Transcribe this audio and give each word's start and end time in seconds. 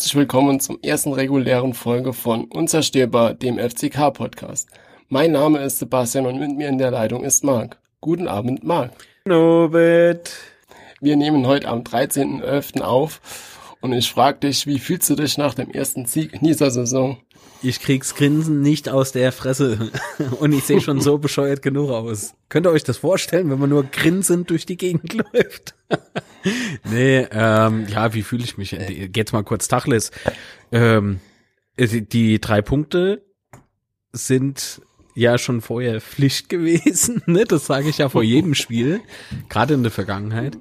Herzlich 0.00 0.16
willkommen 0.16 0.60
zum 0.60 0.78
ersten 0.80 1.12
regulären 1.12 1.74
Folge 1.74 2.14
von 2.14 2.46
Unzerstörbar, 2.46 3.34
dem 3.34 3.58
FCK-Podcast. 3.58 4.70
Mein 5.10 5.32
Name 5.32 5.58
ist 5.58 5.78
Sebastian 5.78 6.24
und 6.24 6.38
mit 6.38 6.56
mir 6.56 6.70
in 6.70 6.78
der 6.78 6.90
Leitung 6.90 7.22
ist 7.22 7.44
Marc. 7.44 7.76
Guten 8.00 8.26
Abend, 8.26 8.64
Marc. 8.64 8.92
Nobit. 9.26 10.32
Wir 11.02 11.16
nehmen 11.16 11.46
heute 11.46 11.68
am 11.68 11.82
13.11. 11.82 12.80
auf 12.80 13.20
und 13.82 13.92
ich 13.92 14.10
frage 14.10 14.38
dich, 14.38 14.66
wie 14.66 14.78
fühlst 14.78 15.10
du 15.10 15.16
dich 15.16 15.36
nach 15.36 15.52
dem 15.52 15.70
ersten 15.70 16.06
Sieg 16.06 16.32
in 16.32 16.48
dieser 16.48 16.70
Saison? 16.70 17.18
Ich 17.62 17.80
krieg's 17.80 18.14
Grinsen 18.14 18.62
nicht 18.62 18.88
aus 18.88 19.12
der 19.12 19.32
Fresse 19.32 19.90
und 20.40 20.52
ich 20.52 20.64
sehe 20.64 20.80
schon 20.80 21.00
so 21.00 21.18
bescheuert 21.18 21.62
genug 21.62 21.90
aus. 21.90 22.34
Könnt 22.48 22.66
ihr 22.66 22.70
euch 22.70 22.84
das 22.84 22.98
vorstellen, 22.98 23.50
wenn 23.50 23.58
man 23.58 23.70
nur 23.70 23.84
grinsend 23.84 24.48
durch 24.50 24.64
die 24.64 24.76
Gegend 24.76 25.12
läuft? 25.32 25.74
nee, 26.90 27.26
ähm, 27.30 27.86
ja, 27.88 28.14
wie 28.14 28.22
fühle 28.22 28.44
ich 28.44 28.56
mich? 28.56 28.72
Jetzt 28.72 29.32
mal 29.32 29.44
kurz 29.44 29.68
Tachles. 29.68 30.10
Ähm, 30.72 31.20
die, 31.78 32.08
die 32.08 32.40
drei 32.40 32.62
Punkte 32.62 33.22
sind 34.12 34.80
ja 35.14 35.38
schon 35.38 35.60
vorher 35.60 36.00
Pflicht 36.00 36.48
gewesen, 36.48 37.22
ne? 37.26 37.44
Das 37.44 37.66
sage 37.66 37.88
ich 37.88 37.98
ja 37.98 38.08
vor 38.08 38.22
jedem 38.22 38.54
Spiel, 38.54 39.00
gerade 39.48 39.74
in 39.74 39.82
der 39.82 39.92
Vergangenheit. 39.92 40.56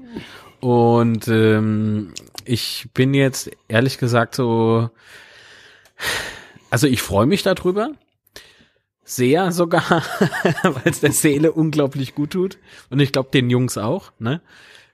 Und 0.59 1.27
ähm, 1.29 2.13
ich 2.43 2.90
bin 2.93 3.13
jetzt 3.13 3.49
ehrlich 3.70 3.98
gesagt 3.98 4.35
so 4.35 4.90
also 6.70 6.87
ich 6.87 7.01
freue 7.01 7.25
mich 7.25 7.43
darüber. 7.43 7.91
Sehr 9.03 9.51
sogar, 9.51 9.81
weil 10.63 10.84
es 10.85 10.99
der 10.99 11.11
Seele 11.11 11.51
unglaublich 11.51 12.13
gut 12.13 12.31
tut. 12.31 12.57
Und 12.89 12.99
ich 12.99 13.11
glaube 13.11 13.29
den 13.34 13.49
Jungs 13.49 13.77
auch. 13.77 14.11
Ne? 14.20 14.41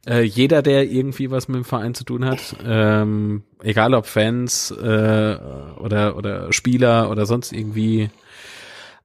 Äh, 0.08 0.22
jeder, 0.22 0.62
der 0.62 0.90
irgendwie 0.90 1.32
was 1.32 1.48
mit 1.48 1.58
dem 1.58 1.66
Verein 1.66 1.96
zu 1.96 2.04
tun 2.04 2.24
hat, 2.24 2.56
ähm, 2.64 3.44
egal 3.62 3.94
ob 3.94 4.06
Fans 4.06 4.72
äh, 4.72 5.38
oder, 5.78 6.16
oder 6.16 6.54
Spieler 6.54 7.10
oder 7.10 7.26
sonst 7.26 7.52
irgendwie. 7.52 8.10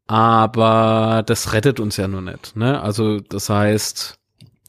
Aber 0.07 1.23
das 1.27 1.53
rettet 1.53 1.81
uns 1.81 1.97
ja 1.97 2.07
nur 2.07 2.21
nicht. 2.21 2.57
Ne? 2.57 2.81
Also 2.81 3.21
das 3.21 3.49
heißt, 3.49 4.19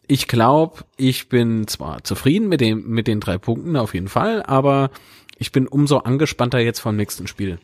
ich 0.08 0.28
glaube, 0.28 0.84
ich 0.98 1.30
bin 1.30 1.68
zwar 1.68 2.04
zufrieden 2.04 2.50
mit 2.50 2.62
dem 2.62 2.88
mit 2.90 3.08
den 3.08 3.20
drei 3.20 3.38
Punkten 3.38 3.76
auf 3.76 3.94
jeden 3.94 4.08
Fall, 4.08 4.44
aber 4.44 4.92
ich 5.38 5.52
bin 5.52 5.68
umso 5.68 5.98
angespannter 6.00 6.60
jetzt 6.60 6.80
vom 6.80 6.96
nächsten 6.96 7.28
Spiel. 7.28 7.60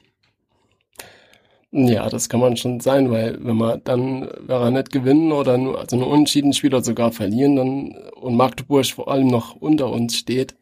Ja, 1.80 2.09
das 2.09 2.28
kann 2.28 2.39
man 2.39 2.58
schon 2.58 2.80
sein, 2.80 3.11
weil 3.11 3.38
wenn 3.39 3.56
man 3.56 3.81
dann, 3.83 4.28
wenn 4.39 4.61
wir 4.61 4.72
nicht 4.72 4.92
gewinnen 4.92 5.31
oder 5.31 5.59
nur, 5.59 5.80
also 5.80 5.95
nur 5.95 6.08
unentschieden 6.08 6.52
spielt 6.53 6.73
oder 6.73 6.84
sogar 6.84 7.11
verlieren, 7.11 7.56
dann, 7.56 7.95
und 8.16 8.36
Magdeburg 8.36 8.88
vor 8.88 9.11
allem 9.11 9.28
noch 9.28 9.56
unter 9.56 9.92
uns 9.92 10.17
steht, 10.17 10.56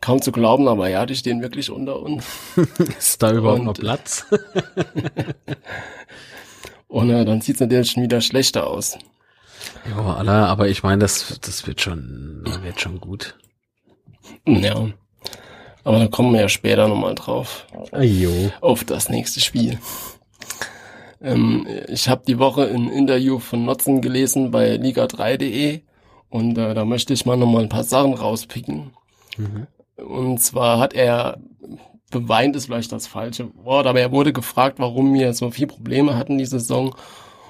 kaum 0.00 0.22
zu 0.22 0.30
glauben, 0.30 0.68
aber 0.68 0.88
ja, 0.88 1.06
die 1.06 1.16
stehen 1.16 1.42
wirklich 1.42 1.70
unter 1.70 2.00
uns. 2.00 2.24
Ist 2.98 3.20
da 3.20 3.32
überhaupt 3.32 3.60
und, 3.60 3.66
noch 3.66 3.74
Platz? 3.74 4.26
und 6.86 7.10
äh, 7.10 7.24
dann 7.24 7.40
sieht's 7.40 7.58
natürlich 7.58 7.90
schon 7.90 8.04
wieder 8.04 8.20
schlechter 8.20 8.68
aus. 8.68 8.98
Ja, 9.90 10.14
aller, 10.14 10.46
aber 10.46 10.68
ich 10.68 10.84
meine, 10.84 11.00
das, 11.00 11.40
das 11.40 11.66
wird 11.66 11.80
schon, 11.80 12.44
wird 12.62 12.80
schon 12.80 13.00
gut. 13.00 13.34
Ja. 14.46 14.88
Aber 15.82 15.98
da 15.98 16.06
kommen 16.06 16.32
wir 16.32 16.42
ja 16.42 16.48
später 16.48 16.86
nochmal 16.86 17.16
drauf. 17.16 17.66
Ajo. 17.90 18.52
Auf 18.60 18.84
das 18.84 19.08
nächste 19.08 19.40
Spiel. 19.40 19.80
Ähm, 21.22 21.66
ich 21.88 22.08
habe 22.08 22.22
die 22.26 22.38
Woche 22.38 22.66
ein 22.66 22.88
Interview 22.88 23.38
von 23.38 23.64
Notzen 23.64 24.00
gelesen 24.00 24.50
bei 24.50 24.74
liga3.de 24.74 25.82
und 26.28 26.58
äh, 26.58 26.74
da 26.74 26.84
möchte 26.84 27.12
ich 27.12 27.26
mal 27.26 27.36
nochmal 27.36 27.62
ein 27.62 27.68
paar 27.68 27.84
Sachen 27.84 28.14
rauspicken. 28.14 28.92
Mhm. 29.36 29.66
Und 29.96 30.38
zwar 30.38 30.78
hat 30.78 30.94
er, 30.94 31.38
beweint 32.10 32.56
ist 32.56 32.66
vielleicht 32.66 32.92
das 32.92 33.06
falsche 33.06 33.54
Wort, 33.64 33.86
aber 33.86 34.00
er 34.00 34.12
wurde 34.12 34.32
gefragt, 34.32 34.78
warum 34.78 35.14
wir 35.14 35.32
so 35.34 35.50
viel 35.50 35.66
Probleme 35.66 36.16
hatten 36.16 36.38
die 36.38 36.46
Saison. 36.46 36.94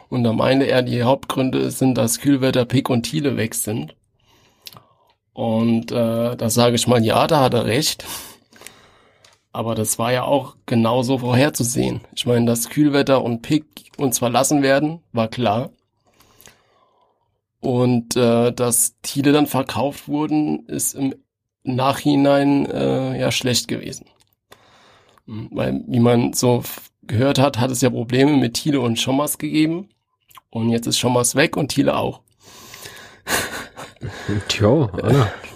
Und 0.09 0.25
da 0.25 0.33
meinte 0.33 0.67
er, 0.67 0.83
die 0.83 1.03
Hauptgründe 1.05 1.71
sind, 1.71 1.97
dass 1.97 2.21
Kühlwetter, 2.21 2.67
Pick 2.67 2.91
und 2.91 3.05
Thiele 3.05 3.37
weg 3.37 3.55
sind. 3.55 3.95
Und 5.33 5.91
äh, 5.91 6.37
da 6.37 6.51
sage 6.51 6.75
ich 6.75 6.87
mal, 6.87 7.03
ja, 7.03 7.27
da 7.27 7.41
hat 7.41 7.55
er 7.55 7.65
recht. 7.65 8.05
Aber 9.53 9.75
das 9.75 9.99
war 9.99 10.13
ja 10.13 10.25
auch 10.25 10.57
genauso 10.65 11.19
vorherzusehen. 11.19 12.01
Ich 12.15 12.25
meine, 12.25 12.47
dass 12.47 12.71
Kühlwetter 12.71 13.23
und 13.23 13.43
Pick 13.43 13.91
uns 13.99 14.19
verlassen 14.19 14.63
werden, 14.63 15.01
war 15.13 15.29
klar. 15.29 15.71
Und 17.61 18.17
äh, 18.17 18.51
dass 18.53 18.97
Thiele 19.03 19.33
dann 19.33 19.47
verkauft 19.47 20.09
wurden, 20.09 20.67
ist 20.67 20.95
im 20.95 21.15
Nachhinein 21.65 22.67
äh, 22.67 23.21
ja 23.21 23.31
schlecht 23.31 23.69
gewesen. 23.69 24.07
Hm, 25.27 25.51
weil, 25.53 25.85
wie 25.87 26.01
man 26.01 26.33
so 26.33 26.63
gehört 27.03 27.39
hat, 27.39 27.59
hat 27.59 27.71
es 27.71 27.83
ja 27.83 27.91
Probleme 27.91 28.37
mit 28.37 28.55
Thiele 28.55 28.81
und 28.81 28.99
Schommers 28.99 29.39
gegeben. 29.39 29.91
Und 30.51 30.71
jetzt 30.71 30.87
ist 30.87 30.99
Schommers 30.99 31.35
weg 31.35 31.57
und 31.57 31.69
Thiele 31.69 31.97
auch. 31.97 32.21
Tja, 34.49 34.91
Alter. 34.93 35.33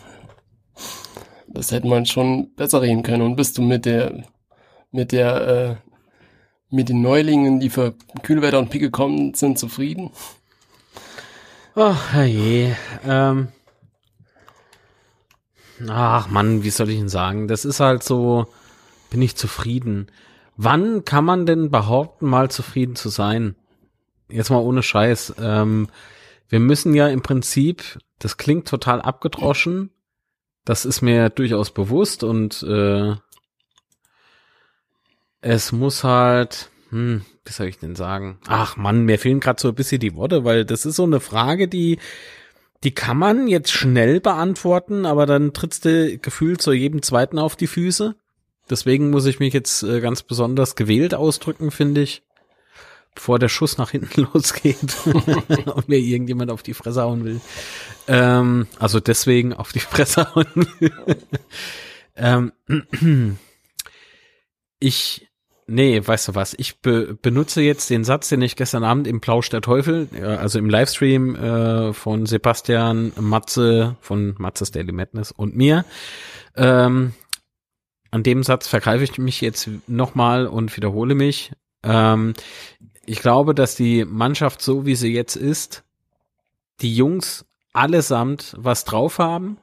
Das 1.56 1.72
hätte 1.72 1.87
man 1.87 2.05
schon 2.06 2.55
besser 2.55 2.83
reden 2.83 3.03
können. 3.03 3.22
Und 3.22 3.37
bist 3.37 3.56
du 3.56 3.62
mit 3.62 3.87
der, 3.87 4.25
mit 4.93 5.12
der, 5.12 5.49
äh, 5.49 5.77
mit 6.69 6.89
den 6.89 7.00
Neulingen, 7.00 7.61
die 7.61 7.71
für 7.71 7.94
Kühlwetter 8.22 8.59
und 8.59 8.71
Pick 8.71 8.83
gekommen 8.83 9.34
sind, 9.34 9.59
zufrieden? 9.59 10.11
Ach, 11.75 12.15
je. 12.25 12.72
Ähm. 13.06 13.49
Ach 15.89 16.28
Mann, 16.28 16.62
wie 16.62 16.71
soll 16.71 16.91
ich 16.91 16.99
denn 16.99 17.09
sagen? 17.09 17.49
Das 17.49 17.65
ist 17.65 17.81
halt 17.81 18.03
so, 18.03 18.47
bin 19.11 19.22
ich 19.22 19.37
zufrieden. 19.37 20.11
Wann 20.56 21.05
kann 21.05 21.25
man 21.25 21.47
denn 21.47 21.71
behaupten, 21.71 22.27
mal 22.27 22.50
zufrieden 22.50 22.97
zu 22.97 23.09
sein? 23.09 23.56
Jetzt 24.28 24.50
mal 24.50 24.59
ohne 24.59 24.83
Scheiß. 24.83 25.34
Ähm, 25.39 25.89
wir 26.49 26.61
müssen 26.61 26.95
ja 26.95 27.09
im 27.09 27.22
Prinzip 27.22 27.99
das 28.19 28.37
klingt 28.37 28.66
total 28.66 29.03
abgedroschen. 29.03 29.91
Das 30.66 30.84
ist 30.84 31.00
mir 31.00 31.31
durchaus 31.31 31.71
bewusst 31.71 32.25
und 32.25 32.62
äh, 32.65 33.15
es 35.41 35.71
muss 35.71 36.03
halt, 36.03 36.71
hm, 36.91 37.25
wie 37.44 37.53
soll 37.53 37.69
ich 37.69 37.78
denn 37.78 37.94
sagen? 37.94 38.41
Ach 38.49 38.77
Mann, 38.77 39.04
mir 39.04 39.19
fehlen 39.19 39.38
gerade 39.38 39.60
so 39.60 39.69
ein 39.69 39.77
bisschen 39.77 40.00
die 40.00 40.16
Worte, 40.16 40.44
weil 40.44 40.65
das 40.65 40.84
ist 40.84 40.97
so 40.97 41.04
eine 41.04 41.21
Frage, 41.21 41.69
die 41.69 41.99
die 42.84 42.91
kann 42.91 43.16
man 43.16 43.49
jetzt 43.49 43.71
schnell 43.71 44.21
beantworten, 44.21 45.06
aber 45.06 45.25
dann 45.25 45.53
trittst 45.54 45.84
du 45.84 46.19
gefühlt 46.19 46.60
zu 46.60 46.72
jedem 46.72 47.00
zweiten 47.00 47.38
auf 47.38 47.56
die 47.56 47.69
Füße. 47.69 48.16
Deswegen 48.69 49.10
muss 49.10 49.27
ich 49.27 49.38
mich 49.38 49.54
jetzt 49.54 49.84
äh, 49.84 50.00
ganz 50.00 50.25
besonders 50.25 50.75
gewählt 50.75 51.15
ausdrücken, 51.15 51.71
finde 51.71 52.03
ich 52.03 52.26
bevor 53.16 53.41
der 53.41 53.49
Schuss 53.49 53.78
nach 53.78 53.91
hinten 53.91 54.28
losgeht 54.32 54.97
und 55.06 55.88
mir 55.88 55.99
irgendjemand 55.99 56.53
auf 56.53 56.62
die 56.62 56.75
Fresse 56.75 57.03
hauen 57.03 57.25
will. 57.25 57.41
Ähm, 58.06 58.69
also 58.78 59.00
deswegen 59.00 59.53
auf 59.53 59.72
die 59.72 59.81
Fresse 59.81 60.32
hauen 60.34 60.47
will. 60.78 60.93
ähm, 62.16 62.53
ich, 64.78 65.27
nee, 65.66 66.00
weißt 66.06 66.28
du 66.28 66.34
was, 66.37 66.54
ich 66.56 66.81
be 66.81 67.19
benutze 67.21 67.62
jetzt 67.62 67.91
den 67.91 68.04
Satz, 68.04 68.28
den 68.28 68.43
ich 68.43 68.54
gestern 68.54 68.84
Abend 68.84 69.09
im 69.09 69.21
Plausch 69.21 69.48
der 69.48 69.62
Teufel, 69.62 70.09
also 70.22 70.60
im 70.60 70.71
Livestream 70.71 71.34
äh, 71.34 71.93
von 71.93 72.27
Sebastian 72.27 73.12
Matze 73.19 73.97
von 74.01 74.36
Matzes 74.39 74.71
Daily 74.71 74.92
Madness 74.92 75.33
und 75.33 75.57
mir, 75.57 75.84
ähm, 76.54 77.12
an 78.10 78.22
dem 78.22 78.42
Satz 78.42 78.69
vergreife 78.69 79.04
ich 79.04 79.19
mich 79.19 79.41
jetzt 79.41 79.69
nochmal 79.86 80.47
und 80.47 80.74
wiederhole 80.77 81.15
mich. 81.15 81.53
Ähm, 81.83 82.34
ich 83.07 83.21
glaube, 83.21 83.55
dass 83.55 83.75
die 83.75 84.05
Mannschaft 84.05 84.61
so 84.63 84.87
wie 84.87 84.97
sie 84.97 85.13
jetzt 85.13 85.37
ist, 85.37 85.85
die 86.81 86.95
Jungs 86.95 87.47
allesamt 87.73 88.55
was 88.59 88.85
drauf 88.85 89.19
haben. 89.19 89.59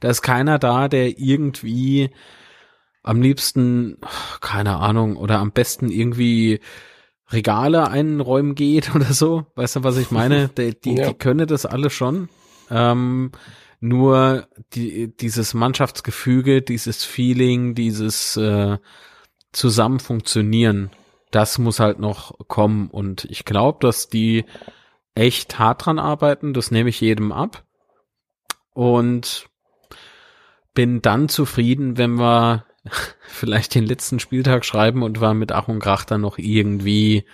Da 0.00 0.08
ist 0.08 0.22
keiner 0.22 0.58
da, 0.58 0.88
der 0.88 1.18
irgendwie 1.18 2.10
am 3.02 3.20
liebsten, 3.20 3.98
keine 4.40 4.76
Ahnung, 4.76 5.16
oder 5.16 5.38
am 5.38 5.52
besten 5.52 5.90
irgendwie 5.90 6.60
Regale 7.28 7.88
einräumen 7.88 8.54
geht 8.54 8.94
oder 8.94 9.12
so. 9.12 9.46
Weißt 9.54 9.76
du, 9.76 9.84
was 9.84 9.96
ich 9.96 10.10
meine? 10.10 10.48
Die, 10.56 10.78
die, 10.78 10.94
ja. 10.94 11.08
die 11.08 11.14
können 11.14 11.46
das 11.46 11.66
alle 11.66 11.90
schon. 11.90 12.28
Ähm, 12.70 13.32
nur 13.82 14.46
die, 14.74 15.16
dieses 15.16 15.54
Mannschaftsgefüge, 15.54 16.60
dieses 16.60 17.02
Feeling, 17.02 17.74
dieses 17.74 18.36
äh, 18.36 18.76
zusammen 19.52 20.00
funktionieren 20.00 20.90
das 21.30 21.58
muss 21.58 21.80
halt 21.80 21.98
noch 21.98 22.36
kommen. 22.48 22.88
Und 22.90 23.24
ich 23.26 23.44
glaube, 23.44 23.78
dass 23.80 24.08
die 24.08 24.44
echt 25.14 25.58
hart 25.58 25.86
dran 25.86 25.98
arbeiten. 25.98 26.54
Das 26.54 26.70
nehme 26.70 26.90
ich 26.90 27.00
jedem 27.00 27.32
ab. 27.32 27.64
Und 28.72 29.48
bin 30.74 31.02
dann 31.02 31.28
zufrieden, 31.28 31.98
wenn 31.98 32.18
wir 32.18 32.64
vielleicht 33.28 33.74
den 33.74 33.86
letzten 33.86 34.20
Spieltag 34.20 34.64
schreiben 34.64 35.02
und 35.02 35.20
wir 35.20 35.34
mit 35.34 35.52
Ach 35.52 35.68
und 35.68 35.80
Krach 35.80 36.04
dann 36.04 36.20
noch 36.20 36.38
irgendwie 36.38 37.24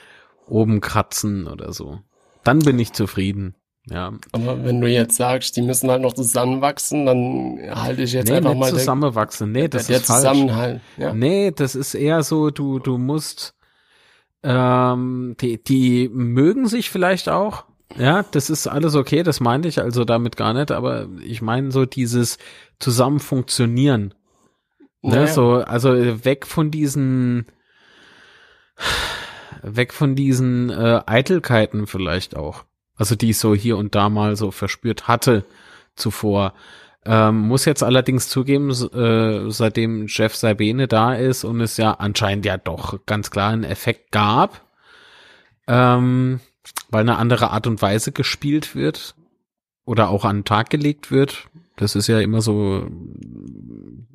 oben 0.46 0.80
kratzen 0.80 1.46
oder 1.46 1.72
so. 1.72 2.00
Dann 2.44 2.60
bin 2.60 2.78
ich 2.78 2.92
zufrieden. 2.92 3.56
Ja. 3.88 4.12
Aber 4.32 4.64
wenn 4.64 4.80
du 4.80 4.88
jetzt 4.88 5.16
sagst, 5.16 5.56
die 5.56 5.62
müssen 5.62 5.90
halt 5.90 6.02
noch 6.02 6.12
zusammenwachsen, 6.12 7.06
dann 7.06 7.58
halte 7.70 8.02
ich 8.02 8.12
jetzt 8.12 8.28
nee, 8.28 8.36
einfach 8.36 8.50
nicht 8.50 8.60
mal 8.60 8.70
zusammenwachsen. 8.70 9.52
Nee, 9.52 9.68
das 9.68 9.86
der 9.86 9.98
ist 9.98 10.06
falsch. 10.06 10.80
Ja. 10.96 11.12
Nee, 11.12 11.52
das 11.52 11.76
ist 11.76 11.94
eher 11.94 12.24
so, 12.24 12.50
du, 12.50 12.80
du 12.80 12.98
musst, 12.98 13.54
ähm, 14.46 15.36
die, 15.40 15.62
die 15.62 16.08
mögen 16.08 16.68
sich 16.68 16.90
vielleicht 16.90 17.28
auch. 17.28 17.64
Ja, 17.98 18.24
das 18.30 18.48
ist 18.48 18.68
alles 18.68 18.94
okay, 18.94 19.22
das 19.22 19.40
meinte 19.40 19.68
ich 19.68 19.80
also 19.80 20.04
damit 20.04 20.36
gar 20.36 20.54
nicht, 20.54 20.70
aber 20.70 21.08
ich 21.20 21.42
meine 21.42 21.72
so 21.72 21.84
dieses 21.84 22.38
zusammen 22.78 23.18
funktionieren. 23.18 24.14
Ne, 25.02 25.16
Naja. 25.16 25.26
so, 25.26 25.54
also 25.54 26.24
weg 26.24 26.46
von 26.46 26.70
diesen, 26.70 27.46
weg 29.62 29.92
von 29.92 30.14
diesen 30.14 30.70
äh, 30.70 31.00
Eitelkeiten 31.06 31.86
vielleicht 31.86 32.36
auch. 32.36 32.64
Also 32.96 33.14
die 33.14 33.30
ich 33.30 33.38
so 33.38 33.54
hier 33.54 33.76
und 33.76 33.94
da 33.94 34.08
mal 34.08 34.36
so 34.36 34.50
verspürt 34.50 35.08
hatte 35.08 35.44
zuvor. 35.96 36.54
Ähm, 37.08 37.38
muss 37.38 37.64
jetzt 37.66 37.84
allerdings 37.84 38.28
zugeben, 38.28 38.70
äh, 38.70 39.48
seitdem 39.50 40.06
Jeff 40.08 40.34
Sabine 40.34 40.88
da 40.88 41.14
ist 41.14 41.44
und 41.44 41.60
es 41.60 41.76
ja 41.76 41.92
anscheinend 41.92 42.44
ja 42.44 42.56
doch 42.56 42.98
ganz 43.06 43.30
klar 43.30 43.52
einen 43.52 43.62
Effekt 43.62 44.10
gab, 44.10 44.62
ähm, 45.68 46.40
weil 46.90 47.02
eine 47.02 47.16
andere 47.18 47.50
Art 47.52 47.68
und 47.68 47.80
Weise 47.80 48.10
gespielt 48.10 48.74
wird 48.74 49.14
oder 49.84 50.08
auch 50.08 50.24
an 50.24 50.38
den 50.38 50.44
Tag 50.44 50.68
gelegt 50.68 51.12
wird. 51.12 51.48
Das 51.76 51.94
ist 51.94 52.08
ja 52.08 52.18
immer 52.20 52.42
so, 52.42 52.90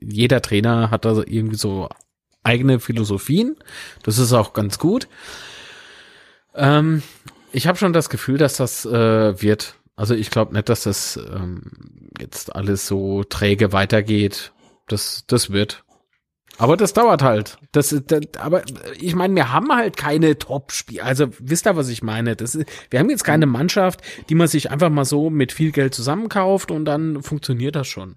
jeder 0.02 0.42
Trainer 0.42 0.92
hat 0.92 1.06
da 1.06 1.16
irgendwie 1.26 1.56
so 1.56 1.88
eigene 2.44 2.82
Philosophien. 2.82 3.56
Das 4.04 4.18
ist 4.18 4.34
auch 4.34 4.52
ganz 4.52 4.80
gut. 4.80 5.08
Ähm, 6.56 7.04
ich 7.54 7.68
habe 7.68 7.78
schon 7.78 7.94
das 7.94 8.10
Gefühl, 8.10 8.38
dass 8.38 8.58
das 8.58 8.86
äh, 8.86 9.42
wird. 9.42 9.76
Also 9.96 10.16
ich 10.16 10.32
glaube 10.32 10.54
nicht, 10.54 10.70
dass 10.70 10.84
das 10.84 11.18
ähm, 11.18 11.64
jetzt 12.20 12.56
alles 12.56 12.88
so 12.88 13.24
träge 13.24 13.74
weitergeht. 13.74 14.54
Das, 14.88 15.26
das 15.28 15.52
wird. 15.52 15.84
Aber 16.58 16.78
das 16.78 16.94
dauert 16.94 17.24
halt. 17.24 17.58
Das, 17.72 17.96
das 18.08 18.22
aber 18.38 18.64
ich 19.00 19.16
meine, 19.16 19.36
wir 19.36 19.52
haben 19.52 19.70
halt 19.70 19.98
keine 19.98 20.38
Top-Spiele. 20.38 21.04
Also 21.04 21.28
wisst 21.40 21.66
ihr, 21.66 21.76
was 21.76 21.90
ich 21.90 22.04
meine? 22.04 22.36
Das 22.36 22.56
ist, 22.56 22.68
wir 22.90 23.00
haben 23.00 23.10
jetzt 23.10 23.24
keine 23.24 23.46
Mannschaft, 23.46 24.02
die 24.30 24.36
man 24.36 24.48
sich 24.48 24.70
einfach 24.70 24.90
mal 24.90 25.06
so 25.06 25.30
mit 25.30 25.52
viel 25.52 25.72
Geld 25.72 25.96
zusammenkauft 25.96 26.72
und 26.72 26.86
dann 26.86 27.24
funktioniert 27.24 27.76
das 27.76 27.88
schon. 27.88 28.16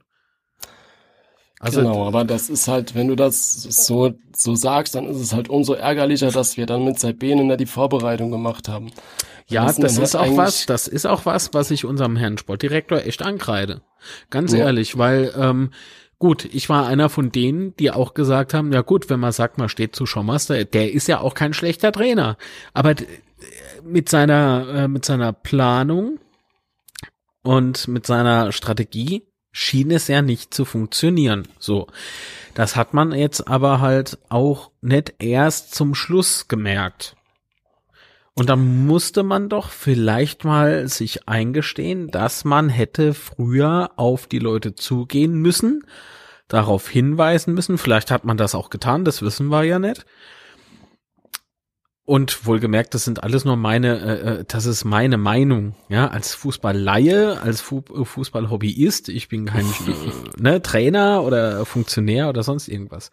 Also 1.61 1.81
genau, 1.81 2.07
aber 2.07 2.25
das 2.25 2.51
ist 2.51 2.69
halt, 2.69 2.95
wenn 2.95 3.09
du 3.09 3.17
das 3.17 3.63
so, 3.63 4.13
so 4.37 4.55
sagst, 4.55 4.95
dann 4.95 5.07
ist 5.07 5.17
es 5.21 5.33
halt 5.33 5.49
umso 5.49 5.73
ärgerlicher, 5.73 6.31
dass 6.31 6.59
wir 6.59 6.67
dann 6.67 6.85
mit 6.85 6.99
Sabine 6.99 7.45
nicht 7.45 7.61
die 7.61 7.67
Vorbereitung 7.67 8.31
gemacht 8.31 8.69
haben. 8.69 8.91
Ja, 9.49 9.71
das 9.73 9.99
ist 9.99 10.17
auch 10.17 10.37
was, 10.37 10.67
das 10.67 10.89
ist 10.89 11.07
auch 11.07 11.27
was, 11.27 11.53
was 11.53 11.71
ich 11.71 11.85
unserem 11.85 12.17
Herrn 12.17 12.39
Sportdirektor 12.39 12.99
echt 13.03 13.23
ankreide. 13.23 13.83
Ganz 14.31 14.53
Ja. 14.53 14.61
ehrlich, 14.61 14.97
weil, 14.97 15.33
ähm, 15.37 15.71
gut, 16.19 16.47
ich 16.47 16.69
war 16.69 16.87
einer 16.87 17.09
von 17.11 17.31
denen, 17.31 17.77
die 17.77 17.91
auch 17.91 18.15
gesagt 18.15 18.55
haben, 18.55 18.73
ja 18.73 18.81
gut, 18.81 19.11
wenn 19.11 19.21
man 19.21 19.33
sagt, 19.33 19.59
man 19.59 19.69
steht 19.69 19.95
zu 19.95 20.07
Schaumaster, 20.07 20.65
der 20.65 20.93
ist 20.93 21.09
ja 21.09 21.21
auch 21.21 21.35
kein 21.35 21.53
schlechter 21.53 21.93
Trainer. 21.93 22.39
Aber 22.73 22.95
mit 23.83 24.09
seiner, 24.09 24.67
äh, 24.75 24.89
mit 24.89 25.05
seiner 25.05 25.33
Planung 25.33 26.19
und 27.43 27.89
mit 27.89 28.07
seiner 28.07 28.53
Strategie 28.53 29.25
schien 29.53 29.91
es 29.91 30.09
ja 30.09 30.23
nicht 30.23 30.55
zu 30.55 30.65
funktionieren. 30.65 31.47
So. 31.59 31.87
Das 32.55 32.77
hat 32.77 32.95
man 32.95 33.13
jetzt 33.13 33.47
aber 33.47 33.81
halt 33.81 34.19
auch 34.29 34.71
nicht 34.81 35.15
erst 35.19 35.75
zum 35.75 35.95
Schluss 35.95 36.49
gemerkt. 36.49 37.17
Und 38.37 38.49
dann 38.49 38.87
musste 38.87 39.23
man 39.23 39.49
doch 39.49 39.71
vielleicht 39.71 40.45
mal 40.45 40.89
sich 40.89 41.29
eingestehen, 41.29 42.09
dass 42.09 42.45
man 42.45 42.69
hätte 42.69 43.15
früher 43.15 43.93
auf 43.97 44.27
die 44.27 44.41
Leute 44.41 44.75
zugehen 44.75 45.35
müssen, 45.35 45.85
darauf 46.49 46.89
hinweisen 46.89 47.55
müssen. 47.55 47.79
Vielleicht 47.79 48.11
hat 48.11 48.25
man 48.25 48.37
das 48.37 48.57
auch 48.57 48.71
getan, 48.71 49.05
das 49.05 49.23
wissen 49.23 49.49
wir 49.49 49.63
ja 49.63 49.79
nicht. 49.79 50.05
Und 52.07 52.45
wohlgemerkt, 52.45 52.93
das 52.93 53.05
sind 53.05 53.23
alles 53.23 53.47
nur 53.47 53.57
meine, 53.57 53.99
äh, 53.99 54.41
äh, 54.41 54.45
das 54.47 54.67
ist 54.67 54.85
meine 54.85 55.17
Meinung, 55.17 55.75
ja, 55.89 56.09
als 56.09 56.35
Fußballleihe, 56.35 57.41
als 57.41 57.63
Fu 57.63 57.83
äh, 57.95 58.05
Fußballhobbyist, 58.05 59.09
ich 59.09 59.29
bin 59.29 59.47
kein 59.47 59.65
ne, 60.37 60.61
Trainer 60.61 61.23
oder 61.23 61.65
Funktionär 61.65 62.29
oder 62.29 62.43
sonst 62.43 62.69
irgendwas. 62.69 63.11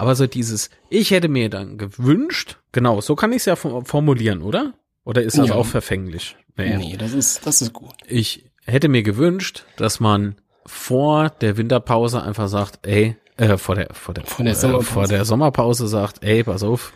Aber 0.00 0.14
so 0.14 0.26
dieses, 0.26 0.70
ich 0.88 1.10
hätte 1.10 1.28
mir 1.28 1.50
dann 1.50 1.76
gewünscht, 1.76 2.56
genau, 2.72 3.02
so 3.02 3.14
kann 3.16 3.32
ich 3.32 3.38
es 3.38 3.44
ja 3.44 3.52
fo- 3.54 3.84
formulieren, 3.86 4.40
oder? 4.40 4.72
Oder 5.04 5.22
ist 5.22 5.36
das 5.36 5.48
Ja. 5.48 5.54
auch 5.56 5.66
verfänglich? 5.66 6.36
Nee. 6.56 6.76
Nee, 6.78 6.96
das 6.96 7.12
ist, 7.12 7.46
das 7.46 7.60
ist 7.60 7.74
gut. 7.74 7.92
Ich 8.06 8.50
hätte 8.64 8.88
mir 8.88 9.02
gewünscht, 9.02 9.64
dass 9.76 10.00
man 10.00 10.36
vor 10.64 11.28
der 11.28 11.58
Winterpause 11.58 12.22
einfach 12.22 12.48
sagt, 12.48 12.86
ey, 12.86 13.16
äh, 13.36 13.58
vor 13.58 13.74
der, 13.74 13.88
vor 13.92 14.14
der, 14.14 14.24
Vor 14.24 14.42
der 14.44 14.52
äh, 14.54 14.56
Sommerpause. 14.56 14.90
vor 14.90 15.06
der 15.06 15.24
Sommerpause 15.26 15.86
sagt, 15.86 16.24
ey, 16.24 16.44
pass 16.44 16.62
auf, 16.62 16.94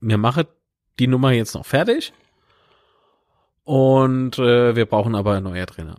mir 0.00 0.18
mache 0.18 0.48
die 0.98 1.06
Nummer 1.06 1.30
jetzt 1.30 1.54
noch 1.54 1.64
fertig. 1.66 2.12
Und 3.64 4.36
äh, 4.38 4.74
wir 4.74 4.86
brauchen 4.86 5.14
aber 5.14 5.34
einen 5.34 5.44
neuen 5.44 5.66
Trainer. 5.66 5.96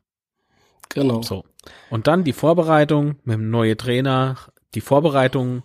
Genau. 0.90 1.22
So. 1.22 1.46
Und 1.90 2.07
dann 2.07 2.24
die 2.25 2.34
Vorbereitung 2.34 3.16
mit 3.24 3.36
dem 3.36 3.50
neuen 3.50 3.78
Trainer, 3.78 4.38
die 4.75 4.81
Vorbereitung 4.81 5.64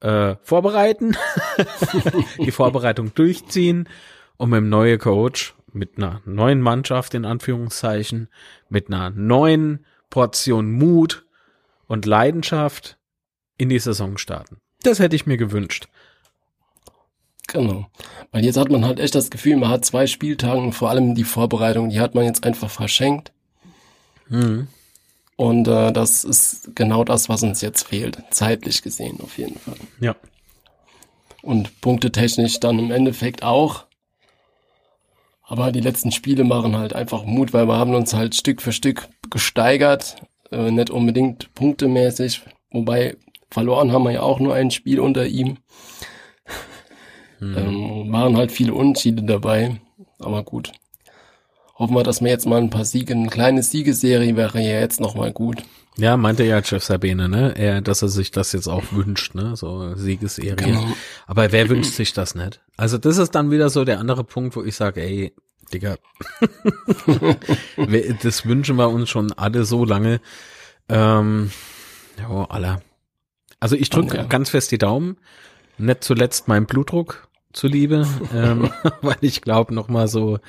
äh, 0.00 0.36
vorbereiten, 0.42 1.16
die 2.38 2.50
Vorbereitung 2.50 3.14
durchziehen 3.14 3.88
und 4.36 4.50
mit 4.50 4.58
dem 4.58 4.68
neuen 4.68 4.98
Coach, 4.98 5.54
mit 5.72 5.98
einer 5.98 6.20
neuen 6.24 6.60
Mannschaft 6.60 7.14
in 7.14 7.24
Anführungszeichen, 7.24 8.28
mit 8.68 8.88
einer 8.88 9.10
neuen 9.10 9.84
Portion 10.08 10.72
Mut 10.72 11.24
und 11.86 12.06
Leidenschaft 12.06 12.98
in 13.58 13.68
die 13.68 13.78
Saison 13.78 14.16
starten. 14.18 14.58
Das 14.82 14.98
hätte 14.98 15.16
ich 15.16 15.26
mir 15.26 15.36
gewünscht. 15.36 15.88
Genau. 17.46 17.86
Weil 18.30 18.44
jetzt 18.44 18.56
hat 18.56 18.70
man 18.70 18.84
halt 18.84 19.00
echt 19.00 19.14
das 19.14 19.30
Gefühl, 19.30 19.56
man 19.56 19.70
hat 19.70 19.84
zwei 19.84 20.06
Spieltage 20.06 20.60
und 20.60 20.72
vor 20.72 20.88
allem 20.88 21.14
die 21.14 21.24
Vorbereitung, 21.24 21.90
die 21.90 22.00
hat 22.00 22.14
man 22.14 22.24
jetzt 22.24 22.44
einfach 22.44 22.70
verschenkt. 22.70 23.32
Mhm. 24.28 24.68
Und 25.40 25.68
äh, 25.68 25.90
das 25.90 26.22
ist 26.22 26.76
genau 26.76 27.02
das, 27.02 27.30
was 27.30 27.42
uns 27.42 27.62
jetzt 27.62 27.88
fehlt. 27.88 28.22
Zeitlich 28.28 28.82
gesehen 28.82 29.20
auf 29.22 29.38
jeden 29.38 29.58
Fall. 29.58 29.78
Ja. 29.98 30.14
Und 31.40 31.80
punktetechnisch 31.80 32.60
dann 32.60 32.78
im 32.78 32.90
Endeffekt 32.90 33.42
auch. 33.42 33.86
Aber 35.42 35.72
die 35.72 35.80
letzten 35.80 36.12
Spiele 36.12 36.44
machen 36.44 36.76
halt 36.76 36.92
einfach 36.92 37.24
Mut, 37.24 37.54
weil 37.54 37.66
wir 37.66 37.78
haben 37.78 37.94
uns 37.94 38.12
halt 38.12 38.34
Stück 38.34 38.60
für 38.60 38.72
Stück 38.72 39.08
gesteigert. 39.30 40.16
Äh, 40.52 40.72
nicht 40.72 40.90
unbedingt 40.90 41.54
punktemäßig. 41.54 42.42
Wobei 42.70 43.16
verloren 43.50 43.92
haben 43.92 44.04
wir 44.04 44.12
ja 44.12 44.20
auch 44.20 44.40
nur 44.40 44.52
ein 44.52 44.70
Spiel 44.70 45.00
unter 45.00 45.24
ihm. 45.26 45.56
Ähm, 47.40 48.12
waren 48.12 48.36
halt 48.36 48.52
viele 48.52 48.74
Unentschiede 48.74 49.22
dabei. 49.22 49.80
Aber 50.18 50.42
gut. 50.42 50.72
Hoffen 51.80 51.96
wir, 51.96 52.02
dass 52.02 52.20
wir 52.20 52.28
jetzt 52.28 52.46
mal 52.46 52.60
ein 52.60 52.68
paar 52.68 52.84
Siege, 52.84 53.14
eine 53.14 53.28
kleine 53.28 53.62
Siegeserie 53.62 54.36
wäre 54.36 54.60
ja 54.60 54.80
jetzt 54.80 55.00
nochmal 55.00 55.32
gut. 55.32 55.62
Ja, 55.96 56.18
meinte 56.18 56.44
ja 56.44 56.60
Jeff 56.62 56.84
Sabine, 56.84 57.26
ne? 57.26 57.54
Er, 57.56 57.80
dass 57.80 58.02
er 58.02 58.08
sich 58.08 58.30
das 58.30 58.52
jetzt 58.52 58.68
auch 58.68 58.92
wünscht, 58.92 59.34
ne? 59.34 59.56
So 59.56 59.94
Siegesserie. 59.96 60.56
Genau. 60.56 60.86
Aber 61.26 61.50
wer 61.52 61.70
wünscht 61.70 61.94
sich 61.94 62.12
das 62.12 62.34
nicht? 62.34 62.60
Also 62.76 62.98
das 62.98 63.16
ist 63.16 63.34
dann 63.34 63.50
wieder 63.50 63.70
so 63.70 63.86
der 63.86 63.98
andere 63.98 64.24
Punkt, 64.24 64.56
wo 64.56 64.62
ich 64.62 64.76
sage, 64.76 65.00
ey, 65.00 65.32
Digga, 65.72 65.96
das 68.22 68.44
wünschen 68.44 68.76
wir 68.76 68.90
uns 68.90 69.08
schon 69.08 69.32
alle 69.32 69.64
so 69.64 69.86
lange. 69.86 70.20
Ähm, 70.90 71.50
ja, 72.18 72.44
aller. 72.50 72.82
Also 73.58 73.74
ich 73.74 73.88
drücke 73.88 74.16
Danke. 74.16 74.28
ganz 74.28 74.50
fest 74.50 74.70
die 74.70 74.78
Daumen. 74.78 75.16
Nicht 75.78 76.04
zuletzt 76.04 76.46
mein 76.46 76.66
Blutdruck 76.66 77.26
zuliebe, 77.54 78.06
ähm, 78.34 78.70
weil 79.00 79.16
ich 79.22 79.40
glaube 79.40 79.74
noch 79.74 79.88
mal 79.88 80.08
so, 80.08 80.40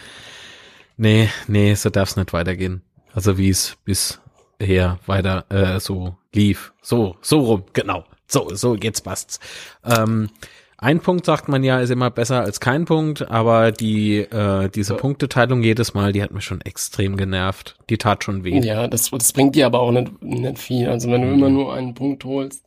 nee, 1.02 1.30
nee, 1.48 1.74
so 1.74 1.90
darf's 1.90 2.16
nicht 2.16 2.34
weitergehen. 2.34 2.82
Also 3.14 3.38
wie 3.38 3.50
es 3.50 3.78
bisher 3.84 5.00
weiter 5.06 5.46
äh, 5.50 5.80
so 5.80 6.16
lief. 6.34 6.74
So, 6.82 7.18
so 7.22 7.40
rum, 7.42 7.64
genau. 7.74 8.06
So, 8.28 8.54
so, 8.56 8.76
jetzt 8.76 9.02
passt's. 9.02 9.40
Ähm, 9.84 10.30
ein 10.78 11.00
Punkt 11.00 11.26
sagt 11.26 11.48
man 11.48 11.64
ja, 11.64 11.80
ist 11.80 11.92
immer 11.92 12.10
besser 12.10 12.42
als 12.42 12.60
kein 12.60 12.86
Punkt, 12.86 13.30
aber 13.30 13.72
die 13.72 14.18
äh, 14.18 14.70
diese 14.70 14.96
Punkteteilung 14.96 15.62
jedes 15.62 15.94
Mal, 15.94 16.12
die 16.12 16.24
hat 16.24 16.32
mich 16.32 16.46
schon 16.46 16.62
extrem 16.62 17.18
genervt. 17.18 17.78
Die 17.90 17.98
tat 17.98 18.24
schon 18.24 18.44
weh. 18.44 18.60
Ja, 18.62 18.88
das, 18.88 19.12
das 19.12 19.34
bringt 19.34 19.56
dir 19.56 19.68
aber 19.68 19.80
auch 19.80 19.92
nicht, 19.92 20.22
nicht 20.24 20.58
viel. 20.58 20.90
Also 20.90 21.12
wenn 21.12 21.22
du 21.22 21.28
immer 21.28 21.50
nur 21.50 21.74
einen 21.74 21.94
Punkt 21.94 22.26
holst, 22.26 22.64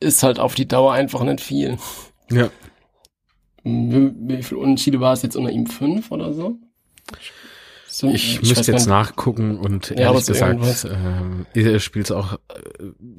ist 0.00 0.22
halt 0.22 0.40
auf 0.40 0.54
die 0.54 0.66
Dauer 0.66 0.92
einfach 0.92 1.22
nicht 1.22 1.40
viel. 1.40 1.78
Ja. 2.30 2.50
Wie, 3.64 4.12
wie 4.16 4.42
viel 4.42 4.58
Unterschiede 4.58 5.00
war 5.00 5.12
es 5.12 5.22
jetzt 5.22 5.36
unter 5.36 5.50
ihm? 5.50 5.66
Fünf 5.66 6.10
oder 6.10 6.32
so? 6.32 6.56
so 7.86 8.08
Ich, 8.08 8.40
weiß 8.40 8.48
müsste 8.48 8.72
jetzt 8.72 8.86
nachgucken 8.86 9.58
und 9.58 9.90
ehrlich 9.90 10.26
gesagt 10.26 10.86
ihr 11.54 11.80
spielt 11.80 12.10
auch 12.12 12.34
äh, 12.34 12.38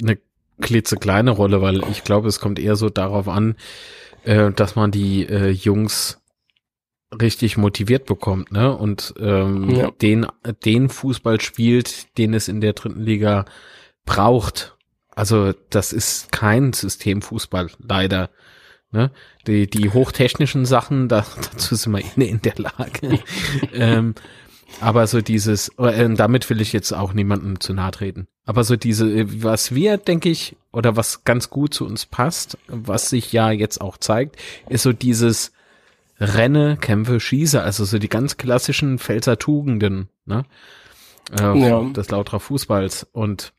eine 0.01 0.17
klitzekleine 0.61 1.31
Rolle, 1.31 1.61
weil 1.61 1.81
ich 1.89 2.03
glaube, 2.03 2.27
es 2.27 2.39
kommt 2.39 2.59
eher 2.59 2.75
so 2.75 2.89
darauf 2.89 3.27
an, 3.27 3.55
äh, 4.23 4.51
dass 4.51 4.75
man 4.75 4.91
die 4.91 5.23
äh, 5.27 5.49
Jungs 5.49 6.19
richtig 7.19 7.57
motiviert 7.57 8.05
bekommt, 8.05 8.51
ne? 8.51 8.75
Und 8.75 9.13
ähm, 9.19 9.69
ja. 9.69 9.91
den, 9.91 10.27
den 10.63 10.87
Fußball 10.87 11.41
spielt, 11.41 12.17
den 12.17 12.33
es 12.33 12.47
in 12.47 12.61
der 12.61 12.73
dritten 12.73 13.01
Liga 13.01 13.45
braucht. 14.05 14.77
Also 15.13 15.53
das 15.69 15.91
ist 15.91 16.31
kein 16.31 16.71
Systemfußball, 16.71 17.69
leider. 17.79 18.29
Ne? 18.91 19.11
Die, 19.47 19.69
die 19.69 19.89
hochtechnischen 19.89 20.65
Sachen, 20.65 21.07
da, 21.07 21.25
dazu 21.51 21.75
sind 21.75 21.93
wir 21.93 21.99
eh 21.99 22.29
in 22.29 22.41
der 22.41 22.55
Lage. 22.57 23.19
ähm, 23.73 24.15
aber 24.79 25.07
so 25.07 25.21
dieses, 25.21 25.69
äh, 25.77 26.09
damit 26.13 26.49
will 26.49 26.61
ich 26.61 26.73
jetzt 26.73 26.91
auch 26.93 27.13
niemandem 27.13 27.59
zu 27.59 27.73
nahe 27.73 27.91
treten. 27.91 28.27
Aber 28.45 28.63
so 28.63 28.75
diese, 28.75 29.43
was 29.43 29.75
wir, 29.75 29.97
denke 29.97 30.29
ich, 30.29 30.55
oder 30.71 30.95
was 30.95 31.23
ganz 31.23 31.49
gut 31.49 31.73
zu 31.73 31.85
uns 31.85 32.05
passt, 32.05 32.57
was 32.67 33.09
sich 33.09 33.31
ja 33.33 33.51
jetzt 33.51 33.81
auch 33.81 33.97
zeigt, 33.97 34.37
ist 34.69 34.83
so 34.83 34.93
dieses 34.93 35.51
Renne, 36.19 36.77
Kämpfe, 36.77 37.19
Schieße, 37.19 37.61
also 37.61 37.83
so 37.83 37.97
die 37.97 38.09
ganz 38.09 38.37
klassischen 38.37 38.99
Pfälzer 38.99 39.37
Tugenden, 39.37 40.09
ne? 40.25 40.45
Äh, 41.37 41.59
ja. 41.59 41.83
des 41.83 42.09
lauterer 42.09 42.39
Fußballs. 42.39 43.07
Und 43.11 43.53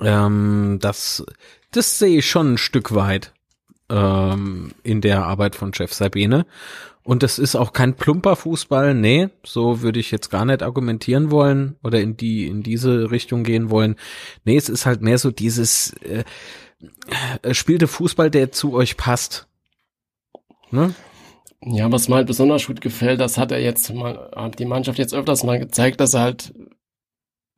ähm, 0.00 0.78
das, 0.80 1.24
das 1.70 1.98
sehe 1.98 2.18
ich 2.18 2.30
schon 2.30 2.54
ein 2.54 2.58
Stück 2.58 2.94
weit 2.94 3.32
ähm, 3.90 4.72
in 4.82 5.00
der 5.00 5.24
Arbeit 5.24 5.54
von 5.54 5.72
Chef 5.72 5.92
Sabine. 5.92 6.46
Und 7.04 7.22
das 7.22 7.38
ist 7.38 7.56
auch 7.56 7.72
kein 7.72 7.94
plumper 7.94 8.36
Fußball, 8.36 8.92
nee, 8.92 9.30
so 9.42 9.80
würde 9.80 9.98
ich 9.98 10.10
jetzt 10.10 10.28
gar 10.28 10.44
nicht 10.44 10.62
argumentieren 10.62 11.30
wollen 11.30 11.76
oder 11.82 12.00
in 12.02 12.18
die, 12.18 12.46
in 12.46 12.62
diese 12.62 13.10
Richtung 13.10 13.44
gehen 13.44 13.70
wollen. 13.70 13.96
Nee, 14.44 14.58
es 14.58 14.68
ist 14.68 14.84
halt 14.84 15.00
mehr 15.00 15.16
so 15.16 15.30
dieses 15.30 15.94
äh, 16.02 16.24
äh, 17.40 17.54
spielte 17.54 17.86
Fußball, 17.86 18.30
der 18.30 18.52
zu 18.52 18.74
euch 18.74 18.98
passt. 18.98 19.48
Ne? 20.70 20.94
Ja, 21.64 21.90
was 21.90 22.08
mir 22.08 22.16
halt 22.16 22.26
besonders 22.26 22.66
gut 22.66 22.82
gefällt, 22.82 23.20
das 23.20 23.38
hat 23.38 23.52
er 23.52 23.60
jetzt 23.60 23.92
mal, 23.94 24.30
hat 24.36 24.58
die 24.58 24.66
Mannschaft 24.66 24.98
jetzt 24.98 25.14
öfters 25.14 25.44
mal 25.44 25.58
gezeigt, 25.58 26.00
dass 26.00 26.12
er 26.12 26.20
halt, 26.20 26.54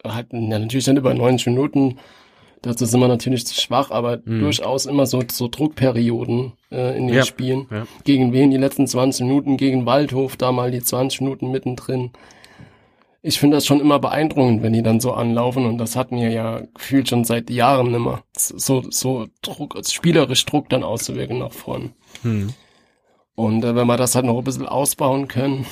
halt 0.04 0.32
ja, 0.32 0.58
natürlich 0.60 0.87
nicht 0.87 0.96
über 0.96 1.12
90 1.12 1.49
Minuten 1.49 1.99
Dazu 2.62 2.84
sind 2.84 3.00
wir 3.00 3.08
natürlich 3.08 3.46
zu 3.46 3.58
schwach, 3.58 3.90
aber 3.90 4.20
mhm. 4.24 4.40
durchaus 4.40 4.84
immer 4.86 5.06
so, 5.06 5.22
so 5.30 5.48
Druckperioden 5.48 6.52
äh, 6.70 6.96
in 6.96 7.06
den 7.06 7.16
ja, 7.16 7.24
Spielen. 7.24 7.66
Ja. 7.70 7.86
Gegen 8.04 8.32
wen 8.32 8.50
die 8.50 8.58
letzten 8.58 8.86
20 8.86 9.26
Minuten, 9.26 9.56
gegen 9.56 9.86
Waldhof, 9.86 10.36
da 10.36 10.52
mal 10.52 10.70
die 10.70 10.82
20 10.82 11.22
Minuten 11.22 11.50
mittendrin. 11.50 12.10
Ich 13.22 13.38
finde 13.38 13.56
das 13.56 13.66
schon 13.66 13.80
immer 13.80 13.98
beeindruckend, 13.98 14.62
wenn 14.62 14.72
die 14.72 14.82
dann 14.82 15.00
so 15.00 15.12
anlaufen 15.12 15.66
und 15.66 15.78
das 15.78 15.96
hatten 15.96 16.16
wir 16.16 16.30
ja 16.30 16.62
gefühlt 16.74 17.08
schon 17.08 17.24
seit 17.24 17.50
Jahren 17.50 17.94
immer. 17.94 18.22
So, 18.36 18.82
so 18.90 19.26
Druck, 19.42 19.78
spielerisch 19.86 20.44
Druck 20.46 20.68
dann 20.70 20.84
auszuwirken 20.84 21.38
nach 21.38 21.52
vorn. 21.52 21.92
Mhm. 22.22 22.54
Und 23.34 23.64
äh, 23.64 23.74
wenn 23.74 23.86
wir 23.86 23.96
das 23.96 24.14
halt 24.14 24.26
noch 24.26 24.36
ein 24.36 24.44
bisschen 24.44 24.66
ausbauen 24.66 25.28
können, 25.28 25.66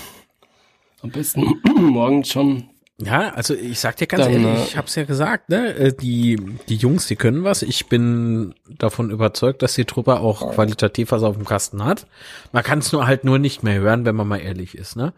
am 1.02 1.10
besten 1.10 1.60
morgen 1.76 2.24
schon 2.24 2.70
ja, 3.00 3.30
also 3.30 3.54
ich 3.54 3.78
sag 3.78 3.96
dir 3.96 4.08
ganz 4.08 4.24
Dann, 4.24 4.32
ehrlich, 4.32 4.60
äh, 4.60 4.64
ich 4.64 4.76
hab's 4.76 4.96
ja 4.96 5.04
gesagt, 5.04 5.50
ne, 5.50 5.72
äh, 5.74 5.92
die, 5.92 6.36
die 6.68 6.76
Jungs, 6.76 7.06
die 7.06 7.14
können 7.14 7.44
was. 7.44 7.62
Ich 7.62 7.86
bin 7.86 8.54
davon 8.68 9.10
überzeugt, 9.10 9.62
dass 9.62 9.74
die 9.74 9.84
Truppe 9.84 10.18
auch 10.18 10.52
qualitativ 10.54 11.12
was 11.12 11.22
auf 11.22 11.36
dem 11.36 11.44
Kasten 11.44 11.84
hat. 11.84 12.06
Man 12.50 12.64
kann 12.64 12.80
es 12.80 12.90
nur 12.92 13.06
halt 13.06 13.22
nur 13.22 13.38
nicht 13.38 13.62
mehr 13.62 13.78
hören, 13.78 14.04
wenn 14.04 14.16
man 14.16 14.26
mal 14.26 14.38
ehrlich 14.40 14.76
ist, 14.76 14.96
ne? 14.96 15.12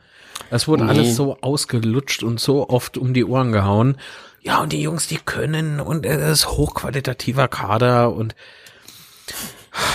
Es 0.50 0.68
wurde 0.68 0.84
nee. 0.84 0.90
alles 0.90 1.16
so 1.16 1.38
ausgelutscht 1.40 2.22
und 2.22 2.38
so 2.38 2.68
oft 2.68 2.99
um 2.99 3.14
die 3.14 3.25
Ohren 3.25 3.52
gehauen. 3.52 3.96
Ja, 4.42 4.60
und 4.60 4.72
die 4.72 4.82
Jungs, 4.82 5.06
die 5.06 5.18
können 5.18 5.80
und 5.80 6.04
es 6.04 6.40
ist 6.40 6.49
hochqualitativer 6.49 7.49
Kader 7.49 8.12
und 8.12 8.34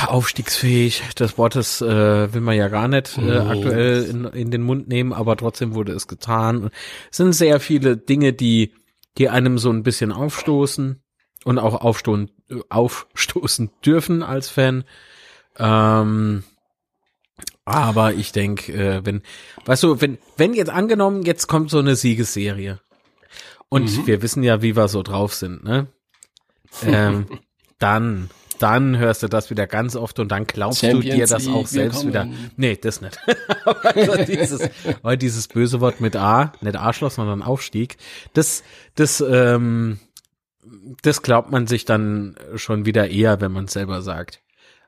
aufstiegsfähig, 0.07 1.03
das 1.15 1.37
Wort 1.37 1.55
ist, 1.55 1.81
äh, 1.81 2.33
will 2.33 2.41
man 2.41 2.55
ja 2.55 2.69
gar 2.69 2.87
nicht 2.87 3.17
äh, 3.17 3.37
aktuell 3.37 4.03
in, 4.03 4.25
in 4.25 4.51
den 4.51 4.61
Mund 4.61 4.87
nehmen, 4.87 5.13
aber 5.13 5.35
trotzdem 5.35 5.73
wurde 5.75 5.91
es 5.91 6.07
getan. 6.07 6.69
Es 7.11 7.17
sind 7.17 7.33
sehr 7.33 7.59
viele 7.59 7.97
Dinge, 7.97 8.33
die, 8.33 8.73
die 9.17 9.29
einem 9.29 9.57
so 9.57 9.69
ein 9.69 9.83
bisschen 9.83 10.11
aufstoßen 10.11 11.01
und 11.43 11.59
auch 11.59 11.81
aufstoßen, 11.81 12.31
aufstoßen 12.69 13.71
dürfen 13.85 14.23
als 14.23 14.49
Fan. 14.49 14.85
Ähm, 15.57 16.43
aber 17.65 18.13
ich 18.13 18.31
denke, 18.31 18.71
äh, 18.71 19.05
wenn, 19.05 19.23
weißt 19.65 19.83
du, 19.83 20.01
wenn, 20.01 20.17
wenn 20.37 20.53
jetzt 20.53 20.69
angenommen, 20.69 21.23
jetzt 21.23 21.47
kommt 21.47 21.69
so 21.69 21.79
eine 21.79 21.95
Siegesserie 21.95 22.79
und 23.69 23.97
mhm. 23.97 24.07
wir 24.07 24.21
wissen 24.21 24.43
ja, 24.43 24.61
wie 24.61 24.75
wir 24.75 24.87
so 24.87 25.03
drauf 25.03 25.33
sind, 25.33 25.63
ne? 25.63 25.87
Ähm, 26.83 27.27
dann 27.79 28.29
dann 28.59 28.97
hörst 28.97 29.23
du 29.23 29.27
das 29.27 29.49
wieder 29.49 29.67
ganz 29.67 29.95
oft 29.95 30.19
und 30.19 30.29
dann 30.31 30.45
glaubst 30.45 30.81
Champions 30.81 31.05
du 31.05 31.11
dir 31.11 31.27
das 31.27 31.47
auch 31.47 31.67
selbst 31.67 32.05
wieder. 32.05 32.27
Nee, 32.57 32.75
das 32.75 33.01
nicht. 33.01 33.17
aber 33.65 34.23
dieses, 34.25 34.69
weil 35.01 35.17
dieses 35.17 35.47
böse 35.47 35.81
Wort 35.81 36.01
mit 36.01 36.15
A, 36.15 36.53
nicht 36.61 36.75
A-Schloss, 36.75 37.15
sondern 37.15 37.41
Aufstieg, 37.41 37.97
das, 38.33 38.63
das, 38.95 39.21
ähm, 39.21 39.99
das 41.01 41.21
glaubt 41.21 41.51
man 41.51 41.67
sich 41.67 41.85
dann 41.85 42.35
schon 42.55 42.85
wieder 42.85 43.09
eher, 43.09 43.41
wenn 43.41 43.51
man 43.51 43.65
es 43.65 43.73
selber 43.73 44.01
sagt. 44.01 44.41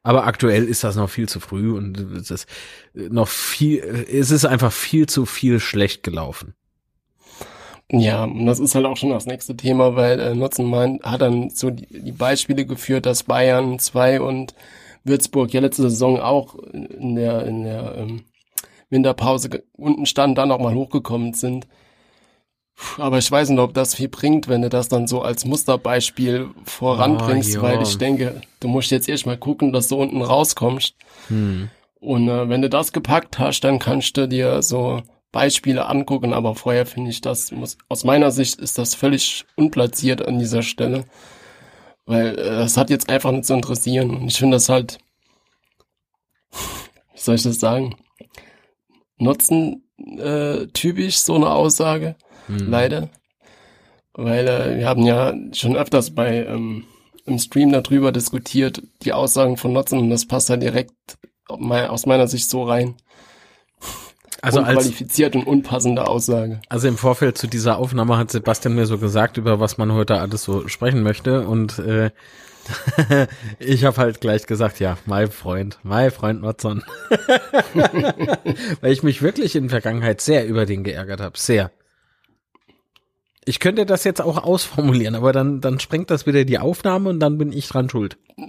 Aber 0.03 0.25
aktuell 0.25 0.63
ist 0.65 0.83
das 0.83 0.95
noch 0.95 1.09
viel 1.09 1.27
zu 1.27 1.39
früh 1.39 1.71
und 1.71 1.99
es 1.99 2.31
ist 2.31 2.47
noch 2.93 3.27
viel, 3.27 3.79
es 3.79 4.31
ist 4.31 4.45
einfach 4.45 4.71
viel 4.71 5.07
zu 5.07 5.25
viel 5.25 5.59
schlecht 5.59 6.03
gelaufen. 6.03 6.53
Ja, 7.91 8.25
und 8.25 8.45
das 8.45 8.59
ist 8.59 8.75
halt 8.75 8.85
auch 8.85 8.97
schon 8.97 9.11
das 9.11 9.25
nächste 9.25 9.55
Thema, 9.55 9.95
weil 9.95 10.19
äh, 10.19 10.35
Nutzenmann 10.35 10.99
hat 11.03 11.21
dann 11.21 11.49
so 11.49 11.69
die, 11.69 11.87
die 11.87 12.11
Beispiele 12.11 12.65
geführt, 12.65 13.05
dass 13.05 13.23
Bayern 13.23 13.79
2 13.79 14.19
und 14.21 14.53
Würzburg 15.05 15.53
ja 15.53 15.61
letzte 15.61 15.83
Saison 15.83 16.19
auch 16.19 16.55
in 16.55 17.15
der, 17.15 17.45
in 17.45 17.63
der 17.63 17.95
ähm, 17.95 18.25
Winterpause 18.89 19.63
unten 19.73 20.05
standen, 20.05 20.35
dann 20.35 20.51
auch 20.51 20.59
mal 20.59 20.73
hochgekommen 20.73 21.33
sind. 21.33 21.65
Aber 22.97 23.17
ich 23.17 23.31
weiß 23.31 23.49
nicht, 23.49 23.59
ob 23.59 23.73
das 23.73 23.95
viel 23.95 24.09
bringt, 24.09 24.47
wenn 24.47 24.61
du 24.61 24.69
das 24.69 24.87
dann 24.87 25.07
so 25.07 25.21
als 25.21 25.45
Musterbeispiel 25.45 26.49
voranbringst, 26.65 27.57
oh, 27.57 27.61
weil 27.61 27.81
ich 27.81 27.97
denke, 27.97 28.41
du 28.59 28.67
musst 28.67 28.91
jetzt 28.91 29.09
erst 29.09 29.25
mal 29.25 29.37
gucken, 29.37 29.73
dass 29.73 29.87
du 29.87 29.95
unten 29.95 30.21
rauskommst. 30.21 30.93
Hm. 31.29 31.69
Und 31.99 32.29
äh, 32.29 32.49
wenn 32.49 32.61
du 32.61 32.69
das 32.69 32.91
gepackt 32.91 33.39
hast, 33.39 33.61
dann 33.61 33.79
kannst 33.79 34.15
du 34.17 34.27
dir 34.27 34.61
so 34.61 35.01
Beispiele 35.31 35.85
angucken, 35.87 36.33
aber 36.33 36.55
vorher 36.55 36.85
finde 36.85 37.11
ich 37.11 37.21
das, 37.21 37.51
muss, 37.51 37.77
aus 37.89 38.03
meiner 38.03 38.31
Sicht 38.31 38.59
ist 38.59 38.77
das 38.77 38.95
völlig 38.95 39.45
unplatziert 39.55 40.25
an 40.25 40.39
dieser 40.39 40.61
Stelle, 40.61 41.05
weil 42.05 42.37
äh, 42.37 42.49
das 42.57 42.77
hat 42.77 42.89
jetzt 42.89 43.09
einfach 43.09 43.31
nicht 43.31 43.45
zu 43.45 43.53
interessieren. 43.53 44.11
Und 44.11 44.27
ich 44.27 44.37
finde 44.37 44.55
das 44.55 44.69
halt, 44.69 44.99
wie 46.51 47.19
soll 47.19 47.35
ich 47.35 47.43
das 47.43 47.59
sagen, 47.59 47.95
Nutzen 49.17 49.83
äh, 50.17 50.67
typisch 50.67 51.17
so 51.17 51.35
eine 51.35 51.49
Aussage, 51.49 52.15
hm. 52.45 52.69
leider, 52.69 53.09
weil 54.13 54.47
äh, 54.47 54.77
wir 54.77 54.87
haben 54.87 55.03
ja 55.03 55.33
schon 55.53 55.75
öfters 55.75 56.13
bei 56.13 56.45
ähm, 56.45 56.85
im 57.27 57.37
Stream 57.39 57.71
darüber 57.71 58.11
diskutiert, 58.11 58.81
die 59.03 59.13
Aussagen 59.13 59.57
von 59.57 59.73
Nutzen. 59.73 59.99
Und 59.99 60.09
das 60.09 60.25
passt 60.25 60.49
halt 60.49 60.63
direkt 60.63 60.93
aus 61.47 62.05
meiner 62.05 62.27
Sicht 62.27 62.49
so 62.49 62.63
rein. 62.63 62.95
Also 64.41 64.59
unqualifiziert 64.59 65.35
als, 65.35 65.45
und 65.45 65.51
unpassende 65.51 66.07
Aussage. 66.07 66.59
Also 66.69 66.87
im 66.87 66.97
Vorfeld 66.97 67.37
zu 67.37 67.47
dieser 67.47 67.77
Aufnahme 67.77 68.17
hat 68.17 68.31
Sebastian 68.31 68.75
mir 68.75 68.85
so 68.85 68.97
gesagt, 68.97 69.37
über 69.37 69.59
was 69.59 69.77
man 69.77 69.91
heute 69.93 70.19
alles 70.19 70.43
so 70.43 70.67
sprechen 70.67 71.03
möchte 71.03 71.47
und 71.47 71.79
äh, 71.79 72.11
ich 73.59 73.85
habe 73.85 73.97
halt 73.97 74.21
gleich 74.21 74.45
gesagt, 74.45 74.79
ja, 74.79 74.97
mein 75.05 75.31
Freund, 75.31 75.79
mein 75.83 76.11
Freund 76.11 76.41
Watson. 76.41 76.83
Weil 78.81 78.91
ich 78.91 79.03
mich 79.03 79.21
wirklich 79.21 79.55
in 79.55 79.63
der 79.63 79.81
Vergangenheit 79.81 80.21
sehr 80.21 80.47
über 80.47 80.65
den 80.65 80.83
geärgert 80.83 81.21
habe, 81.21 81.37
sehr. 81.37 81.71
Ich 83.45 83.59
könnte 83.61 83.85
das 83.85 84.03
jetzt 84.03 84.21
auch 84.21 84.43
ausformulieren, 84.43 85.15
aber 85.15 85.31
dann, 85.31 85.61
dann 85.61 85.79
sprengt 85.79 86.11
das 86.11 86.25
wieder 86.25 86.43
die 86.43 86.59
Aufnahme 86.59 87.09
und 87.09 87.21
dann 87.21 87.37
bin 87.37 87.53
ich 87.53 87.69
dran 87.69 87.89
schuld. 87.89 88.17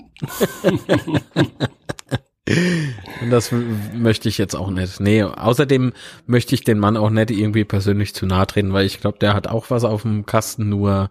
Und 3.20 3.30
das 3.30 3.52
möchte 3.52 4.28
ich 4.28 4.38
jetzt 4.38 4.54
auch 4.54 4.70
nicht. 4.70 5.00
Nee, 5.00 5.22
außerdem 5.22 5.92
möchte 6.26 6.54
ich 6.54 6.64
den 6.64 6.78
Mann 6.78 6.96
auch 6.96 7.10
nicht 7.10 7.30
irgendwie 7.30 7.64
persönlich 7.64 8.14
zu 8.14 8.26
nahe 8.26 8.46
treten, 8.46 8.72
weil 8.72 8.86
ich 8.86 9.00
glaube, 9.00 9.18
der 9.18 9.34
hat 9.34 9.46
auch 9.46 9.70
was 9.70 9.84
auf 9.84 10.02
dem 10.02 10.24
Kasten, 10.26 10.68
nur 10.68 11.10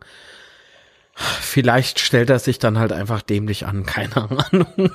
vielleicht 1.18 2.00
stellt 2.00 2.30
er 2.30 2.40
sich 2.40 2.60
dann 2.60 2.78
halt 2.78 2.92
einfach 2.92 3.22
dämlich 3.22 3.66
an, 3.66 3.86
keine 3.86 4.16
Ahnung. 4.16 4.92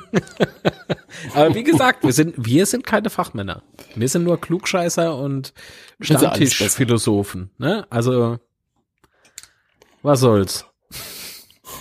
Aber 1.35 1.55
wie 1.55 1.65
gesagt, 1.65 2.05
wir 2.05 2.13
sind, 2.13 2.35
wir 2.39 2.67
sind 2.67 2.87
keine 2.87 3.11
Fachmänner. 3.11 3.63
Wir 3.95 4.09
sind 4.09 4.25
nur 4.25 4.41
Klugscheißer 4.41 5.17
und 5.17 5.53
Stammtischphilosophen, 6.01 7.51
ne? 7.59 7.87
Also, 7.91 8.39
was 10.03 10.21
soll's? 10.21 10.67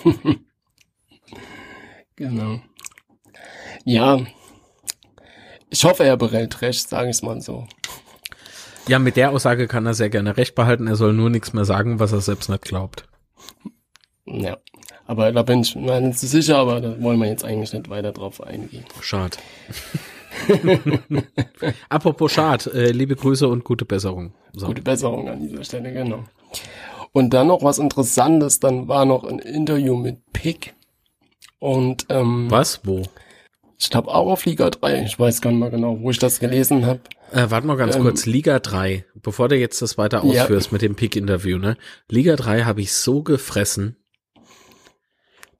genau. 2.16 2.62
Ja, 3.84 4.20
ich 5.72 5.84
hoffe, 5.86 6.04
er 6.04 6.18
behält 6.18 6.62
recht, 6.62 6.88
sage 6.88 7.10
ich 7.10 7.22
mal 7.24 7.42
so. 7.42 7.66
Ja, 8.88 9.00
mit 9.00 9.16
der 9.16 9.32
Aussage 9.32 9.68
kann 9.68 9.86
er 9.86 9.94
sehr 9.94 10.10
gerne 10.10 10.38
recht 10.38 10.54
behalten. 10.54 10.88
Er 10.88 10.96
soll 10.96 11.14
nur 11.14 11.30
nichts 11.30 11.54
mehr 11.54 11.66
sagen, 11.66 12.00
was 12.00 12.12
er 12.12 12.22
selbst 12.22 12.50
nicht 12.50 12.64
glaubt. 12.64 13.08
Ja, 14.26 14.58
aber 15.08 15.32
da 15.32 15.44
bin 15.44 15.62
ich 15.62 15.76
mir 15.76 16.02
nicht 16.02 16.20
so 16.20 16.28
sicher, 16.28 16.58
aber 16.58 16.82
da 16.82 17.02
wollen 17.02 17.20
wir 17.20 17.28
jetzt 17.28 17.46
eigentlich 17.46 17.74
nicht 17.74 17.90
weiter 17.90 18.12
drauf 18.12 18.44
eingehen. 18.44 18.86
Schade. 19.00 19.38
Apropos 21.90 22.32
Schad, 22.32 22.68
äh, 22.68 22.92
liebe 22.92 23.16
Grüße 23.16 23.48
und 23.48 23.64
gute 23.64 23.86
Besserung. 23.86 24.34
So. 24.54 24.68
Gute 24.68 24.82
Besserung 24.82 25.30
an 25.30 25.40
dieser 25.40 25.64
Stelle, 25.64 25.94
genau. 25.94 26.26
Und 27.14 27.34
dann 27.34 27.48
noch 27.48 27.64
was 27.64 27.80
Interessantes, 27.80 28.60
dann 28.60 28.88
war 28.88 29.06
noch 29.06 29.24
ein 29.24 29.40
Interview 29.40 29.96
mit 29.96 30.32
Pick. 30.34 30.74
Und 31.60 32.06
ähm, 32.10 32.50
was? 32.50 32.82
Wo? 32.84 33.04
Ich 33.82 33.90
glaube 33.90 34.10
auch 34.10 34.32
auf 34.32 34.46
Liga 34.46 34.70
3. 34.70 35.06
Ich 35.06 35.18
weiß 35.18 35.42
gar 35.42 35.50
nicht 35.50 35.60
mal 35.60 35.72
genau, 35.72 36.00
wo 36.00 36.12
ich 36.12 36.20
das 36.20 36.40
gelesen 36.40 36.86
habe. 36.86 37.00
Äh, 37.32 37.50
warte 37.50 37.66
mal 37.66 37.78
ganz 37.78 37.96
ähm, 37.96 38.04
kurz, 38.04 38.28
Liga 38.28 38.60
3, 38.60 39.06
bevor 39.16 39.50
du 39.50 39.56
jetzt 39.56 39.82
das 39.82 39.98
weiter 39.98 40.24
ausführst 40.24 40.68
ja. 40.68 40.74
mit 40.74 40.84
dem 40.84 40.94
Pick-Interview, 40.94 41.58
ne? 41.58 41.78
Liga 42.08 42.36
3 42.36 42.62
habe 42.66 42.82
ich 42.82 42.94
so 42.94 43.24
gefressen. 43.24 43.96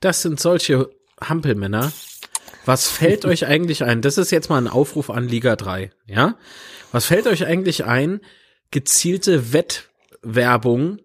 Das 0.02 0.22
sind 0.22 0.40
solche 0.40 0.92
Hampelmänner. 1.20 1.92
Was 2.64 2.88
fällt 2.90 3.26
euch 3.26 3.48
eigentlich 3.48 3.84
ein? 3.84 4.04
Das 4.04 4.20
ist 4.20 4.30
jetzt 4.30 4.52
mal 4.52 4.60
ein 4.60 4.68
Aufruf 4.68 5.10
an 5.10 5.28
Liga 5.28 5.56
3, 5.56 5.90
ja? 6.06 6.38
Was 6.92 7.06
fällt 7.06 7.26
euch 7.26 7.48
eigentlich 7.48 7.86
ein, 7.86 8.22
gezielte 8.70 9.52
Wettwerbung 9.52 11.00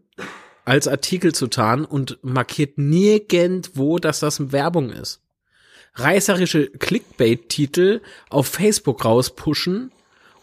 als 0.66 0.86
Artikel 0.86 1.34
zu 1.34 1.46
tarnen 1.46 1.86
und 1.86 2.18
markiert 2.20 2.76
nirgendwo, 2.76 3.98
dass 3.98 4.20
das 4.20 4.52
Werbung 4.52 4.90
ist? 4.90 5.22
Reißerische 5.96 6.68
Clickbait-Titel 6.70 8.00
auf 8.30 8.46
Facebook 8.46 9.04
rauspushen 9.04 9.90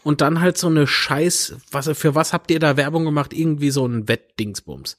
und 0.02 0.20
dann 0.20 0.40
halt 0.40 0.58
so 0.58 0.66
eine 0.66 0.86
Scheiß, 0.86 1.56
was, 1.70 1.88
für 1.96 2.14
was 2.14 2.32
habt 2.32 2.50
ihr 2.50 2.60
da 2.60 2.76
Werbung 2.76 3.04
gemacht? 3.04 3.32
Irgendwie 3.32 3.70
so 3.70 3.86
ein 3.86 4.06
Wettdingsbums. 4.06 4.98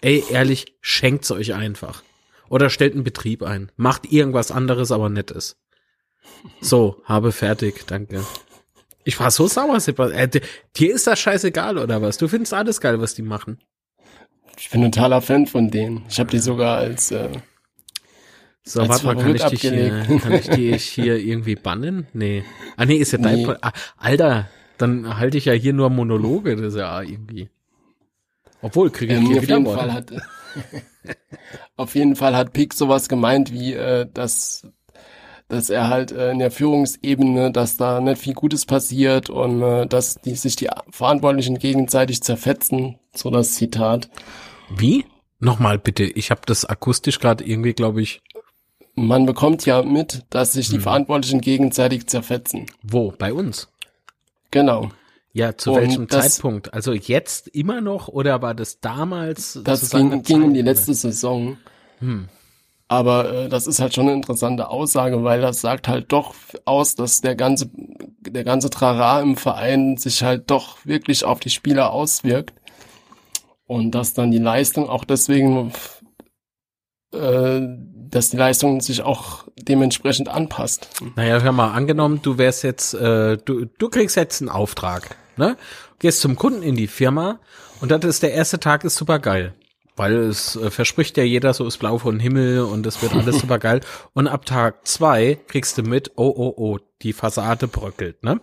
Ey, 0.00 0.24
ehrlich, 0.30 0.76
schenkt's 0.80 1.30
euch 1.30 1.54
einfach. 1.54 2.02
Oder 2.48 2.70
stellt 2.70 2.94
einen 2.94 3.04
Betrieb 3.04 3.42
ein. 3.42 3.72
Macht 3.76 4.10
irgendwas 4.10 4.50
anderes, 4.50 4.92
aber 4.92 5.08
nettes. 5.08 5.56
So, 6.60 7.02
habe 7.04 7.32
fertig, 7.32 7.86
danke. 7.86 8.24
Ich 9.04 9.18
war 9.20 9.30
so 9.30 9.46
sauer, 9.46 9.80
Sebastian. 9.80 10.30
Äh, 10.30 10.40
dir 10.76 10.94
ist 10.94 11.06
das 11.06 11.18
scheißegal, 11.18 11.78
oder 11.78 12.02
was? 12.02 12.18
Du 12.18 12.28
findest 12.28 12.54
alles 12.54 12.80
geil, 12.80 13.00
was 13.00 13.14
die 13.14 13.22
machen. 13.22 13.58
Ich 14.58 14.70
bin 14.70 14.82
ein 14.82 14.92
totaler 14.92 15.22
Fan 15.22 15.46
von 15.46 15.70
denen. 15.70 16.04
Ich 16.08 16.18
habe 16.18 16.30
die 16.30 16.38
sogar 16.38 16.78
als 16.78 17.10
äh, 17.10 17.28
so, 18.68 18.86
warte 18.88 19.06
mal, 19.06 19.16
kann 19.16 19.34
ich, 19.34 19.44
dich 19.44 19.60
hier, 19.60 20.06
kann 20.22 20.32
ich 20.32 20.48
dich 20.48 20.84
hier 20.84 21.16
irgendwie 21.16 21.54
bannen? 21.54 22.08
Nee. 22.12 22.44
Ah, 22.76 22.84
nee, 22.84 22.96
ist 22.96 23.12
ja 23.12 23.18
dein, 23.18 23.42
nee. 23.42 23.54
ah, 23.62 23.72
Alter, 23.96 24.48
dann 24.76 25.18
halte 25.18 25.38
ich 25.38 25.44
ja 25.44 25.52
hier 25.52 25.72
nur 25.72 25.88
Monologe, 25.88 26.56
das 26.56 26.74
ist 26.74 26.78
ja 26.78 27.00
irgendwie. 27.00 27.48
Obwohl, 28.62 28.90
kriege 28.90 29.14
ich 29.14 29.20
ähm, 29.20 29.26
hier 29.26 29.38
auf 29.38 29.48
jeden 29.48 29.66
Fall 29.66 29.92
hat, 29.92 30.12
Auf 31.76 31.94
jeden 31.94 32.16
Fall 32.16 32.36
hat 32.36 32.52
Pick 32.52 32.74
sowas 32.74 33.08
gemeint 33.08 33.52
wie, 33.52 33.74
äh, 33.74 34.06
dass, 34.12 34.66
dass 35.48 35.70
er 35.70 35.88
halt 35.88 36.12
äh, 36.12 36.32
in 36.32 36.38
der 36.38 36.50
Führungsebene, 36.50 37.52
dass 37.52 37.76
da 37.76 38.00
nicht 38.00 38.20
viel 38.20 38.34
Gutes 38.34 38.66
passiert 38.66 39.30
und 39.30 39.62
äh, 39.62 39.86
dass 39.86 40.16
die 40.16 40.34
sich 40.34 40.56
die 40.56 40.68
Verantwortlichen 40.90 41.58
gegenseitig 41.58 42.22
zerfetzen, 42.22 42.98
so 43.14 43.30
das 43.30 43.54
Zitat. 43.54 44.10
Wie? 44.74 45.04
Nochmal 45.38 45.78
bitte, 45.78 46.04
ich 46.04 46.30
habe 46.30 46.40
das 46.46 46.64
akustisch 46.64 47.20
gerade 47.20 47.44
irgendwie, 47.44 47.74
glaube 47.74 48.00
ich, 48.00 48.22
man 48.96 49.26
bekommt 49.26 49.64
ja 49.66 49.82
mit, 49.82 50.24
dass 50.30 50.54
sich 50.54 50.68
die 50.68 50.76
hm. 50.76 50.82
Verantwortlichen 50.82 51.40
gegenseitig 51.40 52.06
zerfetzen. 52.06 52.66
Wo? 52.82 53.12
Bei 53.16 53.32
uns? 53.32 53.68
Genau. 54.50 54.90
Ja, 55.32 55.56
zu 55.56 55.72
und 55.72 55.80
welchem 55.82 56.06
das, 56.08 56.36
Zeitpunkt? 56.36 56.72
Also 56.72 56.94
jetzt 56.94 57.48
immer 57.48 57.82
noch 57.82 58.08
oder 58.08 58.40
war 58.40 58.54
das 58.54 58.80
damals? 58.80 59.60
Das 59.62 59.90
ging, 59.90 60.22
ging 60.22 60.42
um 60.42 60.54
die 60.54 60.62
letzte 60.62 60.94
Saison. 60.94 61.58
Hm. 61.98 62.28
Aber 62.88 63.32
äh, 63.32 63.48
das 63.48 63.66
ist 63.66 63.80
halt 63.80 63.94
schon 63.94 64.06
eine 64.06 64.14
interessante 64.14 64.70
Aussage, 64.70 65.24
weil 65.24 65.42
das 65.42 65.60
sagt 65.60 65.88
halt 65.88 66.12
doch 66.12 66.34
aus, 66.64 66.94
dass 66.94 67.20
der 67.20 67.34
ganze, 67.34 67.68
der 67.74 68.44
ganze 68.44 68.70
Trara 68.70 69.20
im 69.20 69.36
Verein 69.36 69.98
sich 69.98 70.22
halt 70.22 70.50
doch 70.50 70.78
wirklich 70.86 71.24
auf 71.24 71.40
die 71.40 71.50
Spieler 71.50 71.92
auswirkt. 71.92 72.54
Und 73.66 73.90
dass 73.90 74.14
dann 74.14 74.30
die 74.30 74.38
Leistung 74.38 74.88
auch 74.88 75.04
deswegen 75.04 75.72
äh, 77.12 77.60
dass 78.10 78.30
die 78.30 78.36
Leistung 78.36 78.80
sich 78.80 79.02
auch 79.02 79.44
dementsprechend 79.56 80.28
anpasst. 80.28 80.88
Naja, 81.16 81.40
hör 81.40 81.52
mal, 81.52 81.72
angenommen, 81.72 82.20
du 82.22 82.38
wärst 82.38 82.62
jetzt, 82.64 82.94
äh, 82.94 83.36
du, 83.38 83.66
du 83.66 83.88
kriegst 83.88 84.16
jetzt 84.16 84.40
einen 84.40 84.48
Auftrag, 84.48 85.16
ne? 85.36 85.56
Gehst 85.98 86.20
zum 86.20 86.36
Kunden 86.36 86.62
in 86.62 86.76
die 86.76 86.86
Firma 86.88 87.40
und 87.80 87.90
das 87.90 88.04
ist 88.04 88.22
der 88.22 88.32
erste 88.32 88.60
Tag, 88.60 88.84
ist 88.84 88.96
super 88.96 89.18
geil. 89.18 89.54
Weil 89.96 90.14
es 90.16 90.56
äh, 90.56 90.70
verspricht 90.70 91.16
ja 91.16 91.24
jeder, 91.24 91.54
so 91.54 91.66
ist 91.66 91.78
blau 91.78 91.96
von 91.98 92.20
Himmel 92.20 92.60
und 92.60 92.86
es 92.86 93.00
wird 93.00 93.14
alles 93.14 93.38
super 93.40 93.58
geil. 93.58 93.80
Und 94.12 94.28
ab 94.28 94.44
Tag 94.44 94.86
zwei 94.86 95.38
kriegst 95.48 95.78
du 95.78 95.82
mit, 95.82 96.12
oh, 96.16 96.32
oh, 96.36 96.52
oh, 96.56 96.78
die 97.02 97.14
Fassade 97.14 97.66
bröckelt, 97.66 98.22
ne? 98.22 98.40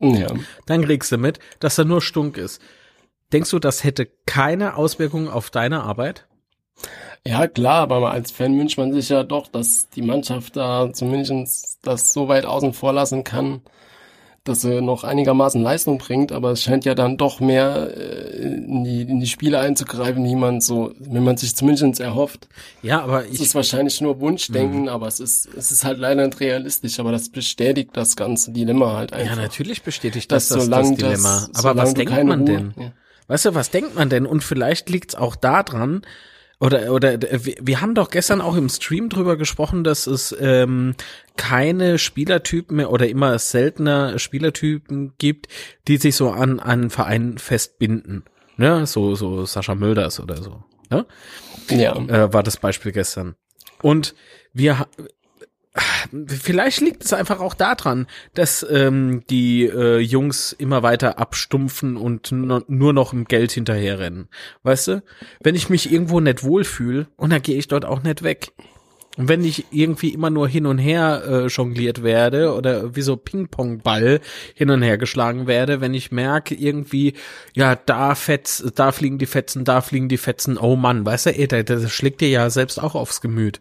Ja. 0.00 0.28
Dann 0.66 0.84
kriegst 0.84 1.12
du 1.12 1.18
mit, 1.18 1.40
dass 1.58 1.76
er 1.76 1.84
nur 1.84 2.00
stunk 2.00 2.38
ist. 2.38 2.62
Denkst 3.32 3.50
du, 3.50 3.58
das 3.58 3.84
hätte 3.84 4.08
keine 4.26 4.76
Auswirkungen 4.76 5.28
auf 5.28 5.50
deine 5.50 5.82
Arbeit? 5.82 6.26
Ja, 7.26 7.46
klar, 7.46 7.90
aber 7.90 8.10
als 8.10 8.30
Fan 8.30 8.58
wünscht 8.58 8.78
man 8.78 8.92
sich 8.92 9.10
ja 9.10 9.22
doch, 9.22 9.46
dass 9.48 9.90
die 9.90 10.02
Mannschaft 10.02 10.56
da 10.56 10.90
zumindest 10.92 11.78
das 11.82 12.12
so 12.12 12.28
weit 12.28 12.46
außen 12.46 12.72
vor 12.72 12.94
lassen 12.94 13.24
kann, 13.24 13.60
dass 14.44 14.62
sie 14.62 14.80
noch 14.80 15.04
einigermaßen 15.04 15.62
Leistung 15.62 15.98
bringt, 15.98 16.32
aber 16.32 16.52
es 16.52 16.62
scheint 16.62 16.86
ja 16.86 16.94
dann 16.94 17.18
doch 17.18 17.40
mehr 17.40 17.94
äh, 17.94 18.46
in, 18.46 18.84
die, 18.84 19.02
in 19.02 19.20
die 19.20 19.26
Spiele 19.26 19.58
einzugreifen, 19.60 20.24
wie 20.24 20.34
man 20.34 20.62
so, 20.62 20.94
wenn 20.98 21.22
man 21.22 21.36
sich 21.36 21.54
zumindest 21.54 22.00
erhofft. 22.00 22.48
Ja, 22.80 23.02
aber 23.02 23.26
ich. 23.26 23.34
Es 23.34 23.40
ist 23.40 23.54
wahrscheinlich 23.54 24.00
nur 24.00 24.18
Wunschdenken, 24.20 24.82
mhm. 24.82 24.88
aber 24.88 25.06
es 25.06 25.20
ist, 25.20 25.46
es 25.54 25.70
ist 25.70 25.84
halt 25.84 25.98
leider 25.98 26.26
nicht 26.26 26.40
realistisch, 26.40 26.98
aber 27.00 27.12
das 27.12 27.28
bestätigt 27.28 27.90
das 27.92 28.16
ganze 28.16 28.50
Dilemma 28.50 28.96
halt 28.96 29.12
einfach. 29.12 29.36
Ja, 29.36 29.42
natürlich 29.42 29.82
bestätigt 29.82 30.32
das 30.32 30.48
das, 30.48 30.70
das 30.70 30.94
Dilemma. 30.94 31.48
Das, 31.52 31.62
aber 31.62 31.78
was 31.82 31.92
denkt 31.92 32.12
man 32.12 32.40
Ruhe, 32.40 32.44
denn? 32.44 32.74
Ja. 32.78 32.92
Weißt 33.28 33.44
du, 33.44 33.54
was 33.54 33.70
denkt 33.70 33.94
man 33.94 34.08
denn? 34.08 34.24
Und 34.24 34.42
vielleicht 34.42 34.88
liegt 34.88 35.10
es 35.10 35.14
auch 35.16 35.36
daran, 35.36 36.02
oder, 36.60 36.92
oder 36.92 37.18
wir, 37.20 37.54
wir 37.60 37.80
haben 37.80 37.94
doch 37.94 38.10
gestern 38.10 38.42
auch 38.42 38.54
im 38.54 38.68
Stream 38.68 39.08
drüber 39.08 39.36
gesprochen, 39.36 39.82
dass 39.82 40.06
es 40.06 40.36
ähm, 40.38 40.94
keine 41.36 41.98
Spielertypen 41.98 42.76
mehr 42.76 42.90
oder 42.90 43.08
immer 43.08 43.38
seltener 43.38 44.18
Spielertypen 44.18 45.14
gibt, 45.16 45.48
die 45.88 45.96
sich 45.96 46.16
so 46.16 46.30
an 46.30 46.60
einen 46.60 46.90
Verein 46.90 47.38
festbinden. 47.38 48.24
Ne? 48.58 48.86
So, 48.86 49.14
so 49.14 49.46
Sascha 49.46 49.74
Mölders 49.74 50.20
oder 50.20 50.36
so. 50.36 50.62
Ne? 50.90 51.06
Ja. 51.70 51.96
Äh, 51.96 52.32
war 52.32 52.42
das 52.42 52.58
Beispiel 52.58 52.92
gestern. 52.92 53.36
Und 53.80 54.14
wir 54.52 54.86
Vielleicht 56.26 56.80
liegt 56.80 57.04
es 57.04 57.12
einfach 57.12 57.40
auch 57.40 57.54
daran, 57.54 58.08
dass 58.34 58.66
ähm, 58.68 59.22
die 59.30 59.66
äh, 59.66 59.98
Jungs 59.98 60.52
immer 60.52 60.82
weiter 60.82 61.18
abstumpfen 61.18 61.96
und 61.96 62.32
nur 62.32 62.92
noch 62.92 63.12
im 63.12 63.24
Geld 63.26 63.52
hinterherrennen. 63.52 64.28
Weißt 64.64 64.88
du? 64.88 65.02
Wenn 65.40 65.54
ich 65.54 65.70
mich 65.70 65.92
irgendwo 65.92 66.18
nicht 66.18 66.42
wohlfühle, 66.42 67.06
und 67.16 67.30
dann 67.30 67.42
gehe 67.42 67.56
ich 67.56 67.68
dort 67.68 67.84
auch 67.84 68.02
nicht 68.02 68.24
weg. 68.24 68.52
Und 69.16 69.28
wenn 69.28 69.44
ich 69.44 69.66
irgendwie 69.70 70.08
immer 70.08 70.30
nur 70.30 70.48
hin 70.48 70.66
und 70.66 70.78
her 70.78 71.22
äh, 71.26 71.46
jongliert 71.46 72.02
werde 72.02 72.54
oder 72.54 72.96
wie 72.96 73.02
so 73.02 73.16
Ping-Pong-Ball 73.16 74.20
hin 74.54 74.70
und 74.70 74.82
her 74.82 74.98
geschlagen 74.98 75.46
werde, 75.46 75.80
wenn 75.80 75.94
ich 75.94 76.10
merke 76.10 76.54
irgendwie, 76.54 77.14
ja, 77.54 77.76
da 77.76 78.14
fetz, 78.14 78.64
da 78.74 78.92
fliegen 78.92 79.18
die 79.18 79.26
Fetzen, 79.26 79.64
da 79.64 79.82
fliegen 79.82 80.08
die 80.08 80.16
Fetzen, 80.16 80.56
oh 80.58 80.74
Mann, 80.74 81.04
weißt 81.04 81.26
du, 81.26 81.38
ey, 81.38 81.46
das, 81.48 81.64
das 81.64 81.92
schlägt 81.92 82.20
dir 82.20 82.28
ja 82.28 82.50
selbst 82.50 82.80
auch 82.80 82.94
aufs 82.94 83.20
Gemüt. 83.20 83.60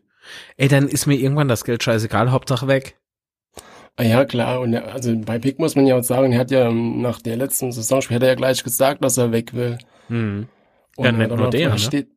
Ey, 0.57 0.67
dann 0.67 0.87
ist 0.87 1.05
mir 1.05 1.15
irgendwann 1.15 1.47
das 1.47 1.63
Geld 1.63 1.83
scheißegal, 1.83 2.31
Hauptsache 2.31 2.67
weg. 2.67 2.97
Ah 3.95 4.03
ja, 4.03 4.25
klar. 4.25 4.61
Und 4.61 4.73
er, 4.73 4.93
also 4.93 5.13
bei 5.17 5.39
Pick 5.39 5.59
muss 5.59 5.75
man 5.75 5.85
ja 5.85 5.97
auch 5.97 6.03
sagen, 6.03 6.31
er 6.31 6.39
hat 6.39 6.51
ja 6.51 6.71
nach 6.71 7.21
der 7.21 7.35
letzten 7.35 7.71
Saisonspiel 7.71 8.15
hat 8.15 8.23
er 8.23 8.29
ja 8.29 8.35
gleich 8.35 8.63
gesagt, 8.63 9.03
dass 9.03 9.17
er 9.17 9.31
weg 9.31 9.53
will. 9.53 9.77
Hm. 10.07 10.47
Und 10.95 11.05
ja, 11.05 11.11
nicht 11.11 11.35
nur 11.35 11.49
der, 11.49 11.75
ne? 11.75 12.07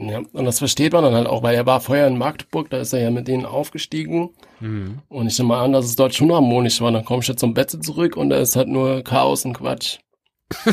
Ja, 0.00 0.18
und 0.32 0.44
das 0.44 0.58
versteht 0.58 0.92
man 0.92 1.02
dann 1.02 1.14
halt 1.14 1.26
auch, 1.26 1.42
weil 1.42 1.56
er 1.56 1.66
war 1.66 1.80
vorher 1.80 2.06
in 2.06 2.18
Magdeburg, 2.18 2.70
da 2.70 2.78
ist 2.78 2.92
er 2.92 3.00
ja 3.00 3.10
mit 3.10 3.26
denen 3.26 3.44
aufgestiegen. 3.44 4.30
Mhm. 4.60 5.00
Und 5.08 5.26
ich 5.26 5.36
nehme 5.38 5.48
mal 5.48 5.64
an, 5.64 5.72
dass 5.72 5.86
es 5.86 5.96
dort 5.96 6.14
schon 6.14 6.32
harmonisch 6.32 6.80
war. 6.80 6.92
Dann 6.92 7.04
kommst 7.04 7.28
du 7.28 7.34
zum 7.34 7.52
Betze 7.52 7.80
zurück 7.80 8.16
und 8.16 8.30
da 8.30 8.38
ist 8.38 8.54
halt 8.54 8.68
nur 8.68 9.02
Chaos 9.02 9.44
und 9.44 9.54
Quatsch. 9.54 9.98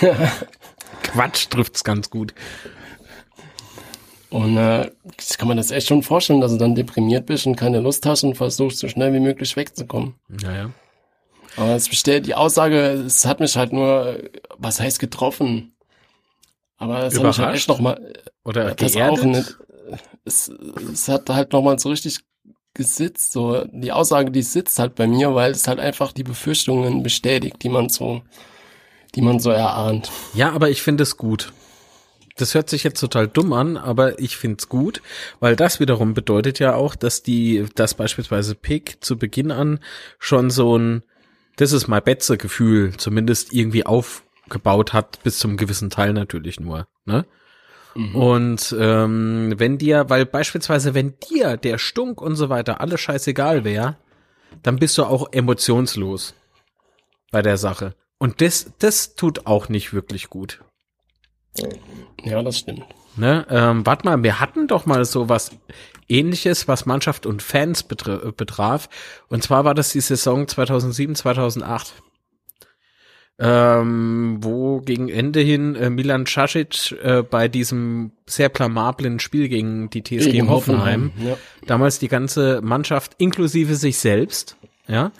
Quatsch 1.02 1.48
trifft's 1.48 1.84
ganz 1.84 2.10
gut. 2.10 2.34
Und 4.32 4.56
äh, 4.56 4.90
das 5.18 5.36
kann 5.36 5.46
man 5.46 5.58
das 5.58 5.70
echt 5.70 5.88
schon 5.88 6.02
vorstellen, 6.02 6.40
dass 6.40 6.52
du 6.52 6.58
dann 6.58 6.74
deprimiert 6.74 7.26
bist 7.26 7.46
und 7.46 7.54
keine 7.54 7.80
Lust 7.80 8.06
hast 8.06 8.24
und 8.24 8.34
versuchst 8.34 8.78
so 8.78 8.88
schnell 8.88 9.12
wie 9.12 9.20
möglich 9.20 9.54
wegzukommen. 9.56 10.14
Naja. 10.28 10.70
Aber 11.58 11.74
es 11.74 11.90
besteht 11.90 12.26
die 12.26 12.34
Aussage, 12.34 12.78
es 12.78 13.26
hat 13.26 13.40
mich 13.40 13.58
halt 13.58 13.74
nur, 13.74 14.18
was 14.56 14.80
heißt 14.80 14.98
getroffen? 15.00 15.74
Aber 16.78 17.04
es 17.04 17.18
hat 17.18 17.24
mich 17.24 17.38
halt 17.38 17.56
echt 17.56 17.68
nochmal, 17.68 18.14
oder 18.42 18.74
das 18.74 18.92
geerdet? 18.92 19.20
auch 19.20 19.24
nicht, 19.24 19.58
es, 20.24 20.50
es 20.90 21.08
hat 21.08 21.28
halt 21.28 21.52
nochmal 21.52 21.78
so 21.78 21.90
richtig 21.90 22.20
gesitzt, 22.72 23.32
so, 23.32 23.66
die 23.70 23.92
Aussage, 23.92 24.30
die 24.30 24.40
sitzt 24.40 24.78
halt 24.78 24.94
bei 24.94 25.06
mir, 25.06 25.34
weil 25.34 25.50
es 25.50 25.68
halt 25.68 25.78
einfach 25.78 26.12
die 26.12 26.24
Befürchtungen 26.24 27.02
bestätigt, 27.02 27.56
die 27.62 27.68
man 27.68 27.90
so, 27.90 28.22
die 29.14 29.20
man 29.20 29.40
so 29.40 29.50
erahnt. 29.50 30.10
Ja, 30.32 30.52
aber 30.52 30.70
ich 30.70 30.80
finde 30.80 31.02
es 31.02 31.18
gut. 31.18 31.52
Das 32.36 32.54
hört 32.54 32.70
sich 32.70 32.82
jetzt 32.84 33.00
total 33.00 33.28
dumm 33.28 33.52
an, 33.52 33.76
aber 33.76 34.18
ich 34.18 34.36
find's 34.36 34.68
gut, 34.68 35.02
weil 35.40 35.56
das 35.56 35.80
wiederum 35.80 36.14
bedeutet 36.14 36.58
ja 36.58 36.74
auch, 36.74 36.94
dass 36.94 37.22
die, 37.22 37.66
dass 37.74 37.94
beispielsweise 37.94 38.54
Pick 38.54 39.04
zu 39.04 39.18
Beginn 39.18 39.50
an 39.50 39.80
schon 40.18 40.50
so 40.50 40.76
ein, 40.78 41.02
das 41.56 41.72
ist 41.72 41.88
mein 41.88 42.02
Betze 42.02 42.38
Gefühl 42.38 42.96
zumindest 42.96 43.52
irgendwie 43.52 43.84
aufgebaut 43.84 44.92
hat, 44.92 45.22
bis 45.22 45.38
zum 45.38 45.56
gewissen 45.56 45.90
Teil 45.90 46.12
natürlich 46.12 46.60
nur, 46.60 46.88
ne? 47.04 47.26
Mhm. 47.94 48.16
Und 48.16 48.76
ähm, 48.78 49.54
wenn 49.58 49.76
dir, 49.76 50.08
weil 50.08 50.24
beispielsweise, 50.24 50.94
wenn 50.94 51.14
dir 51.30 51.58
der 51.58 51.76
Stunk 51.76 52.22
und 52.22 52.36
so 52.36 52.48
weiter 52.48 52.80
alles 52.80 53.00
scheißegal 53.00 53.64
wäre, 53.64 53.96
dann 54.62 54.76
bist 54.76 54.96
du 54.98 55.04
auch 55.04 55.32
emotionslos 55.32 56.34
bei 57.30 57.42
der 57.42 57.56
Sache. 57.56 57.94
Und 58.18 58.40
das, 58.40 58.72
das 58.78 59.14
tut 59.14 59.46
auch 59.46 59.68
nicht 59.68 59.92
wirklich 59.92 60.30
gut. 60.30 60.60
Ja, 62.24 62.42
das 62.42 62.58
stimmt. 62.58 62.84
Ne, 63.16 63.46
ähm, 63.50 63.84
warte 63.84 64.06
mal, 64.06 64.22
wir 64.22 64.40
hatten 64.40 64.68
doch 64.68 64.86
mal 64.86 65.04
so 65.04 65.28
was 65.28 65.50
ähnliches, 66.08 66.66
was 66.68 66.86
Mannschaft 66.86 67.26
und 67.26 67.42
Fans 67.42 67.82
betraf. 67.82 68.88
Und 69.28 69.42
zwar 69.42 69.64
war 69.64 69.74
das 69.74 69.92
die 69.92 70.00
Saison 70.00 70.48
2007, 70.48 71.14
2008. 71.14 71.94
Ähm, 73.38 74.38
wo 74.40 74.80
gegen 74.80 75.08
Ende 75.08 75.40
hin 75.40 75.74
äh, 75.74 75.90
Milan 75.90 76.24
Casic 76.24 76.92
äh, 77.02 77.22
bei 77.22 77.48
diesem 77.48 78.12
sehr 78.26 78.50
blamablen 78.50 79.18
Spiel 79.18 79.48
gegen 79.48 79.90
die 79.90 80.02
TSG 80.02 80.30
gegen 80.30 80.48
Hoffenheim, 80.48 81.12
Hoffenheim 81.14 81.28
ja. 81.30 81.36
damals 81.66 81.98
die 81.98 82.08
ganze 82.08 82.60
Mannschaft 82.62 83.14
inklusive 83.18 83.74
sich 83.74 83.98
selbst, 83.98 84.58
ja, 84.86 85.10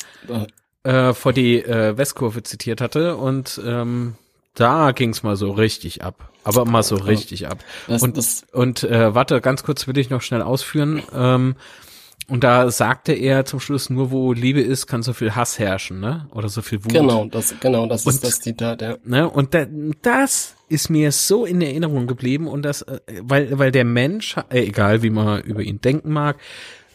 äh, 0.85 1.15
vor 1.15 1.33
die 1.33 1.65
äh, 1.65 1.97
Westkurve 1.97 2.43
zitiert 2.43 2.81
hatte 2.81 3.17
und 3.17 3.61
ähm, 3.65 4.15
da 4.55 4.93
ging's 4.93 5.23
mal 5.23 5.37
so 5.37 5.51
richtig 5.51 6.03
ab. 6.03 6.31
Aber 6.45 6.65
mal 6.65 6.83
so 6.83 6.97
richtig 6.97 7.49
ab. 7.49 7.59
Und 7.87 8.19
und 8.53 8.83
äh, 8.83 9.15
warte, 9.15 9.41
ganz 9.41 9.63
kurz 9.63 9.87
will 9.87 9.97
ich 9.99 10.11
noch 10.11 10.23
schnell 10.23 10.43
ausführen. 10.43 11.03
Ähm, 11.15 11.55
und 12.29 12.45
da 12.45 12.71
sagte 12.71 13.13
er 13.13 13.45
zum 13.45 13.61
Schluss, 13.61 13.91
nur 13.91 14.11
wo 14.11 14.33
Liebe 14.33 14.61
ist, 14.61 14.87
kann 14.87 15.03
so 15.03 15.13
viel 15.13 15.35
Hass 15.35 15.59
herrschen, 15.59 16.01
ne? 16.01 16.29
Oder 16.33 16.49
so 16.49 16.63
viel 16.63 16.85
Wut. 16.85 16.93
Genau, 16.93 17.27
das, 17.27 17.55
genau, 17.61 17.87
das 17.87 18.07
und, 18.07 18.15
ist 18.15 18.25
das 18.25 18.39
Zitat, 18.41 18.81
ja. 18.81 18.97
Ne? 19.05 19.29
Und 19.29 19.55
da, 19.55 19.67
das 20.03 20.55
ist 20.69 20.89
mir 20.89 21.13
so 21.13 21.45
in 21.45 21.61
Erinnerung 21.61 22.07
geblieben 22.07 22.47
und 22.47 22.63
das, 22.63 22.83
äh, 22.83 23.01
weil, 23.21 23.59
weil 23.59 23.73
der 23.73 23.85
Mensch, 23.85 24.37
äh, 24.51 24.61
egal 24.61 25.03
wie 25.03 25.11
man 25.11 25.43
über 25.43 25.63
ihn 25.63 25.81
denken 25.81 26.13
mag, 26.13 26.39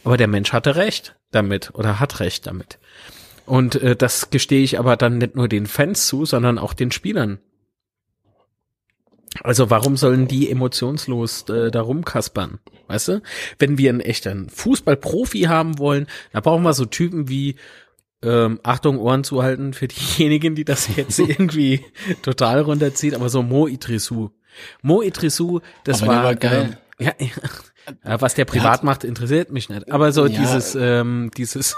aber 0.02 0.16
der 0.16 0.28
Mensch 0.28 0.52
hatte 0.52 0.76
recht 0.76 1.16
damit 1.30 1.70
oder 1.74 2.00
hat 2.00 2.20
recht 2.20 2.46
damit. 2.46 2.78
Und 3.44 3.76
äh, 3.76 3.96
das 3.96 4.30
gestehe 4.30 4.62
ich 4.62 4.78
aber 4.78 4.96
dann 4.96 5.18
nicht 5.18 5.36
nur 5.36 5.48
den 5.48 5.66
Fans 5.66 6.06
zu, 6.06 6.24
sondern 6.24 6.58
auch 6.58 6.72
den 6.74 6.90
Spielern. 6.90 7.38
Also 9.42 9.70
warum 9.70 9.96
sollen 9.96 10.26
die 10.26 10.50
emotionslos 10.50 11.48
äh, 11.48 11.70
da 11.70 11.80
rumkaspern? 11.80 12.58
Weißt 12.86 13.08
du? 13.08 13.22
Wenn 13.58 13.78
wir 13.78 13.90
einen 13.90 14.00
echten 14.00 14.48
Fußballprofi 14.48 15.42
haben 15.42 15.78
wollen, 15.78 16.06
dann 16.32 16.42
brauchen 16.42 16.62
wir 16.62 16.72
so 16.72 16.86
Typen 16.86 17.28
wie 17.28 17.56
ähm, 18.22 18.58
Achtung, 18.62 18.98
Ohren 18.98 19.24
zuhalten 19.24 19.74
für 19.74 19.88
diejenigen, 19.88 20.54
die 20.54 20.64
das 20.64 20.88
jetzt 20.96 21.18
irgendwie 21.18 21.84
total 22.22 22.62
runterzieht, 22.62 23.14
aber 23.14 23.28
so 23.28 23.42
Mo 23.42 23.68
Idrissou. 23.68 24.30
Mo 24.82 25.02
Idrissou, 25.02 25.60
das 25.84 26.02
aber 26.02 26.12
war, 26.12 26.24
war 26.24 26.34
geil. 26.34 26.78
Äh, 26.98 27.04
ja, 27.04 27.12
ja, 28.04 28.20
was 28.20 28.34
der 28.34 28.44
privat 28.44 28.82
macht, 28.82 29.04
interessiert 29.04 29.52
mich 29.52 29.68
nicht. 29.68 29.90
Aber 29.92 30.10
so 30.12 30.26
ja. 30.26 30.36
dieses, 30.36 30.74
ähm, 30.74 31.30
dieses, 31.36 31.76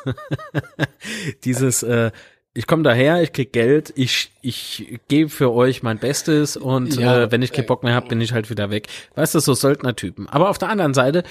dieses, 1.45 1.83
äh, 1.83 2.11
ich 2.53 2.67
komme 2.67 2.83
daher, 2.83 3.23
ich 3.23 3.33
krieg 3.33 3.53
Geld, 3.53 3.93
ich 3.95 4.33
ich 4.43 4.99
gebe 5.07 5.31
für 5.31 5.53
euch 5.53 5.83
mein 5.85 5.99
Bestes 5.99 6.57
und 6.57 6.97
ja, 6.97 7.25
äh, 7.25 7.33
wenn 7.33 7.43
ich 7.43 7.53
keinen 7.53 7.67
Bock 7.67 7.85
mehr 7.85 7.95
habe, 7.95 8.09
bin 8.09 8.21
ich 8.21 8.33
halt 8.33 8.51
wieder 8.51 8.71
weg. 8.71 8.89
Weißt 9.15 9.35
du, 9.35 9.41
so 9.41 9.55
Söldnertypen. 9.55 10.29
Aber 10.29 10.51
auf 10.51 10.59
der 10.59 10.69
anderen 10.69 10.95
Seite, 10.95 11.23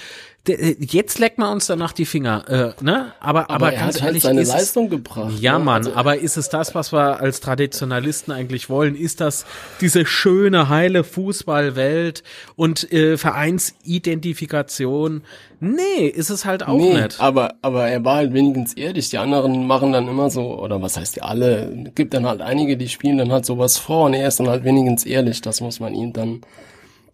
jetzt 0.46 1.18
leckt 1.18 1.38
man 1.38 1.52
uns 1.52 1.66
danach 1.66 1.92
die 1.92 2.06
Finger, 2.06 2.48
äh, 2.48 2.72
ne? 2.82 3.12
Aber 3.20 3.50
aber, 3.50 3.50
aber 3.50 3.74
er 3.74 3.84
hat 3.86 4.00
halt 4.00 4.22
seine 4.22 4.42
Leistung 4.42 4.86
es, 4.86 4.90
gebracht. 4.90 5.34
Ja, 5.38 5.58
ne? 5.58 5.64
Mann. 5.64 5.86
Also, 5.86 5.94
aber 5.94 6.18
ist 6.18 6.38
es 6.38 6.48
das, 6.48 6.74
was 6.74 6.92
wir 6.92 7.20
als 7.20 7.40
Traditionalisten 7.40 8.32
eigentlich 8.32 8.70
wollen? 8.70 8.96
Ist 8.96 9.20
das 9.20 9.44
diese 9.80 10.06
schöne 10.06 10.70
heile 10.70 11.04
Fußballwelt 11.04 12.22
und 12.56 12.90
äh, 12.90 13.18
Vereinsidentifikation? 13.18 15.22
Nee, 15.60 16.06
ist 16.06 16.30
es 16.30 16.46
halt 16.46 16.66
auch 16.66 16.78
nee, 16.78 16.94
nicht. 16.94 17.20
Aber 17.20 17.52
aber 17.60 17.88
er 17.88 18.02
war 18.02 18.16
halt 18.16 18.32
wenigstens 18.32 18.72
ehrlich. 18.74 19.10
Die 19.10 19.18
anderen 19.18 19.66
machen 19.66 19.92
dann 19.92 20.08
immer 20.08 20.30
so 20.30 20.58
oder 20.58 20.80
was 20.80 20.96
heißt 20.96 21.16
die 21.16 21.22
alle? 21.22 21.90
Gibt 21.94 22.14
dann 22.14 22.24
halt 22.24 22.40
einige, 22.40 22.78
die 22.78 22.88
spielen 22.88 23.18
dann 23.18 23.30
halt 23.30 23.44
sowas 23.44 23.76
vor 23.76 24.06
und 24.06 24.14
er 24.14 24.26
ist 24.26 24.40
dann 24.40 24.48
halt 24.48 24.64
wenigstens 24.64 25.04
ehrlich. 25.04 25.42
Das 25.42 25.60
muss 25.60 25.80
man 25.80 25.94
ihm 25.94 26.14
dann 26.14 26.40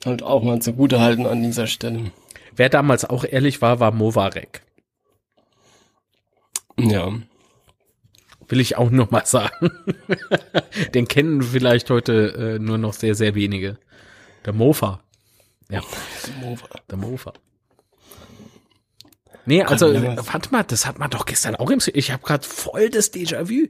halt 0.05 0.23
auch 0.23 0.45
mal 0.45 0.61
zugute 0.61 1.01
halten 1.01 1.27
an 1.27 1.43
dieser 1.43 1.67
Stelle. 1.67 2.13
Wer 2.57 2.71
damals 2.71 3.05
auch 3.05 3.25
ehrlich 3.25 3.61
war, 3.61 3.81
war 3.81 3.93
Movarek. 3.93 4.63
Ja. 6.79 7.13
Will 8.49 8.61
ich 8.61 8.77
auch 8.77 8.91
noch 8.91 9.11
mal 9.11 9.27
sagen. 9.27 9.71
Den 10.95 11.07
kennen 11.09 11.43
vielleicht 11.43 11.91
heute 11.91 12.57
äh, 12.57 12.59
nur 12.59 12.79
noch 12.79 12.95
sehr, 12.95 13.15
sehr 13.15 13.35
wenige. 13.35 13.79
Der 14.45 14.53
Mofa. 14.53 15.01
Ja. 15.69 15.83
Der 16.27 16.49
Mofa. 16.49 16.69
Der 16.91 16.97
Mofa. 16.97 17.33
Nee, 19.47 19.63
also 19.63 19.95
warte 19.95 20.51
mal, 20.51 20.65
das 20.65 20.87
hat 20.87 20.99
man 20.99 21.09
doch 21.09 21.25
gestern 21.25 21.55
auch 21.55 21.71
im 21.71 21.79
Ich 21.95 22.11
habe 22.11 22.23
gerade 22.23 22.45
voll 22.47 22.91
das 22.91 23.13
Déjà-vu. 23.13 23.69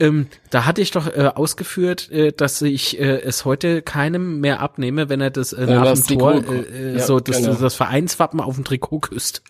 Ähm, 0.00 0.26
da 0.50 0.64
hatte 0.64 0.80
ich 0.80 0.90
doch 0.90 1.06
äh, 1.06 1.30
ausgeführt, 1.34 2.10
äh, 2.10 2.32
dass 2.32 2.62
ich 2.62 2.98
äh, 2.98 3.20
es 3.20 3.44
heute 3.44 3.82
keinem 3.82 4.40
mehr 4.40 4.60
abnehme, 4.60 5.10
wenn 5.10 5.20
er 5.20 5.30
das 5.30 5.52
äh, 5.52 5.66
nach 5.66 5.92
dem 5.92 6.18
Tor 6.18 6.34
äh, 6.34 6.60
äh, 6.60 6.92
ja, 6.94 7.00
so 7.00 7.20
das, 7.20 7.36
genau. 7.36 7.54
das 7.54 7.74
Vereinswappen 7.74 8.40
auf 8.40 8.54
dem 8.54 8.64
Trikot 8.64 9.00
küsst. 9.00 9.42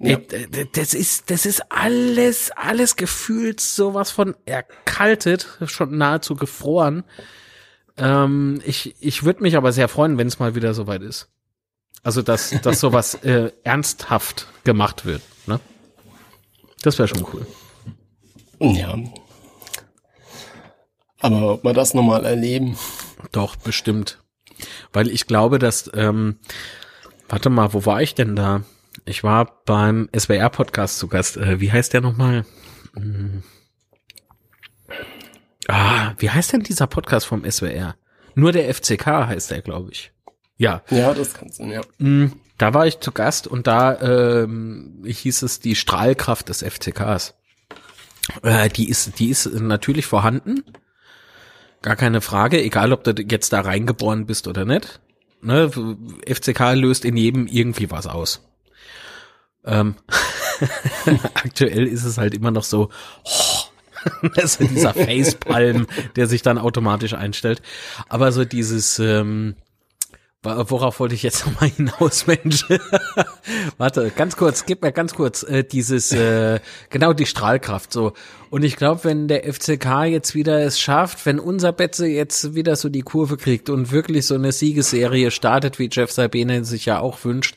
Ja. 0.00 0.18
Äh, 0.18 0.66
das 0.72 0.92
ist, 0.92 1.30
das 1.30 1.46
ist 1.46 1.62
alles, 1.70 2.50
alles 2.54 2.96
gefühlt 2.96 3.60
sowas 3.60 4.10
von 4.10 4.36
erkaltet, 4.44 5.48
schon 5.64 5.96
nahezu 5.96 6.36
gefroren. 6.36 7.04
Ähm, 7.96 8.60
ich 8.66 8.96
ich 9.00 9.24
würde 9.24 9.42
mich 9.42 9.56
aber 9.56 9.72
sehr 9.72 9.88
freuen, 9.88 10.18
wenn 10.18 10.26
es 10.26 10.38
mal 10.38 10.54
wieder 10.54 10.74
soweit 10.74 11.02
ist. 11.02 11.30
Also, 12.04 12.22
dass, 12.22 12.50
dass 12.62 12.80
sowas 12.80 13.14
äh, 13.24 13.50
ernsthaft 13.64 14.46
gemacht 14.62 15.06
wird. 15.06 15.22
Ne? 15.46 15.58
Das 16.82 16.98
wäre 16.98 17.08
schon 17.08 17.26
cool. 17.32 17.46
Ja. 18.60 18.96
Aber 21.20 21.54
ob 21.54 21.64
wir 21.64 21.72
das 21.72 21.94
nochmal 21.94 22.26
erleben? 22.26 22.76
Doch, 23.32 23.56
bestimmt. 23.56 24.22
Weil 24.92 25.08
ich 25.08 25.26
glaube, 25.26 25.58
dass, 25.58 25.90
ähm, 25.94 26.38
warte 27.28 27.48
mal, 27.48 27.72
wo 27.72 27.86
war 27.86 28.02
ich 28.02 28.14
denn 28.14 28.36
da? 28.36 28.62
Ich 29.06 29.24
war 29.24 29.62
beim 29.64 30.08
SWR-Podcast 30.16 30.98
zu 30.98 31.08
Gast. 31.08 31.38
Äh, 31.38 31.60
wie 31.60 31.72
heißt 31.72 31.94
der 31.94 32.02
nochmal? 32.02 32.44
Hm. 32.94 33.42
Ah, 35.68 36.12
wie 36.18 36.28
heißt 36.28 36.52
denn 36.52 36.62
dieser 36.62 36.86
Podcast 36.86 37.26
vom 37.26 37.50
SWR? 37.50 37.96
Nur 38.34 38.52
der 38.52 38.72
FCK 38.72 39.06
heißt 39.06 39.50
der, 39.50 39.62
glaube 39.62 39.90
ich. 39.92 40.13
Ja. 40.56 40.82
Ja, 40.90 41.14
das 41.14 41.34
kannst 41.34 41.58
du, 41.58 41.64
ja. 41.64 41.82
Mm, 41.98 42.32
da 42.58 42.74
war 42.74 42.86
ich 42.86 43.00
zu 43.00 43.12
Gast 43.12 43.46
und 43.46 43.66
da 43.66 44.42
ähm, 44.42 45.02
hieß 45.04 45.42
es 45.42 45.60
die 45.60 45.74
Strahlkraft 45.74 46.48
des 46.48 46.62
FCKs. 46.62 47.34
Äh, 48.42 48.68
die 48.68 48.88
ist, 48.88 49.18
die 49.18 49.28
ist 49.28 49.46
natürlich 49.46 50.06
vorhanden. 50.06 50.64
Gar 51.82 51.96
keine 51.96 52.20
Frage, 52.20 52.62
egal 52.62 52.92
ob 52.92 53.04
du 53.04 53.12
jetzt 53.28 53.52
da 53.52 53.60
reingeboren 53.60 54.26
bist 54.26 54.48
oder 54.48 54.64
nicht. 54.64 55.00
Ne, 55.42 55.70
FCK 56.26 56.72
löst 56.74 57.04
in 57.04 57.16
jedem 57.16 57.46
irgendwie 57.46 57.90
was 57.90 58.06
aus. 58.06 58.48
Ähm, 59.66 59.96
aktuell 61.34 61.86
ist 61.86 62.04
es 62.04 62.16
halt 62.16 62.34
immer 62.34 62.50
noch 62.50 62.64
so, 62.64 62.88
oh, 63.24 63.64
also 64.36 64.64
dieser 64.64 64.94
Facepalm, 64.94 65.86
der 66.16 66.26
sich 66.26 66.42
dann 66.42 66.58
automatisch 66.58 67.14
einstellt. 67.14 67.60
Aber 68.08 68.32
so 68.32 68.44
dieses, 68.44 68.98
ähm, 68.98 69.56
Worauf 70.44 71.00
wollte 71.00 71.14
ich 71.14 71.22
jetzt 71.22 71.46
nochmal 71.46 71.70
hinaus, 71.70 72.26
Mensch? 72.26 72.64
Warte, 73.78 74.10
ganz 74.14 74.36
kurz, 74.36 74.66
gib 74.66 74.82
mir 74.82 74.92
ganz 74.92 75.14
kurz 75.14 75.42
äh, 75.42 75.64
dieses, 75.64 76.12
äh, 76.12 76.60
genau 76.90 77.12
die 77.12 77.26
Strahlkraft 77.26 77.92
so. 77.92 78.12
Und 78.50 78.62
ich 78.62 78.76
glaube, 78.76 79.04
wenn 79.04 79.26
der 79.26 79.52
FCK 79.52 80.04
jetzt 80.04 80.34
wieder 80.34 80.62
es 80.62 80.78
schafft, 80.78 81.26
wenn 81.26 81.40
unser 81.40 81.72
Betze 81.72 82.06
jetzt 82.06 82.54
wieder 82.54 82.76
so 82.76 82.88
die 82.88 83.02
Kurve 83.02 83.36
kriegt 83.36 83.70
und 83.70 83.90
wirklich 83.90 84.26
so 84.26 84.34
eine 84.34 84.52
Siegesserie 84.52 85.30
startet, 85.30 85.78
wie 85.78 85.88
Jeff 85.90 86.12
Sabine 86.12 86.64
sich 86.64 86.86
ja 86.86 87.00
auch 87.00 87.24
wünscht, 87.24 87.56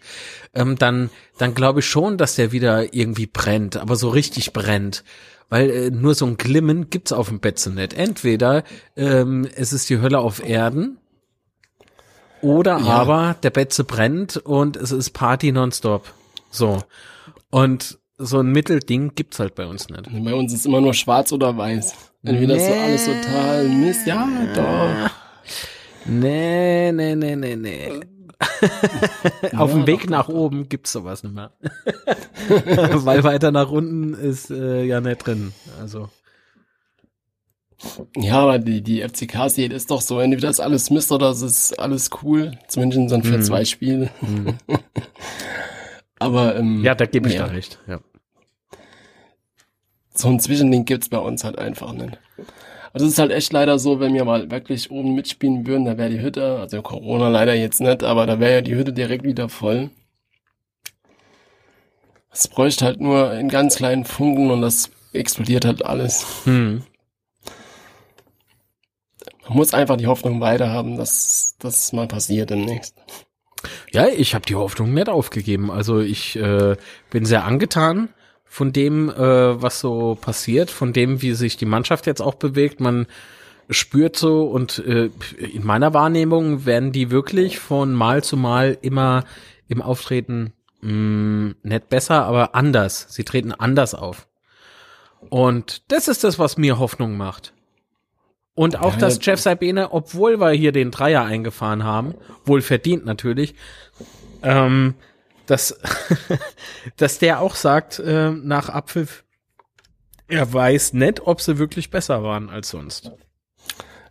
ähm, 0.55 0.77
dann, 0.77 1.09
dann 1.37 1.53
glaube 1.53 1.81
ich 1.81 1.85
schon, 1.85 2.17
dass 2.17 2.35
der 2.35 2.51
wieder 2.51 2.93
irgendwie 2.93 3.27
brennt, 3.27 3.77
aber 3.77 3.95
so 3.95 4.09
richtig 4.09 4.53
brennt 4.53 5.03
weil 5.49 5.69
äh, 5.69 5.91
nur 5.91 6.13
so 6.13 6.25
ein 6.25 6.35
Glimmen 6.35 6.89
gibt's 6.89 7.13
auf 7.13 7.29
dem 7.29 7.39
Betze 7.39 7.71
nicht. 7.71 7.93
Entweder 7.93 8.65
ähm, 8.97 9.47
es 9.55 9.71
ist 9.71 9.89
die 9.89 10.01
Hölle 10.01 10.19
auf 10.19 10.43
Erden 10.43 10.97
oder 12.47 12.79
ja. 12.79 12.85
aber 12.85 13.35
der 13.43 13.49
Betze 13.49 13.83
brennt 13.83 14.37
und 14.37 14.77
es 14.77 14.91
ist 14.91 15.11
Party 15.11 15.51
nonstop. 15.51 16.11
So. 16.49 16.79
Und 17.49 17.97
so 18.17 18.39
ein 18.39 18.51
Mittelding 18.51 19.13
gibt's 19.15 19.39
halt 19.39 19.55
bei 19.55 19.65
uns 19.65 19.89
nicht. 19.89 20.03
Bei 20.23 20.33
uns 20.33 20.53
ist 20.53 20.65
immer 20.65 20.81
nur 20.81 20.93
schwarz 20.93 21.31
oder 21.31 21.55
weiß. 21.55 21.93
Entweder 22.23 22.55
nee. 22.55 22.67
so 22.67 22.73
alles 22.73 23.05
total 23.05 23.67
Mist. 23.69 24.07
Ja, 24.07 24.27
doch. 24.55 25.11
Nee, 26.05 26.91
nee, 26.91 27.15
nee, 27.15 27.35
nee, 27.35 27.55
nee. 27.55 27.99
Auf 29.57 29.71
dem 29.71 29.87
Weg 29.87 30.09
nach 30.09 30.29
oben 30.29 30.69
gibt's 30.69 30.91
sowas 30.91 31.23
nicht 31.23 31.35
mehr. 31.35 31.51
Weil 32.93 33.23
weiter 33.23 33.51
nach 33.51 33.69
unten 33.69 34.13
ist 34.13 34.51
äh, 34.51 34.83
ja 34.83 35.01
nicht 35.01 35.25
drin. 35.25 35.53
Also. 35.79 36.09
Ja, 38.15 38.39
aber 38.39 38.59
die, 38.59 38.81
die 38.81 39.01
FCK-Serie 39.01 39.75
ist 39.75 39.91
doch 39.91 40.01
so, 40.01 40.19
entweder 40.19 40.49
ist 40.49 40.59
alles 40.59 40.89
Mist 40.89 41.11
oder 41.11 41.29
es 41.29 41.41
ist 41.41 41.79
alles 41.79 42.09
cool. 42.23 42.57
Zumindest 42.67 43.11
dann 43.11 43.23
für 43.23 43.37
mhm. 43.37 43.43
zwei 43.43 43.65
Spiele. 43.65 44.09
Mhm. 44.21 44.57
aber 46.19 46.55
ähm, 46.55 46.83
Ja, 46.83 46.95
da 46.95 47.05
gebe 47.05 47.27
ich 47.29 47.35
ja. 47.35 47.45
da 47.45 47.51
recht, 47.51 47.79
ja. 47.87 47.99
So 50.13 50.29
ein 50.29 50.39
Zwischending 50.39 50.85
gibt's 50.85 51.09
bei 51.09 51.19
uns 51.19 51.43
halt 51.43 51.59
einfach 51.59 51.93
nicht. 51.93 52.19
Also 52.91 53.05
es 53.05 53.13
ist 53.13 53.19
halt 53.19 53.31
echt 53.31 53.53
leider 53.53 53.77
so, 53.77 53.99
wenn 53.99 54.15
wir 54.15 54.25
mal 54.25 54.49
wirklich 54.49 54.89
oben 54.89 55.13
mitspielen 55.13 55.67
würden, 55.67 55.85
da 55.85 55.99
wäre 55.99 56.09
die 56.09 56.21
Hütte, 56.21 56.57
also 56.57 56.81
Corona 56.81 57.29
leider 57.29 57.53
jetzt 57.53 57.79
nicht, 57.79 58.03
aber 58.03 58.25
da 58.25 58.39
wäre 58.39 58.53
ja 58.53 58.61
die 58.61 58.75
Hütte 58.75 58.91
direkt 58.91 59.23
wieder 59.23 59.49
voll. 59.49 59.91
Es 62.31 62.47
bräuchte 62.47 62.85
halt 62.85 62.99
nur 62.99 63.33
in 63.33 63.49
ganz 63.49 63.75
kleinen 63.75 64.05
Funken 64.05 64.49
und 64.49 64.61
das 64.61 64.89
explodiert 65.13 65.65
halt 65.65 65.85
alles. 65.85 66.45
Hm. 66.45 66.81
Man 69.47 69.57
muss 69.57 69.73
einfach 69.73 69.97
die 69.97 70.07
Hoffnung 70.07 70.41
weiterhaben, 70.41 70.97
dass 70.97 71.55
das 71.59 71.93
mal 71.93 72.07
passiert 72.07 72.49
demnächst. 72.49 72.95
Ja, 73.91 74.07
ich 74.07 74.35
habe 74.35 74.45
die 74.45 74.55
Hoffnung 74.55 74.93
nicht 74.93 75.09
aufgegeben. 75.09 75.71
Also 75.71 75.99
ich 75.99 76.35
äh, 76.35 76.75
bin 77.09 77.25
sehr 77.25 77.45
angetan 77.45 78.09
von 78.45 78.73
dem, 78.73 79.09
äh, 79.09 79.61
was 79.61 79.79
so 79.79 80.17
passiert, 80.19 80.71
von 80.71 80.93
dem, 80.93 81.21
wie 81.21 81.33
sich 81.33 81.57
die 81.57 81.65
Mannschaft 81.65 82.05
jetzt 82.07 82.21
auch 82.21 82.35
bewegt. 82.35 82.79
Man 82.79 83.07
spürt 83.69 84.15
so 84.15 84.43
und 84.43 84.79
äh, 84.79 85.09
in 85.37 85.65
meiner 85.65 85.93
Wahrnehmung 85.93 86.65
werden 86.65 86.91
die 86.91 87.11
wirklich 87.11 87.59
von 87.59 87.93
Mal 87.93 88.23
zu 88.23 88.37
Mal 88.37 88.77
immer 88.81 89.23
im 89.67 89.81
Auftreten 89.81 90.53
mh, 90.81 90.91
mm, 90.91 91.55
nicht 91.63 91.89
besser, 91.89 92.25
aber 92.25 92.55
anders. 92.55 93.07
Sie 93.09 93.23
treten 93.23 93.51
anders 93.51 93.93
auf. 93.93 94.27
Und 95.29 95.91
das 95.91 96.07
ist 96.07 96.23
das, 96.23 96.39
was 96.39 96.57
mir 96.57 96.79
Hoffnung 96.79 97.17
macht. 97.17 97.53
Und 98.57 98.79
auch, 98.79 98.93
ja, 98.93 98.97
dass 98.97 99.19
Jeff 99.21 99.39
Sabine, 99.39 99.91
obwohl 99.91 100.39
wir 100.39 100.49
hier 100.49 100.71
den 100.71 100.89
Dreier 100.89 101.23
eingefahren 101.23 101.83
haben, 101.83 102.15
wohl 102.43 102.63
verdient 102.63 103.05
natürlich, 103.05 103.53
ähm, 104.41 104.95
dass, 105.45 105.79
dass 106.97 107.19
der 107.19 107.39
auch 107.39 107.53
sagt, 107.53 107.99
äh, 107.99 108.31
nach 108.31 108.69
Abpfiff, 108.69 109.23
er 110.27 110.51
weiß 110.51 110.93
nicht, 110.93 111.19
ob 111.27 111.39
sie 111.39 111.59
wirklich 111.59 111.91
besser 111.91 112.23
waren 112.23 112.49
als 112.49 112.69
sonst. 112.69 113.11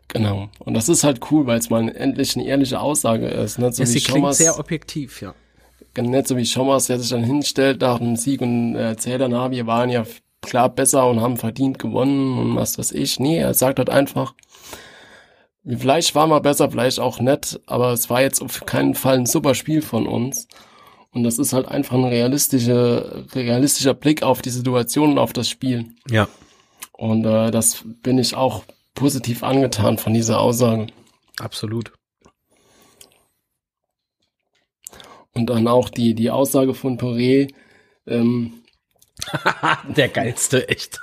Genau. 0.06 0.48
Und 0.60 0.74
das 0.74 0.88
ist 0.88 1.02
halt 1.02 1.20
cool, 1.32 1.48
weil 1.48 1.58
es 1.58 1.68
mal 1.68 1.88
endlich 1.88 2.36
eine 2.36 2.46
ehrliche 2.46 2.78
Aussage 2.78 3.26
ist. 3.26 3.58
Nicht 3.58 3.74
so 3.74 3.82
ja, 3.82 3.86
sie 3.86 4.00
klingt 4.00 4.32
sehr 4.36 4.60
objektiv, 4.60 5.22
ja. 5.22 5.34
Nicht 5.98 6.28
so 6.28 6.36
wie 6.36 6.46
Schommers, 6.46 6.86
der 6.86 7.00
sich 7.00 7.08
dann 7.08 7.24
hinstellt 7.24 7.80
nach 7.80 7.98
dem 7.98 8.14
Sieg 8.14 8.40
und 8.42 8.76
erzählt 8.76 9.22
dann, 9.22 9.32
na, 9.32 9.50
wir 9.50 9.66
waren 9.66 9.90
ja 9.90 10.06
klar 10.46 10.68
besser 10.68 11.06
und 11.08 11.20
haben 11.20 11.36
verdient 11.36 11.78
gewonnen 11.78 12.38
und 12.38 12.56
was 12.56 12.78
weiß 12.78 12.92
ich. 12.92 13.20
Nee, 13.20 13.38
er 13.38 13.54
sagt 13.54 13.78
halt 13.78 13.90
einfach, 13.90 14.34
vielleicht 15.66 16.14
war 16.14 16.26
mal 16.26 16.40
besser, 16.40 16.70
vielleicht 16.70 17.00
auch 17.00 17.20
nett, 17.20 17.60
aber 17.66 17.92
es 17.92 18.08
war 18.08 18.22
jetzt 18.22 18.40
auf 18.40 18.64
keinen 18.64 18.94
Fall 18.94 19.18
ein 19.18 19.26
super 19.26 19.54
Spiel 19.54 19.82
von 19.82 20.06
uns. 20.06 20.48
Und 21.10 21.24
das 21.24 21.38
ist 21.38 21.52
halt 21.52 21.66
einfach 21.68 21.96
ein 21.96 22.04
realistischer, 22.04 23.24
realistischer 23.34 23.94
Blick 23.94 24.22
auf 24.22 24.42
die 24.42 24.50
Situation 24.50 25.12
und 25.12 25.18
auf 25.18 25.32
das 25.32 25.48
Spiel. 25.48 25.86
Ja. 26.10 26.28
Und 26.92 27.24
äh, 27.24 27.50
das 27.50 27.84
bin 28.02 28.18
ich 28.18 28.34
auch 28.34 28.64
positiv 28.94 29.42
angetan 29.42 29.98
von 29.98 30.12
dieser 30.12 30.40
Aussage. 30.40 30.88
Absolut. 31.38 31.92
Und 35.32 35.50
dann 35.50 35.68
auch 35.68 35.90
die, 35.90 36.14
die 36.14 36.30
Aussage 36.30 36.74
von 36.74 36.98
Poré, 36.98 37.52
ähm, 38.06 38.62
der 39.96 40.08
geilste, 40.08 40.68
echt. 40.68 41.00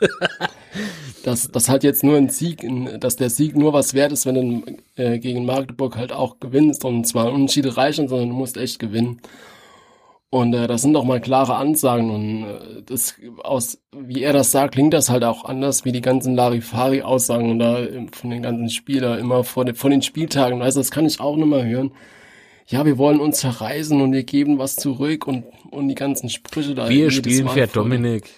dass 1.24 1.50
das 1.50 1.70
halt 1.70 1.84
jetzt 1.84 2.04
nur 2.04 2.18
ein 2.18 2.30
Sieg, 2.30 2.66
dass 3.00 3.16
der 3.16 3.30
Sieg 3.30 3.56
nur 3.56 3.74
was 3.74 3.94
wert 3.94 4.12
ist, 4.12 4.26
wenn 4.26 4.36
du 4.36 5.02
äh, 5.02 5.20
gegen 5.20 5.46
Magdeburg 5.46 5.96
halt 5.96 6.12
auch 6.12 6.40
gewinnst 6.40 6.86
und 6.86 7.06
zwar 7.06 7.32
Unterschiede 7.32 7.76
reichen, 7.78 8.08
sondern 8.08 8.30
du 8.30 8.36
musst 8.36 8.58
echt 8.58 8.80
gewinnen. 8.80 9.22
Und 10.30 10.54
äh, 10.56 10.66
das 10.66 10.82
sind 10.82 10.94
doch 10.94 11.04
mal 11.04 11.22
klare 11.22 11.56
Ansagen 11.56 12.10
und 12.10 12.44
äh, 12.46 12.82
das 12.84 13.16
aus 13.44 13.78
wie 13.96 14.24
er 14.24 14.34
das 14.34 14.52
sagt, 14.52 14.74
klingt 14.74 14.94
das 14.94 15.10
halt 15.12 15.24
auch 15.24 15.46
anders 15.46 15.86
wie 15.86 15.92
die 15.92 16.02
ganzen 16.02 16.36
Larifari-Aussagen 16.36 17.60
da 17.60 17.80
äh, 17.80 18.08
von 18.12 18.32
den 18.32 18.42
ganzen 18.42 18.70
Spielern 18.70 19.20
immer 19.20 19.44
vor 19.44 19.64
den, 19.64 19.76
von 19.76 19.92
den 19.92 20.02
Spieltagen. 20.02 20.60
Weißt, 20.60 20.76
das 20.76 20.90
kann 20.90 21.06
ich 21.06 21.20
auch 21.20 21.36
nicht 21.36 21.46
mehr 21.46 21.64
hören. 21.64 21.92
Ja, 22.68 22.86
wir 22.86 22.98
wollen 22.98 23.20
uns 23.20 23.40
zerreißen 23.40 24.00
und 24.02 24.12
wir 24.14 24.24
geben 24.24 24.58
was 24.58 24.76
zurück 24.76 25.28
und 25.28 25.46
und 25.70 25.88
die 25.88 25.96
ganzen 25.96 26.30
Sprüche 26.30 26.76
da. 26.76 26.90
Wir 26.90 27.12
spielen 27.12 27.50
für 27.50 27.68
Dominik. 27.68 28.30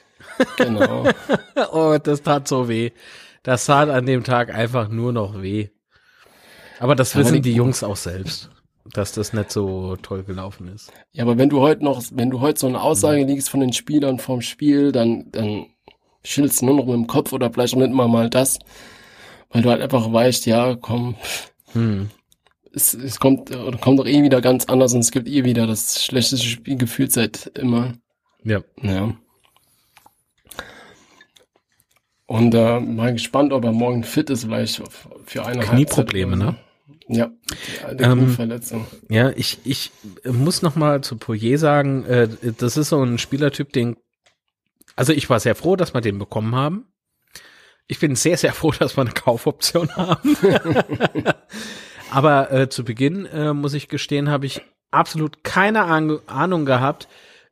Genau. 0.58 1.06
oh, 1.72 1.98
das 2.02 2.22
tat 2.22 2.48
so 2.48 2.68
weh. 2.68 2.92
Das 3.44 3.66
tat 3.66 3.90
an 3.90 4.06
dem 4.06 4.24
Tag 4.24 4.54
einfach 4.54 4.90
nur 4.90 5.14
noch 5.14 5.42
weh. 5.42 5.70
Aber 6.80 6.96
das 6.96 7.16
wissen 7.16 7.42
die 7.42 7.54
Jungs 7.54 7.84
auch 7.84 7.96
selbst 7.96 8.50
dass 8.94 9.12
das 9.12 9.34
nicht 9.34 9.52
so 9.52 9.96
toll 9.98 10.24
gelaufen 10.24 10.68
ist. 10.68 10.92
Ja, 11.12 11.24
aber 11.24 11.38
wenn 11.38 11.50
du 11.50 11.60
heute 11.60 11.84
noch, 11.84 12.04
wenn 12.12 12.30
du 12.30 12.40
heute 12.40 12.60
so 12.60 12.68
eine 12.68 12.82
Aussage 12.82 13.22
mhm. 13.22 13.28
liegst 13.28 13.50
von 13.50 13.60
den 13.60 13.74
Spielern 13.74 14.20
vom 14.20 14.42
Spiel, 14.42 14.92
dann, 14.92 15.32
dann 15.32 15.66
schillst 16.24 16.62
du 16.62 16.68
nur 16.68 16.76
noch 16.76 16.86
mit 16.86 16.96
dem 16.96 17.08
Kopf 17.08 17.34
oder 17.34 17.52
vielleicht 17.52 17.74
auch 17.74 17.80
nicht 17.80 17.94
mal 17.94 18.08
mal 18.08 18.30
das, 18.30 18.60
weil 19.50 19.64
du 19.64 19.70
halt 19.70 19.82
einfach 19.82 20.12
weißt, 20.12 20.46
ja, 20.46 20.76
komm, 20.76 21.16
hm. 21.74 22.10
Es, 22.76 22.94
es 22.94 23.20
kommt, 23.20 23.56
oder 23.56 23.78
kommt 23.78 24.00
doch 24.00 24.06
eh 24.06 24.22
wieder 24.22 24.42
ganz 24.42 24.66
anders 24.66 24.94
und 24.94 25.00
es 25.00 25.12
gibt 25.12 25.28
eh 25.28 25.44
wieder 25.46 25.66
das 25.66 26.04
schlechteste 26.04 26.46
Spielgefühl 26.46 27.10
seit 27.10 27.52
immer. 27.58 27.94
Ja. 28.44 28.62
Ja. 28.82 29.16
Und 32.28 32.54
äh, 32.54 32.80
mal 32.80 33.14
gespannt, 33.14 33.54
ob 33.54 33.64
er 33.64 33.72
morgen 33.72 34.04
fit 34.04 34.30
ist, 34.30 34.46
vielleicht 34.46 34.82
für 35.26 35.46
eine 35.46 35.64
Knieprobleme, 35.64 36.36
ne? 36.36 36.56
Ja, 37.08 37.32
die 37.94 38.04
ähm, 38.04 38.30
Verletzung. 38.30 38.88
Ja, 39.10 39.30
ich, 39.30 39.60
ich 39.64 39.92
muss 40.24 40.64
noch 40.64 40.76
mal 40.76 41.02
zu 41.02 41.18
Poirier 41.18 41.60
sagen, 41.60 42.04
äh, 42.06 42.28
das 42.58 42.78
ist 42.78 42.90
so 42.90 43.02
ein 43.04 43.20
Spielertyp, 43.20 43.72
den, 43.74 43.96
also 44.96 45.14
ich 45.14 45.30
war 45.30 45.40
sehr 45.40 45.54
froh, 45.54 45.76
dass 45.76 45.94
wir 45.94 46.02
den 46.02 46.18
bekommen 46.18 46.56
haben. 46.56 46.88
Ich 47.88 48.00
bin 48.00 48.16
sehr, 48.16 48.38
sehr 48.38 48.54
froh, 48.54 48.72
dass 48.72 48.98
wir 48.98 49.02
eine 49.02 49.12
Kaufoption 49.12 49.96
haben. 49.96 50.36
Aber 52.16 52.50
äh, 52.50 52.70
zu 52.70 52.86
Beginn, 52.86 53.26
äh, 53.26 53.52
muss 53.54 53.74
ich 53.74 53.90
gestehen, 53.90 54.30
habe 54.30 54.46
ich 54.46 54.62
absolut 54.90 55.44
keine 55.44 55.84
Ahnung 55.84 56.66
gehabt, 56.66 57.10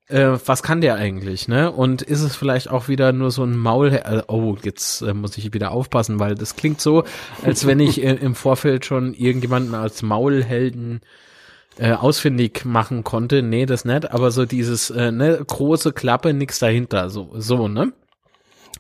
äh, 0.08 0.38
was 0.46 0.64
kann 0.64 0.80
der 0.80 0.96
eigentlich, 0.96 1.50
ne? 1.50 1.70
Und 1.70 2.02
ist 2.02 2.22
es 2.22 2.38
vielleicht 2.38 2.70
auch 2.70 2.88
wieder 2.88 3.12
nur 3.12 3.30
so 3.30 3.44
ein 3.44 3.58
Maul, 3.58 3.92
äh, 3.92 4.22
oh, 4.30 4.56
jetzt 4.64 5.02
äh, 5.02 5.14
muss 5.14 5.38
ich 5.38 5.54
wieder 5.54 5.72
aufpassen, 5.72 6.18
weil 6.22 6.36
das 6.36 6.56
klingt 6.56 6.80
so, 6.80 7.04
als 7.44 7.68
wenn 7.68 7.82
ich 7.82 8.02
äh, 8.02 8.14
im 8.14 8.36
Vorfeld 8.36 8.86
schon 8.86 9.14
irgendjemanden 9.14 9.76
als 9.76 10.02
Maulhelden 10.02 11.02
äh, 11.78 11.92
ausfindig 11.92 12.64
machen 12.64 13.04
konnte. 13.04 13.44
Nee, 13.44 13.66
das 13.66 13.84
nicht, 13.84 14.12
aber 14.12 14.32
so 14.32 14.46
dieses, 14.46 14.90
äh, 14.92 15.12
ne, 15.12 15.44
große 15.46 15.92
Klappe, 15.92 16.34
nix 16.34 16.60
dahinter, 16.60 17.10
so, 17.10 17.32
so, 17.36 17.68
ne? 17.68 17.92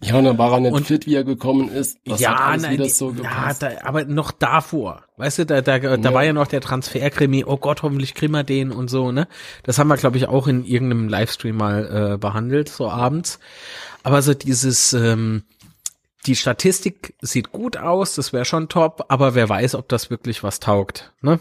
Ja, 0.02 0.16
und 0.16 0.26
dann 0.26 0.38
war 0.38 0.52
er 0.54 0.60
nicht 0.60 0.74
und, 0.74 0.88
fit, 0.88 1.06
wie 1.06 1.16
er 1.16 1.24
gekommen 1.24 1.70
ist. 1.70 1.98
Das 2.06 2.20
ja, 2.20 2.58
nein, 2.58 2.90
so 2.90 3.12
ja 3.12 3.54
da, 3.54 3.70
aber 3.84 4.06
noch 4.06 4.32
davor. 4.32 5.04
Weißt 5.18 5.40
du, 5.40 5.46
da, 5.46 5.62
da, 5.62 5.80
da 5.80 5.96
ja. 5.96 6.14
war 6.14 6.24
ja 6.24 6.34
noch 6.34 6.48
der 6.48 6.62
Transferkrimi, 6.62 7.46
oh 7.46 7.58
Gott, 7.58 7.84
hoffentlich 7.84 8.14
kriegen 8.14 8.34
wir 8.34 8.44
den 8.44 8.72
und 8.72 8.90
so, 8.90 9.12
ne? 9.12 9.28
Das 9.64 9.80
haben 9.80 9.88
wir, 9.88 9.98
glaube 9.98 10.18
ich, 10.18 10.28
auch 10.28 10.48
in 10.48 10.66
irgendeinem 10.66 11.08
Livestream 11.08 11.56
mal 11.56 12.14
äh, 12.14 12.18
behandelt, 12.18 12.70
so 12.70 12.90
abends. 12.90 13.40
Aber 14.02 14.22
so 14.22 14.34
dieses, 14.34 14.94
ähm, 14.94 15.44
die 16.26 16.36
Statistik 16.36 17.14
sieht 17.22 17.52
gut 17.52 17.78
aus, 17.78 18.16
das 18.16 18.34
wäre 18.34 18.46
schon 18.46 18.70
top, 18.70 19.06
aber 19.10 19.36
wer 19.36 19.48
weiß, 19.48 19.76
ob 19.76 19.88
das 19.90 20.10
wirklich 20.10 20.44
was 20.44 20.60
taugt, 20.60 21.12
ne? 21.22 21.40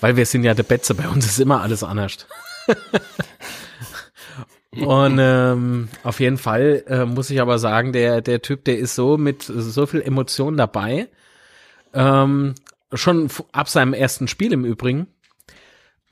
Weil 0.00 0.16
wir 0.16 0.26
sind 0.26 0.42
ja 0.42 0.54
der 0.54 0.64
Betze, 0.64 0.94
bei 0.94 1.08
uns 1.08 1.26
ist 1.26 1.38
immer 1.38 1.60
alles 1.60 1.84
anders. 1.84 2.26
Und 4.74 5.18
ähm, 5.20 5.88
auf 6.02 6.20
jeden 6.20 6.38
Fall 6.38 6.84
äh, 6.86 7.04
muss 7.04 7.28
ich 7.30 7.42
aber 7.42 7.58
sagen, 7.58 7.92
der, 7.92 8.22
der 8.22 8.40
Typ, 8.40 8.64
der 8.64 8.78
ist 8.78 8.94
so 8.94 9.18
mit 9.18 9.42
so 9.42 9.84
viel 9.86 10.00
Emotion 10.00 10.56
dabei. 10.56 11.08
Ähm, 11.92 12.54
schon 12.94 13.28
ab 13.52 13.68
seinem 13.68 13.92
ersten 13.92 14.28
Spiel 14.28 14.52
im 14.52 14.64
Übrigen. 14.64 15.08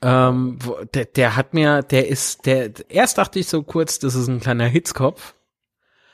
Ähm, 0.03 0.59
der, 0.93 1.05
der 1.05 1.35
hat 1.35 1.53
mir, 1.53 1.81
der 1.81 2.07
ist, 2.07 2.45
der, 2.45 2.71
erst 2.89 3.17
dachte 3.17 3.39
ich 3.39 3.47
so 3.47 3.63
kurz, 3.63 3.99
das 3.99 4.13
ist 4.15 4.27
ein 4.27 4.39
kleiner 4.39 4.65
Hitzkopf. 4.65 5.33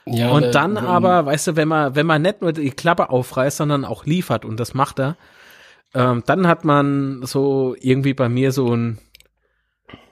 Ja, 0.05 0.29
und 0.29 0.55
dann 0.55 0.77
aber, 0.77 1.25
weißt 1.25 1.47
du, 1.47 1.55
wenn 1.57 1.67
man, 1.67 1.95
wenn 1.95 2.05
man 2.05 2.21
nicht 2.21 2.41
nur 2.41 2.53
die 2.53 2.71
Klappe 2.71 3.09
aufreißt, 3.09 3.57
sondern 3.57 3.83
auch 3.83 4.05
liefert, 4.05 4.45
und 4.45 4.57
das 4.57 4.73
macht 4.73 4.99
er, 4.99 5.17
ähm, 5.93 6.23
dann 6.25 6.47
hat 6.47 6.63
man 6.63 7.25
so 7.25 7.75
irgendwie 7.79 8.13
bei 8.13 8.29
mir 8.29 8.53
so 8.53 8.73
ein, 8.73 8.99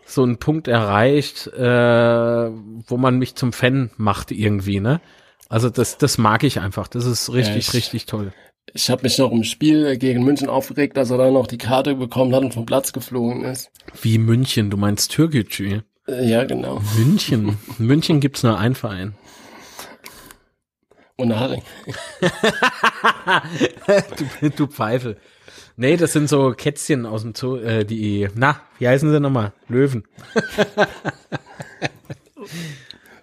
so 0.06 0.24
einen 0.24 0.38
Punkt 0.38 0.68
erreicht, 0.68 1.48
äh, 1.48 2.50
wo 2.50 2.98
man 2.98 3.18
mich 3.18 3.36
zum 3.36 3.52
Fan 3.52 3.90
macht 3.98 4.32
irgendwie, 4.32 4.80
ne? 4.80 5.02
Also 5.50 5.70
das, 5.70 5.98
das 5.98 6.18
mag 6.18 6.44
ich 6.44 6.60
einfach. 6.60 6.88
Das 6.88 7.06
ist 7.06 7.34
richtig, 7.34 7.70
ich, 7.70 7.74
richtig 7.74 8.06
toll. 8.06 8.32
ich 8.74 8.90
habe 8.90 9.04
mich 9.04 9.18
noch 9.18 9.32
im 9.32 9.44
Spiel 9.44 9.98
gegen 9.98 10.24
München 10.24 10.50
aufgeregt, 10.50 10.98
dass 10.98 11.12
er 11.12 11.18
dann 11.18 11.34
noch 11.34 11.48
die 11.48 11.58
Karte 11.58 11.96
bekommen 11.96 12.34
hat 12.36 12.44
und 12.44 12.54
vom 12.54 12.66
Platz 12.66 12.94
geflogen 12.94 13.44
ist. 13.44 13.72
Wie 14.02 14.18
München, 14.18 14.70
du 14.70 14.78
meinst 14.78 15.12
Türkgücü. 15.12 15.82
Äh, 16.08 16.30
ja, 16.30 16.44
genau. 16.44 16.82
München. 16.98 17.58
In 17.80 17.88
München 17.88 18.20
gibt's 18.20 18.44
nur 18.44 18.58
einen 18.58 18.76
Verein. 18.76 19.16
Und 21.18 21.40
Haring. 21.40 21.62
du, 24.42 24.50
du 24.50 24.68
Pfeife. 24.68 25.16
Nee, 25.78 25.98
das 25.98 26.14
sind 26.14 26.30
so 26.30 26.52
Kätzchen 26.52 27.06
aus 27.06 27.24
dem 27.24 27.36
Zoo, 27.36 27.58
äh, 27.58 27.84
die, 27.84 28.30
na, 28.34 28.62
wie 28.80 28.88
heißen 28.88 29.12
sie 29.12 29.20
nochmal? 29.20 29.52
Löwen. 29.68 30.06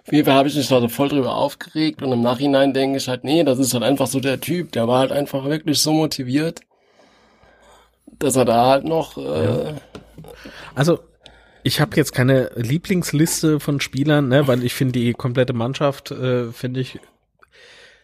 Auf 0.05 0.11
jeden 0.11 0.25
Fall 0.25 0.35
habe 0.35 0.47
ich 0.47 0.55
mich 0.55 0.67
da 0.67 0.79
so 0.79 0.87
voll 0.87 1.09
drüber 1.09 1.35
aufgeregt 1.35 2.03
und 2.03 2.11
im 2.11 2.21
Nachhinein 2.21 2.73
denke 2.73 2.97
ich 2.97 3.07
halt, 3.07 3.23
nee, 3.23 3.43
das 3.43 3.57
ist 3.57 3.73
halt 3.73 3.83
einfach 3.83 4.05
so 4.05 4.19
der 4.19 4.39
Typ, 4.39 4.71
der 4.73 4.87
war 4.87 4.99
halt 4.99 5.11
einfach 5.11 5.45
wirklich 5.45 5.79
so 5.79 5.93
motiviert, 5.93 6.61
dass 8.19 8.35
er 8.35 8.45
da 8.45 8.67
halt 8.67 8.85
noch. 8.85 9.17
Äh. 9.17 9.73
Also 10.75 10.99
ich 11.63 11.81
habe 11.81 11.95
jetzt 11.95 12.13
keine 12.13 12.51
Lieblingsliste 12.55 13.59
von 13.59 13.79
Spielern, 13.79 14.27
ne, 14.27 14.47
weil 14.47 14.63
ich 14.63 14.75
finde 14.75 14.99
die 14.99 15.13
komplette 15.13 15.53
Mannschaft, 15.53 16.11
äh, 16.11 16.51
finde 16.51 16.81
ich, 16.81 16.99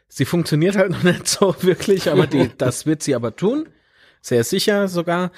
sie 0.07 0.25
funktioniert 0.25 0.77
halt 0.77 0.91
noch 0.91 1.03
nicht 1.03 1.27
so 1.27 1.55
wirklich, 1.61 2.09
aber 2.09 2.25
die, 2.25 2.49
das 2.57 2.85
wird 2.85 3.03
sie 3.03 3.13
aber 3.13 3.35
tun, 3.35 3.67
sehr 4.21 4.43
sicher 4.43 4.87
sogar. 4.87 5.31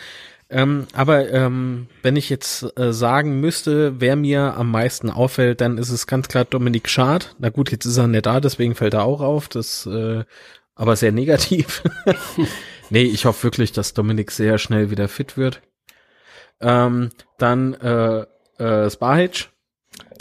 Ähm, 0.49 0.87
aber 0.91 1.29
ähm, 1.31 1.87
wenn 2.01 2.17
ich 2.17 2.29
jetzt 2.29 2.77
äh, 2.77 2.91
sagen 2.91 3.39
müsste, 3.39 4.01
wer 4.01 4.17
mir 4.17 4.57
am 4.57 4.69
meisten 4.69 5.09
auffällt, 5.09 5.61
dann 5.61 5.77
ist 5.77 5.91
es 5.91 6.07
ganz 6.07 6.27
klar 6.27 6.43
Dominik 6.43 6.89
Schad. 6.89 7.35
Na 7.39 7.49
gut, 7.49 7.71
jetzt 7.71 7.85
ist 7.85 7.97
er 7.97 8.07
nicht 8.07 8.25
da, 8.25 8.41
deswegen 8.41 8.75
fällt 8.75 8.93
er 8.93 9.03
auch 9.03 9.21
auf. 9.21 9.47
Das, 9.47 9.85
äh, 9.85 10.25
aber 10.75 10.97
sehr 10.97 11.13
negativ. 11.13 11.83
nee, 12.89 13.03
ich 13.03 13.25
hoffe 13.25 13.43
wirklich, 13.43 13.71
dass 13.71 13.93
Dominik 13.93 14.29
sehr 14.31 14.57
schnell 14.57 14.91
wieder 14.91 15.07
fit 15.07 15.37
wird. 15.37 15.61
Ähm, 16.59 17.11
dann 17.37 17.73
äh, 17.75 18.25
äh, 18.61 18.89
Spahic. 18.89 19.49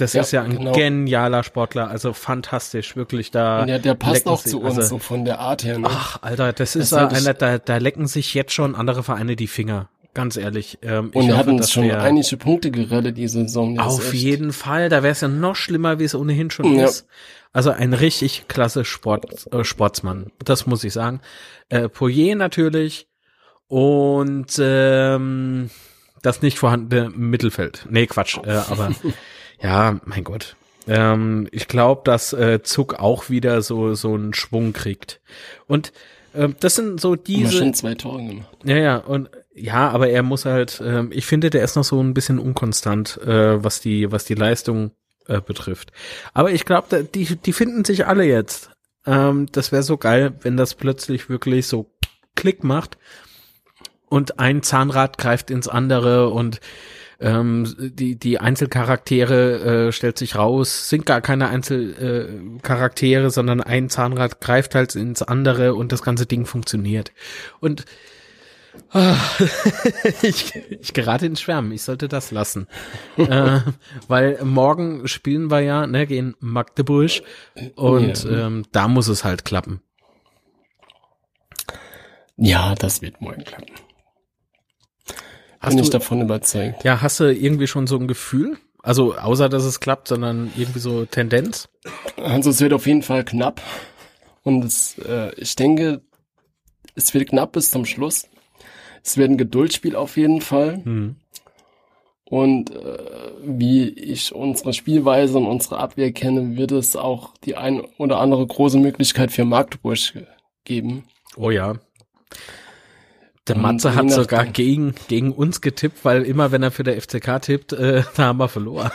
Das 0.01 0.15
ja, 0.15 0.23
ist 0.23 0.33
ja 0.33 0.43
ein 0.43 0.57
genau. 0.57 0.73
genialer 0.73 1.43
Sportler, 1.43 1.89
also 1.89 2.15
fantastisch, 2.15 2.97
wirklich 2.97 3.31
da. 3.31 3.67
Ja, 3.67 3.79
der 3.79 3.95
passt 3.95 4.27
auch 4.27 4.43
zu 4.43 4.61
uns, 4.61 4.79
also, 4.79 4.89
so 4.89 4.99
von 4.99 5.27
der 5.27 5.41
Art 5.41 5.63
her. 5.63 5.79
Ne? 5.79 5.89
Ach, 5.91 6.23
Alter, 6.23 6.55
das, 6.55 6.73
das 6.73 6.77
ist 6.77 6.93
einer, 6.95 7.35
da, 7.35 7.59
da 7.59 7.77
lecken 7.77 8.07
sich 8.07 8.33
jetzt 8.33 8.55
schon 8.55 8.75
andere 8.75 9.03
Vereine 9.03 9.37
die 9.37 9.47
Finger. 9.47 9.91
Ganz 10.15 10.37
ehrlich. 10.37 10.79
Ähm, 10.83 11.11
und 11.13 11.29
er 11.29 11.37
hat 11.37 11.47
uns 11.47 11.71
schon 11.71 11.89
einige 11.91 12.37
Punkte 12.39 12.71
gerettet 12.71 13.17
diese 13.17 13.43
Saison. 13.43 13.79
Auf 13.79 14.13
jeden 14.15 14.53
Fall. 14.53 14.89
Da 14.89 15.03
wäre 15.03 15.13
es 15.13 15.21
ja 15.21 15.29
noch 15.29 15.55
schlimmer, 15.55 15.99
wie 15.99 16.05
es 16.05 16.15
ohnehin 16.15 16.51
schon 16.51 16.75
ja. 16.75 16.87
ist. 16.87 17.07
Also 17.53 17.71
ein 17.71 17.93
richtig 17.93 18.47
klasse 18.49 18.85
Sport, 18.85 19.53
äh, 19.53 19.65
Sportsmann. 19.65 20.33
Das 20.43 20.67
muss 20.67 20.83
ich 20.83 20.93
sagen. 20.95 21.21
Äh, 21.69 21.89
Poirier 21.89 22.37
natürlich. 22.37 23.07
Und 23.69 24.59
ähm, 24.59 25.71
das 26.23 26.43
nicht 26.43 26.59
vorhandene 26.59 27.11
Mittelfeld. 27.11 27.87
Nee, 27.89 28.07
Quatsch. 28.07 28.39
Äh, 28.45 28.51
aber 28.51 28.91
ja, 29.63 30.01
mein 30.05 30.25
Gott. 30.25 30.57
Ähm, 30.87 31.49
ich 31.53 31.69
glaube, 31.69 32.03
dass 32.05 32.33
äh, 32.33 32.63
Zug 32.63 32.95
auch 32.95 33.31
wieder 33.31 33.63
so 33.63 33.95
so 33.95 34.15
einen 34.15 34.35
Schwung 34.35 34.73
kriegt. 34.73 35.21
Und 35.67 35.93
äh, 36.33 36.49
das 36.61 36.75
sind 36.75 37.01
so 37.01 37.17
diese. 37.17 37.59
schon 37.59 37.75
zwei 37.75 37.95
Tore 37.95 38.25
gemacht. 38.25 38.57
Ja, 38.65 38.77
ja. 38.77 38.97
Und 38.97 39.31
ja, 39.55 39.91
aber 39.91 40.09
er 40.09 40.23
muss 40.23 40.45
halt, 40.45 40.81
äh, 40.81 41.05
ich 41.11 41.27
finde, 41.27 41.51
der 41.51 41.65
ist 41.65 41.77
noch 41.77 41.85
so 41.85 42.03
ein 42.03 42.15
bisschen 42.15 42.39
unkonstant, 42.39 43.19
äh, 43.19 43.63
was 43.63 43.81
die, 43.81 44.11
was 44.11 44.25
die 44.25 44.35
Leistung 44.35 44.93
äh, 45.27 45.41
betrifft. 45.41 45.93
Aber 46.33 46.51
ich 46.53 46.65
glaube, 46.65 47.05
die, 47.05 47.37
die 47.37 47.53
finden 47.53 47.85
sich 47.85 48.07
alle 48.07 48.25
jetzt. 48.25 48.71
Ähm, 49.07 49.49
das 49.53 49.73
wäre 49.73 49.83
so 49.83 49.97
geil, 49.97 50.33
wenn 50.43 50.57
das 50.57 50.75
plötzlich 50.75 51.29
wirklich 51.29 51.67
so 51.67 51.91
Klick 52.37 52.65
macht 52.65 52.97
und 54.09 54.39
ein 54.39 54.63
Zahnrad 54.63 55.19
greift 55.19 55.51
ins 55.51 55.69
andere 55.69 56.31
und 56.31 56.61
ähm, 57.21 57.75
die, 57.79 58.17
die 58.17 58.39
Einzelcharaktere 58.39 59.89
äh, 59.89 59.93
stellt 59.93 60.19
sich 60.19 60.37
raus, 60.37 60.89
sind 60.89 61.07
gar 61.07 61.21
keine 61.21 61.49
Einzelcharaktere, 61.49 63.27
äh, 63.27 63.31
sondern 63.31 63.61
ein 63.61 63.89
Zahnrad 63.89 64.41
greift 64.41 64.75
halt 64.75 64.95
ins 64.95 65.23
andere 65.23 65.75
und 65.75 65.93
das 65.93 66.03
ganze 66.03 66.27
Ding 66.27 66.47
funktioniert. 66.47 67.13
Und 67.61 67.85
Ah, 68.93 69.17
ich, 70.23 70.55
ich 70.55 70.93
gerate 70.93 71.27
ins 71.27 71.41
Schwärmen. 71.41 71.73
Ich 71.73 71.83
sollte 71.83 72.09
das 72.09 72.31
lassen. 72.31 72.67
äh, 73.17 73.61
weil 74.09 74.39
morgen 74.45 75.07
spielen 75.09 75.51
wir 75.51 75.61
ja, 75.61 75.87
ne, 75.87 76.07
gegen 76.07 76.35
Magdeburg 76.41 77.11
und 77.77 78.25
ja. 78.25 78.47
ähm, 78.47 78.65
da 78.73 78.89
muss 78.89 79.09
es 79.09 79.25
halt 79.25 79.45
klappen. 79.45 79.81
Ja, 82.37 82.75
das 82.75 83.03
wird 83.03 83.21
morgen 83.21 83.45
klappen. 83.45 83.75
Hast 85.61 85.75
Bin 85.75 85.85
ich 85.85 85.91
davon 85.91 86.23
überzeugt. 86.23 86.85
Ja, 86.85 87.03
hast 87.03 87.21
du 87.21 87.25
irgendwie 87.25 87.67
schon 87.67 87.87
so 87.87 87.97
ein 87.97 88.09
Gefühl? 88.09 88.57
Also 88.83 89.15
außer 89.15 89.51
dass 89.51 89.65
es 89.65 89.79
klappt, 89.79 90.09
sondern 90.09 90.51
irgendwie 90.57 90.79
so 90.79 91.05
Tendenz? 91.05 91.69
Also 92.17 92.49
es 92.49 92.63
wird 92.63 92.73
auf 92.73 92.87
jeden 92.87 93.03
Fall 93.03 93.25
knapp. 93.25 93.61
Und 94.43 94.65
es, 94.65 94.97
äh, 94.99 95.35
ich 95.35 95.55
denke, 95.57 96.01
es 96.95 97.13
wird 97.13 97.29
knapp 97.29 97.53
bis 97.53 97.71
zum 97.71 97.85
Schluss. 97.85 98.27
Es 99.05 99.19
wird 99.19 99.31
ein 99.31 99.37
Geduldsspiel 99.37 99.97
auf 99.97 100.17
jeden 100.17 100.41
Fall. 100.41 100.79
Mhm. 100.79 101.17
Und 102.25 102.71
äh, 102.71 102.99
wie 103.43 103.89
ich 103.89 104.35
unsere 104.35 104.73
Spielweise 104.73 105.37
und 105.37 105.47
unsere 105.47 105.79
Abwehr 105.79 106.13
kenne, 106.13 106.57
wird 106.57 106.73
es 106.73 106.97
auch 106.97 107.35
die 107.45 107.57
ein 107.57 107.83
oder 107.99 108.19
andere 108.19 108.47
große 108.47 108.79
Möglichkeit 108.79 109.33
für 109.33 109.45
Magdeburg 109.45 109.99
geben. 110.65 111.05
Oh 111.37 111.51
ja. 111.51 111.75
Der 113.51 113.59
Matze 113.59 113.97
hat 113.97 114.11
sogar 114.13 114.47
gegen, 114.47 114.95
gegen 115.09 115.33
uns 115.33 115.61
getippt, 115.61 116.05
weil 116.05 116.23
immer 116.23 116.53
wenn 116.53 116.63
er 116.63 116.71
für 116.71 116.85
der 116.85 117.01
FCK 117.01 117.43
tippt, 117.43 117.73
äh, 117.73 118.05
da 118.17 118.27
haben 118.27 118.39
wir 118.39 118.49
verloren. 118.49 118.91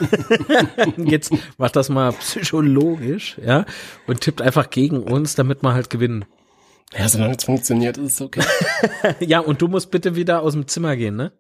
Jetzt 0.98 1.34
macht 1.58 1.76
das 1.76 1.90
mal 1.90 2.14
psychologisch, 2.14 3.38
ja, 3.46 3.66
und 4.08 4.22
tippt 4.22 4.42
einfach 4.42 4.70
gegen 4.70 5.04
uns, 5.04 5.36
damit 5.36 5.62
wir 5.62 5.74
halt 5.74 5.90
gewinnen. 5.90 6.24
Ja, 6.98 7.10
solange 7.10 7.36
es 7.36 7.44
funktioniert, 7.44 7.98
ist 7.98 8.14
es 8.14 8.22
okay. 8.22 8.44
ja, 9.20 9.40
und 9.40 9.62
du 9.62 9.68
musst 9.68 9.92
bitte 9.92 10.16
wieder 10.16 10.42
aus 10.42 10.54
dem 10.54 10.68
Zimmer 10.68 10.96
gehen, 10.96 11.18
ne? 11.18 11.34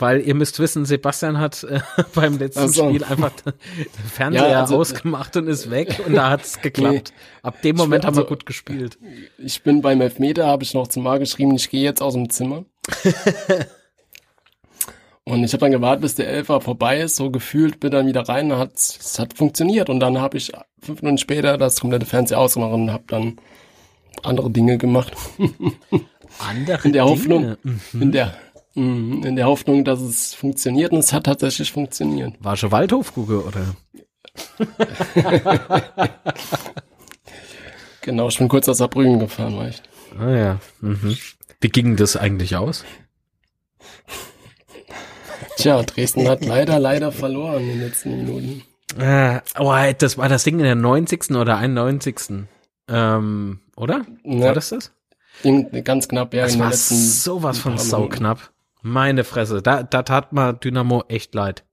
Weil 0.00 0.20
ihr 0.22 0.34
müsst 0.34 0.58
wissen, 0.58 0.86
Sebastian 0.86 1.38
hat 1.38 1.62
äh, 1.64 1.80
beim 2.14 2.38
letzten 2.38 2.60
also. 2.60 2.88
Spiel 2.88 3.04
einfach 3.04 3.30
den 3.30 3.52
Fernseher 4.10 4.48
ja, 4.48 4.60
also, 4.60 4.78
ausgemacht 4.78 5.36
und 5.36 5.46
ist 5.46 5.70
weg 5.70 6.00
und 6.06 6.14
da 6.14 6.30
hat's 6.30 6.60
geklappt. 6.62 7.12
Nee, 7.12 7.40
Ab 7.42 7.60
dem 7.62 7.76
Moment 7.76 8.02
bin, 8.02 8.06
haben 8.06 8.16
wir 8.16 8.22
also, 8.22 8.34
gut 8.34 8.46
gespielt. 8.46 8.98
Ich 9.38 9.62
bin 9.62 9.82
beim 9.82 10.00
Elfmeter, 10.00 10.46
habe 10.46 10.62
ich 10.62 10.72
noch 10.74 10.88
zum 10.88 11.02
Mar 11.02 11.18
geschrieben, 11.18 11.54
ich 11.54 11.68
gehe 11.68 11.82
jetzt 11.82 12.00
aus 12.02 12.14
dem 12.14 12.30
Zimmer. 12.30 12.64
und 15.24 15.44
ich 15.44 15.52
habe 15.52 15.60
dann 15.60 15.72
gewartet, 15.72 16.00
bis 16.00 16.14
der 16.14 16.28
Elfer 16.28 16.62
vorbei 16.62 17.00
ist, 17.00 17.16
so 17.16 17.30
gefühlt 17.30 17.78
bin 17.78 17.90
dann 17.90 18.06
wieder 18.06 18.22
rein, 18.22 18.56
hat 18.56 18.76
es 18.76 19.18
hat 19.18 19.34
funktioniert 19.34 19.90
und 19.90 20.00
dann 20.00 20.18
habe 20.18 20.38
ich 20.38 20.52
fünf 20.80 21.02
Minuten 21.02 21.18
später 21.18 21.58
das 21.58 21.80
komplette 21.80 22.06
Fernseher 22.06 22.38
ausgemacht 22.38 22.72
und 22.72 22.90
habe 22.90 23.04
dann 23.06 23.36
andere 24.22 24.50
Dinge 24.50 24.78
gemacht. 24.78 25.12
andere 26.38 26.86
in 26.86 26.92
der 26.92 27.04
Hoffnung, 27.04 27.56
mhm. 27.62 28.02
in 28.02 28.12
der 28.12 28.34
in 28.74 29.36
der 29.36 29.46
Hoffnung, 29.46 29.84
dass 29.84 30.00
es 30.00 30.34
funktioniert 30.34 30.92
und 30.92 30.98
es 30.98 31.12
hat 31.12 31.24
tatsächlich 31.24 31.72
funktioniert. 31.72 32.34
War 32.40 32.56
schon 32.56 32.70
Waldhofkugel 32.70 33.38
oder? 33.38 33.74
genau, 38.00 38.28
ich 38.28 38.38
bin 38.38 38.48
kurz 38.48 38.68
aus 38.68 38.78
Saarbrücken 38.78 39.18
gefahren, 39.18 39.56
war 39.56 39.68
ich. 39.68 39.82
Ah 40.18 40.30
ja. 40.30 40.60
Mhm. 40.80 41.16
Wie 41.60 41.68
ging 41.68 41.96
das 41.96 42.16
eigentlich 42.16 42.56
aus? 42.56 42.84
Tja, 45.56 45.82
Dresden 45.82 46.28
hat 46.28 46.44
leider, 46.44 46.78
leider 46.78 47.12
verloren 47.12 47.62
in 47.62 47.68
den 47.68 47.80
letzten 47.80 48.16
Minuten. 48.16 48.62
Äh, 48.98 49.40
oh, 49.58 49.74
das 49.98 50.16
war 50.16 50.28
das 50.28 50.44
Ding 50.44 50.58
in 50.58 50.64
der 50.64 50.74
90. 50.74 51.32
oder 51.32 51.58
91. 51.58 52.46
Ähm, 52.88 53.60
oder? 53.76 54.06
Ja. 54.24 54.40
War 54.40 54.54
das 54.54 54.70
das? 54.70 54.92
Ganz 55.84 56.08
knapp, 56.08 56.34
ja. 56.34 56.44
Das 56.44 56.58
war 56.58 56.72
sowas 56.72 57.58
von 57.58 57.78
sauknapp. 57.78 58.50
Meine 58.82 59.24
Fresse. 59.24 59.62
Da, 59.62 59.82
da 59.82 60.02
tat 60.02 60.32
mal 60.32 60.52
Dynamo 60.54 61.04
echt 61.08 61.34
leid. 61.34 61.64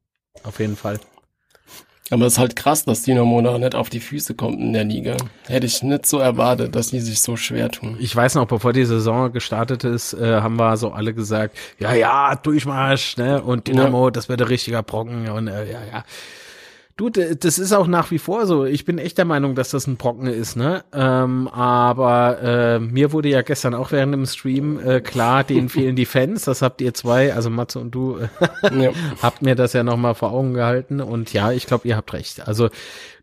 Auf 0.44 0.60
jeden 0.60 0.76
Fall. 0.76 1.00
Aber 2.10 2.26
es 2.26 2.34
ist 2.34 2.40
halt 2.40 2.56
krass, 2.56 2.86
dass 2.86 3.04
Dynamo 3.04 3.42
da 3.42 3.58
nicht 3.58 3.76
auf 3.76 3.90
die 3.90 4.00
Füße 4.00 4.36
kommt 4.36 4.60
in 4.60 4.72
der 4.72 4.86
Liga. 4.86 5.18
Hätte 5.48 5.66
ich 5.66 5.84
nicht 5.84 6.06
so 6.06 6.20
erwartet, 6.20 6.74
dass 6.74 6.92
die 6.92 7.02
sich 7.02 7.22
so 7.22 7.36
schwer 7.36 7.70
tun. 7.70 7.98
Ich 8.00 8.16
weiß 8.16 8.36
noch, 8.36 8.48
bevor 8.48 8.72
die 8.72 8.86
Saison 8.86 9.32
gestartet 9.34 9.84
ist, 9.84 10.14
äh, 10.14 10.40
haben 10.40 10.56
wir 10.56 10.78
so 10.78 10.92
alle 10.92 11.14
gesagt, 11.14 11.58
ja, 11.80 11.94
ja, 11.94 12.36
Durchmarsch, 12.36 13.18
ne? 13.18 13.42
Und 13.42 13.68
Dynamo, 13.68 14.06
ja. 14.06 14.12
das 14.12 14.30
wird 14.30 14.42
ein 14.42 14.48
richtiger 14.48 14.84
Brocken 14.84 15.30
und 15.30 15.48
äh, 15.50 15.70
ja, 15.70 15.80
ja. 15.92 16.04
Du, 16.98 17.12
das 17.12 17.60
ist 17.60 17.74
auch 17.74 17.86
nach 17.86 18.10
wie 18.10 18.18
vor 18.18 18.48
so. 18.48 18.66
Ich 18.66 18.84
bin 18.84 18.98
echt 18.98 19.20
der 19.20 19.26
Meinung, 19.26 19.54
dass 19.54 19.70
das 19.70 19.86
ein 19.86 19.98
Brocken 19.98 20.26
ist, 20.26 20.56
ne? 20.56 20.84
Ähm, 20.92 21.48
aber 21.48 22.42
äh, 22.42 22.80
mir 22.80 23.12
wurde 23.12 23.30
ja 23.30 23.44
gestern 23.44 23.76
auch 23.76 23.92
während 23.92 24.14
dem 24.14 24.26
Stream 24.26 24.80
äh, 24.80 25.00
klar, 25.00 25.44
denen 25.44 25.70
fehlen 25.70 25.96
die 25.96 26.08
Fans. 26.08 26.46
Das 26.46 26.64
habt 26.64 26.82
ihr 26.82 26.96
zwei, 26.96 27.36
also 27.36 27.52
Matze 27.52 27.78
und 27.78 27.92
du, 27.92 28.18
ja. 28.64 28.92
habt 29.22 29.44
mir 29.44 29.54
das 29.54 29.74
ja 29.74 29.84
nochmal 29.84 30.16
vor 30.16 30.32
Augen 30.32 30.56
gehalten. 30.56 31.00
Und 31.00 31.32
ja, 31.34 31.52
ich 31.52 31.68
glaube, 31.68 31.88
ihr 31.88 31.96
habt 31.96 32.14
recht. 32.14 32.48
Also 32.48 32.70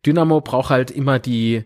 Dynamo 0.06 0.40
braucht 0.40 0.70
halt 0.70 0.92
immer 0.92 1.18
die 1.18 1.64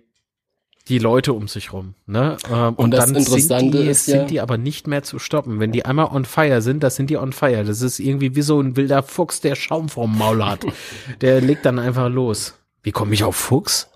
die 0.88 0.98
Leute 0.98 1.32
um 1.32 1.48
sich 1.48 1.72
rum. 1.72 1.94
Ne? 2.06 2.36
Ähm, 2.50 2.74
und, 2.74 2.78
Und 2.78 2.90
dann 2.92 3.14
sind, 3.14 3.74
die, 3.74 3.78
ist 3.86 4.06
ja- 4.08 4.18
sind 4.18 4.30
die 4.30 4.40
aber 4.40 4.58
nicht 4.58 4.86
mehr 4.86 5.02
zu 5.02 5.18
stoppen. 5.18 5.60
Wenn 5.60 5.72
die 5.72 5.84
einmal 5.84 6.06
on 6.06 6.24
fire 6.24 6.62
sind, 6.62 6.82
das 6.82 6.96
sind 6.96 7.10
die 7.10 7.16
on 7.16 7.32
fire. 7.32 7.64
Das 7.64 7.82
ist 7.82 7.98
irgendwie 7.98 8.34
wie 8.34 8.42
so 8.42 8.60
ein 8.60 8.76
wilder 8.76 9.02
Fuchs, 9.02 9.40
der 9.40 9.54
Schaum 9.54 9.88
vorm 9.88 10.16
Maul 10.16 10.44
hat. 10.44 10.64
der 11.20 11.40
legt 11.40 11.66
dann 11.66 11.78
einfach 11.78 12.08
los. 12.08 12.54
Wie 12.82 12.92
komme 12.92 13.14
ich 13.14 13.24
auf 13.24 13.36
Fuchs? 13.36 13.90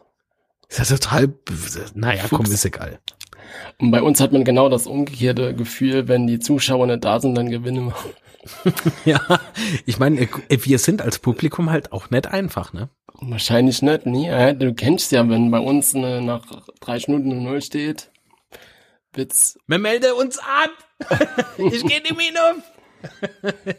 Ist 0.68 0.80
das 0.80 0.88
total, 0.88 1.32
naja, 1.94 2.24
komm, 2.28 2.46
Fuchs. 2.46 2.50
ist 2.50 2.64
egal. 2.64 2.98
Und 3.78 3.90
bei 3.90 4.02
uns 4.02 4.20
hat 4.20 4.32
man 4.32 4.44
genau 4.44 4.68
das 4.68 4.86
umgekehrte 4.86 5.54
Gefühl, 5.54 6.08
wenn 6.08 6.26
die 6.26 6.38
Zuschauer 6.38 6.86
nicht 6.86 7.04
da 7.04 7.20
sind, 7.20 7.34
dann 7.36 7.50
gewinnen 7.50 7.86
wir. 7.86 7.94
Ja, 9.04 9.20
ich 9.86 9.98
meine, 9.98 10.28
wir 10.48 10.78
sind 10.78 11.02
als 11.02 11.18
Publikum 11.18 11.70
halt 11.70 11.92
auch 11.92 12.10
nicht 12.10 12.26
einfach, 12.26 12.72
ne? 12.72 12.88
Wahrscheinlich 13.20 13.82
nicht, 13.82 14.06
nee. 14.06 14.28
Ja, 14.28 14.52
Du 14.52 14.74
kennst 14.74 15.12
ja, 15.12 15.28
wenn 15.28 15.50
bei 15.50 15.60
uns 15.60 15.94
eine, 15.94 16.20
nach 16.22 16.42
drei 16.80 16.98
Stunden 16.98 17.30
eine 17.32 17.40
Null 17.40 17.62
steht, 17.62 18.10
wird's, 19.12 19.58
Wir 19.66 19.78
melden 19.78 20.12
uns 20.18 20.38
an! 20.38 20.70
ich 21.58 21.84
gehe 21.86 22.00
mehr 22.02 22.14
hin. 22.14 22.62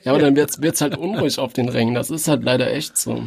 ja, 0.03 0.11
aber 0.11 0.20
dann 0.22 0.36
wird's, 0.36 0.61
wird's 0.61 0.82
halt 0.82 0.97
unruhig 0.97 1.39
auf 1.39 1.53
den 1.53 1.70
Rängen. 1.70 1.95
Das 1.95 2.09
ist 2.09 2.28
halt 2.28 2.43
leider 2.43 2.72
echt 2.72 2.97
so. 2.97 3.24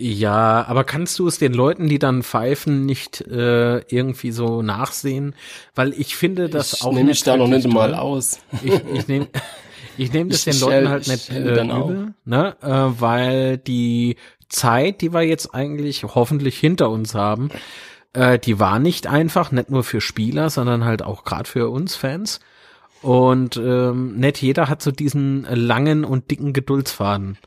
Ja, 0.00 0.64
aber 0.66 0.84
kannst 0.84 1.18
du 1.18 1.28
es 1.28 1.38
den 1.38 1.52
Leuten, 1.52 1.88
die 1.88 1.98
dann 1.98 2.22
pfeifen, 2.22 2.86
nicht 2.86 3.20
äh, 3.20 3.78
irgendwie 3.94 4.32
so 4.32 4.62
nachsehen? 4.62 5.34
Weil 5.74 5.92
ich 5.92 6.16
finde 6.16 6.48
das 6.48 6.72
ich 6.72 6.82
auch 6.82 6.92
nehme 6.92 7.10
mich 7.10 7.22
da 7.22 7.36
noch 7.36 7.46
nicht 7.46 7.64
wirklich 7.64 7.74
mal 7.74 7.90
toll. 7.90 7.98
aus. 7.98 8.40
Ich, 8.64 8.72
ich 8.94 9.06
nehme 9.08 9.28
ich 9.96 10.12
nehm 10.12 10.28
das 10.28 10.38
Ich 10.38 10.44
den 10.44 10.52
schell- 10.54 10.82
Leuten 10.84 10.88
halt 10.88 11.02
ich 11.02 11.08
nicht 11.08 11.30
äh, 11.30 11.62
übel, 11.64 12.14
ne? 12.24 12.56
Äh, 12.62 13.00
weil 13.00 13.58
die 13.58 14.16
Zeit, 14.48 15.00
die 15.00 15.12
wir 15.12 15.22
jetzt 15.22 15.54
eigentlich 15.54 16.04
hoffentlich 16.04 16.58
hinter 16.58 16.90
uns 16.90 17.14
haben, 17.14 17.50
äh, 18.12 18.38
die 18.38 18.58
war 18.60 18.78
nicht 18.78 19.06
einfach, 19.06 19.52
nicht 19.52 19.70
nur 19.70 19.84
für 19.84 20.00
Spieler, 20.00 20.50
sondern 20.50 20.84
halt 20.84 21.02
auch 21.02 21.24
gerade 21.24 21.48
für 21.48 21.70
uns 21.70 21.96
Fans. 21.96 22.40
Und 23.00 23.56
ähm, 23.56 24.16
nicht 24.16 24.40
jeder 24.42 24.68
hat 24.68 24.80
so 24.82 24.92
diesen 24.92 25.42
langen 25.50 26.04
und 26.04 26.30
dicken 26.30 26.52
Geduldsfaden. 26.52 27.38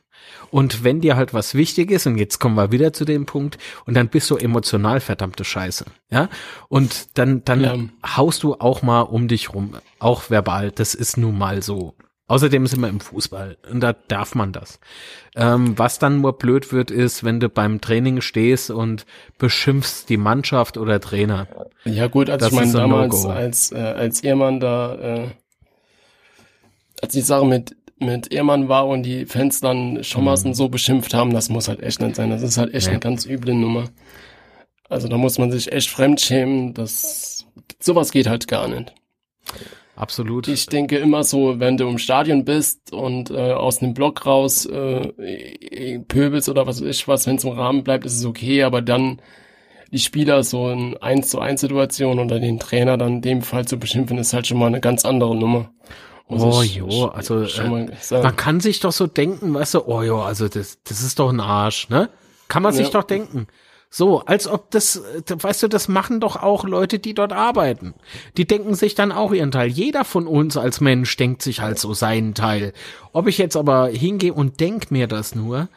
Und 0.52 0.84
wenn 0.84 1.02
dir 1.02 1.16
halt 1.16 1.34
was 1.34 1.54
wichtig 1.54 1.92
ist, 1.92 2.08
und 2.08 2.18
jetzt 2.18 2.40
kommen 2.40 2.56
wir 2.56 2.72
wieder 2.72 2.92
zu 2.94 3.06
dem 3.06 3.26
Punkt, 3.26 3.58
und 3.86 3.94
dann 3.96 4.10
bist 4.10 4.30
du 4.32 4.38
emotional 4.38 5.00
verdammte 5.00 5.46
Scheiße, 5.46 5.86
ja, 6.10 6.30
und 6.68 7.18
dann, 7.20 7.46
dann 7.46 7.62
Ja. 7.64 8.18
haust 8.18 8.42
du 8.44 8.56
auch 8.56 8.82
mal 8.82 9.02
um 9.02 9.28
dich 9.28 9.54
rum, 9.54 9.76
auch 10.00 10.30
verbal, 10.30 10.72
das 10.72 10.96
ist 10.96 11.18
nun 11.18 11.38
mal 11.38 11.62
so. 11.62 11.94
Außerdem 12.28 12.66
sind 12.66 12.82
wir 12.82 12.90
im 12.90 13.00
Fußball 13.02 13.58
und 13.72 13.82
da 13.82 13.94
darf 13.94 14.34
man 14.34 14.52
das. 14.52 14.80
Ähm, 15.36 15.78
was 15.78 16.00
dann 16.00 16.22
nur 16.22 16.38
blöd 16.40 16.72
wird, 16.74 16.90
ist, 16.90 17.24
wenn 17.24 17.40
du 17.40 17.50
beim 17.50 17.82
Training 17.82 18.20
stehst 18.22 18.72
und 18.72 19.06
beschimpfst 19.38 20.06
die 20.10 20.18
Mannschaft 20.18 20.78
oder 20.78 21.00
Trainer. 21.00 21.48
Ja 21.84 22.08
gut, 22.08 22.32
als 22.32 22.40
Das 22.42 22.52
ich 22.52 22.56
meine 22.60 22.72
damals, 22.72 23.24
No-Go. 23.24 23.30
als, 23.30 23.72
äh, 23.72 23.76
als 23.78 24.24
Ehrmann 24.24 24.60
da, 24.60 24.96
äh, 24.96 25.28
als 27.02 27.14
die 27.14 27.22
Sache 27.22 27.46
mit, 27.46 27.76
mit 28.00 28.32
Ehrmann 28.34 28.70
war 28.70 28.88
und 28.88 29.04
die 29.04 29.28
Fans 29.28 29.62
dann 29.62 30.04
Schommersen 30.04 30.56
so 30.56 30.68
beschimpft 30.68 31.14
haben, 31.14 31.32
das 31.32 31.50
muss 31.50 31.68
halt 31.68 31.84
echt 31.84 32.02
nicht 32.02 32.16
sein. 32.16 32.32
Das 32.32 32.42
ist 32.42 32.58
halt 32.58 32.74
echt 32.74 32.88
Nee. 32.88 32.94
eine 32.94 33.00
ganz 33.02 33.28
üble 33.28 33.54
Nummer. 33.54 33.86
Also 34.90 35.08
da 35.08 35.18
muss 35.18 35.38
man 35.38 35.52
sich 35.52 35.72
echt 35.72 35.90
fremdschämen, 35.90 36.74
das, 36.74 37.46
sowas 37.80 38.12
geht 38.12 38.28
halt 38.28 38.48
gar 38.48 38.68
nicht. 38.68 38.94
Absolut. 39.96 40.48
Ich 40.48 40.66
denke 40.66 40.98
immer 40.98 41.24
so, 41.24 41.60
wenn 41.60 41.78
du 41.78 41.88
im 41.88 41.98
Stadion 41.98 42.44
bist 42.44 42.92
und 42.92 43.32
äh, 43.32 43.54
aus 43.54 43.82
einem 43.82 43.94
Block 43.94 44.26
raus 44.26 44.66
äh, 44.66 46.00
pöbelst 46.08 46.50
oder 46.50 46.68
was 46.68 46.82
weiß 46.82 46.90
ich 46.90 47.08
was, 47.08 47.26
wenn 47.28 47.38
es 47.38 47.46
im 47.46 47.52
Rahmen 47.52 47.84
bleibt, 47.84 48.06
ist 48.06 48.18
es 48.18 48.26
okay, 48.26 48.64
aber 48.64 48.82
dann 48.82 49.22
die 49.92 50.00
Spieler 50.00 50.44
so 50.44 50.70
in 50.70 50.98
1 50.98 51.30
zu 51.30 51.40
1 51.40 51.62
Situation 51.62 52.20
oder 52.20 52.40
den 52.40 52.60
Trainer 52.60 52.98
dann 52.98 53.16
in 53.16 53.22
dem 53.22 53.42
Fall 53.42 53.66
zu 53.66 53.78
beschimpfen, 53.78 54.18
ist 54.18 54.34
halt 54.34 54.48
schon 54.48 54.58
mal 54.58 54.68
eine 54.68 54.82
ganz 54.82 55.06
andere 55.06 55.36
Nummer. 55.36 55.72
Muss 56.28 56.42
Oh 56.44 56.64
jo, 56.64 57.06
also, 57.06 57.44
äh. 57.44 57.70
Man 58.22 58.36
kann 58.36 58.60
sich 58.60 58.80
doch 58.80 58.92
so 58.92 59.08
denken, 59.08 59.54
weißt 59.54 59.76
du, 59.76 59.88
oh 59.88 60.02
ja, 60.02 60.16
also 60.16 60.48
das, 60.50 60.80
das 60.84 61.02
ist 61.02 61.20
doch 61.20 61.30
ein 61.30 61.40
Arsch, 61.40 61.88
ne? 61.90 62.10
Kann 62.48 62.64
man 62.64 62.74
sich 62.74 62.88
Ja. 62.88 62.94
doch 62.94 63.04
denken. 63.04 63.48
So, 63.98 64.20
als 64.26 64.46
ob 64.46 64.72
das, 64.72 64.98
äh, 64.98 65.22
weißt 65.42 65.64
du, 65.64 65.68
das 65.70 65.88
machen 65.88 66.20
doch 66.20 66.36
auch 66.36 66.66
Leute, 66.66 67.00
die 67.00 67.14
dort 67.14 67.32
arbeiten. 67.32 67.94
Die 68.36 68.46
denken 68.46 68.76
sich 68.76 68.94
dann 68.94 69.14
auch 69.14 69.32
ihren 69.32 69.52
Teil. 69.52 69.70
Jeder 69.70 70.04
von 70.04 70.28
uns 70.28 70.58
als 70.58 70.82
Mensch 70.82 71.16
denkt 71.16 71.42
sich 71.42 71.62
halt 71.62 71.80
so 71.80 71.94
seinen 71.94 72.34
Teil. 72.34 72.74
Ob 73.14 73.26
ich 73.26 73.38
jetzt 73.38 73.56
aber 73.56 73.88
hingehe 73.88 74.34
und 74.34 74.60
denk 74.60 74.92
mir 74.92 75.08
das 75.08 75.34
nur, 75.34 75.70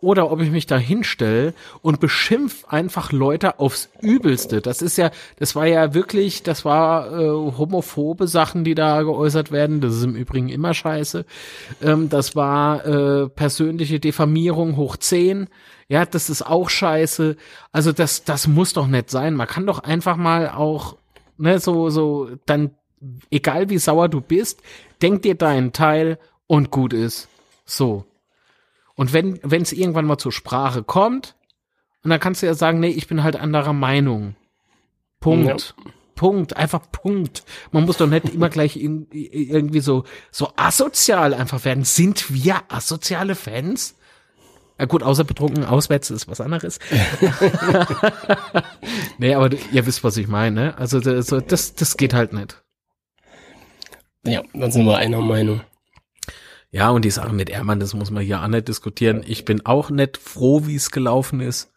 oder 0.00 0.30
ob 0.30 0.40
ich 0.40 0.50
mich 0.50 0.66
da 0.66 0.76
hinstelle 0.76 1.54
und 1.80 2.00
beschimpf 2.00 2.66
einfach 2.66 3.12
Leute 3.12 3.58
aufs 3.58 3.88
Übelste. 4.00 4.60
Das 4.60 4.82
ist 4.82 4.98
ja, 4.98 5.10
das 5.38 5.56
war 5.56 5.66
ja 5.66 5.94
wirklich, 5.94 6.42
das 6.42 6.64
war 6.64 7.10
äh, 7.18 7.28
homophobe 7.28 8.28
Sachen, 8.28 8.62
die 8.62 8.74
da 8.74 9.02
geäußert 9.02 9.52
werden. 9.52 9.80
Das 9.80 9.94
ist 9.94 10.04
im 10.04 10.14
Übrigen 10.14 10.50
immer 10.50 10.74
scheiße. 10.74 11.24
Ähm, 11.82 12.10
das 12.10 12.36
war 12.36 12.84
äh, 12.84 13.28
persönliche 13.28 13.98
Diffamierung 13.98 14.76
hoch 14.76 14.96
10. 14.96 15.48
Ja, 15.88 16.04
das 16.04 16.28
ist 16.28 16.42
auch 16.42 16.68
scheiße. 16.68 17.36
Also 17.72 17.92
das, 17.92 18.24
das 18.24 18.48
muss 18.48 18.74
doch 18.74 18.88
nicht 18.88 19.10
sein. 19.10 19.34
Man 19.34 19.46
kann 19.46 19.66
doch 19.66 19.78
einfach 19.78 20.16
mal 20.16 20.50
auch, 20.50 20.96
ne, 21.38 21.58
so, 21.58 21.88
so, 21.88 22.28
dann, 22.44 22.72
egal 23.30 23.70
wie 23.70 23.78
sauer 23.78 24.10
du 24.10 24.20
bist, 24.20 24.62
denk 25.00 25.22
dir 25.22 25.36
deinen 25.36 25.72
Teil 25.72 26.18
und 26.46 26.70
gut 26.70 26.92
ist. 26.92 27.28
So. 27.64 28.04
Und 28.96 29.12
wenn 29.12 29.38
wenn 29.42 29.62
es 29.62 29.72
irgendwann 29.72 30.06
mal 30.06 30.18
zur 30.18 30.32
Sprache 30.32 30.82
kommt, 30.82 31.36
und 32.02 32.10
dann 32.10 32.20
kannst 32.20 32.42
du 32.42 32.46
ja 32.46 32.54
sagen, 32.54 32.80
nee, 32.80 32.88
ich 32.88 33.08
bin 33.08 33.22
halt 33.22 33.36
anderer 33.36 33.72
Meinung. 33.72 34.36
Punkt. 35.20 35.74
Punkt, 36.14 36.56
einfach 36.56 36.80
Punkt. 36.90 37.44
Man 37.72 37.84
muss 37.84 37.98
doch 37.98 38.06
nicht 38.06 38.30
immer 38.30 38.48
gleich 38.48 38.76
in, 38.76 39.06
irgendwie 39.10 39.80
so 39.80 40.04
so 40.30 40.52
asozial 40.56 41.34
einfach 41.34 41.64
werden. 41.64 41.84
Sind 41.84 42.32
wir 42.32 42.62
asoziale 42.68 43.34
Fans? 43.34 43.96
Ja 44.78 44.84
gut, 44.84 45.02
außer 45.02 45.24
betrunken 45.24 45.64
auswärts 45.64 46.10
ist 46.10 46.28
was 46.28 46.40
anderes. 46.40 46.78
nee, 49.18 49.34
aber 49.34 49.50
ihr 49.72 49.86
wisst, 49.86 50.04
was 50.04 50.16
ich 50.16 50.28
meine. 50.28 50.60
ne? 50.60 50.78
Also 50.78 51.00
das, 51.00 51.26
so, 51.26 51.40
das, 51.40 51.74
das 51.74 51.96
geht 51.96 52.12
halt 52.12 52.32
nicht. 52.34 52.62
ja, 54.24 54.42
dann 54.52 54.70
sind 54.70 54.84
wir 54.84 54.96
einer 54.96 55.20
Meinung. 55.20 55.62
Ja, 56.70 56.90
und 56.90 57.04
die 57.04 57.10
Sache 57.10 57.32
mit 57.32 57.48
Ehrmann, 57.48 57.80
das 57.80 57.94
muss 57.94 58.10
man 58.10 58.22
hier 58.22 58.42
auch 58.42 58.48
nicht 58.48 58.68
diskutieren. 58.68 59.22
Ich 59.26 59.44
bin 59.44 59.64
auch 59.64 59.88
nicht 59.90 60.18
froh, 60.18 60.66
wie 60.66 60.76
es 60.76 60.90
gelaufen 60.90 61.40
ist. 61.40 61.72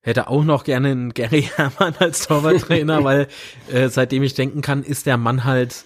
Hätte 0.00 0.28
auch 0.28 0.44
noch 0.44 0.64
gerne 0.64 0.88
einen 0.90 1.12
Gary 1.14 1.42
Hermann 1.56 1.94
als 1.98 2.26
Torwarttrainer, 2.26 3.02
weil 3.04 3.26
äh, 3.70 3.88
seitdem 3.88 4.22
ich 4.22 4.34
denken 4.34 4.62
kann, 4.62 4.82
ist 4.84 5.06
der 5.06 5.16
Mann 5.16 5.44
halt 5.44 5.84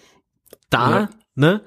da, 0.68 0.90
Ja. 1.00 1.08
ne? 1.34 1.62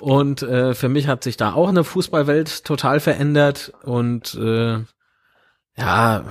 Und 0.00 0.42
äh, 0.42 0.74
für 0.74 0.88
mich 0.88 1.08
hat 1.08 1.24
sich 1.24 1.36
da 1.36 1.54
auch 1.54 1.68
eine 1.68 1.82
Fußballwelt 1.82 2.64
total 2.64 3.00
verändert 3.00 3.72
und 3.82 4.32
äh, 4.40 4.78
ja, 5.76 6.24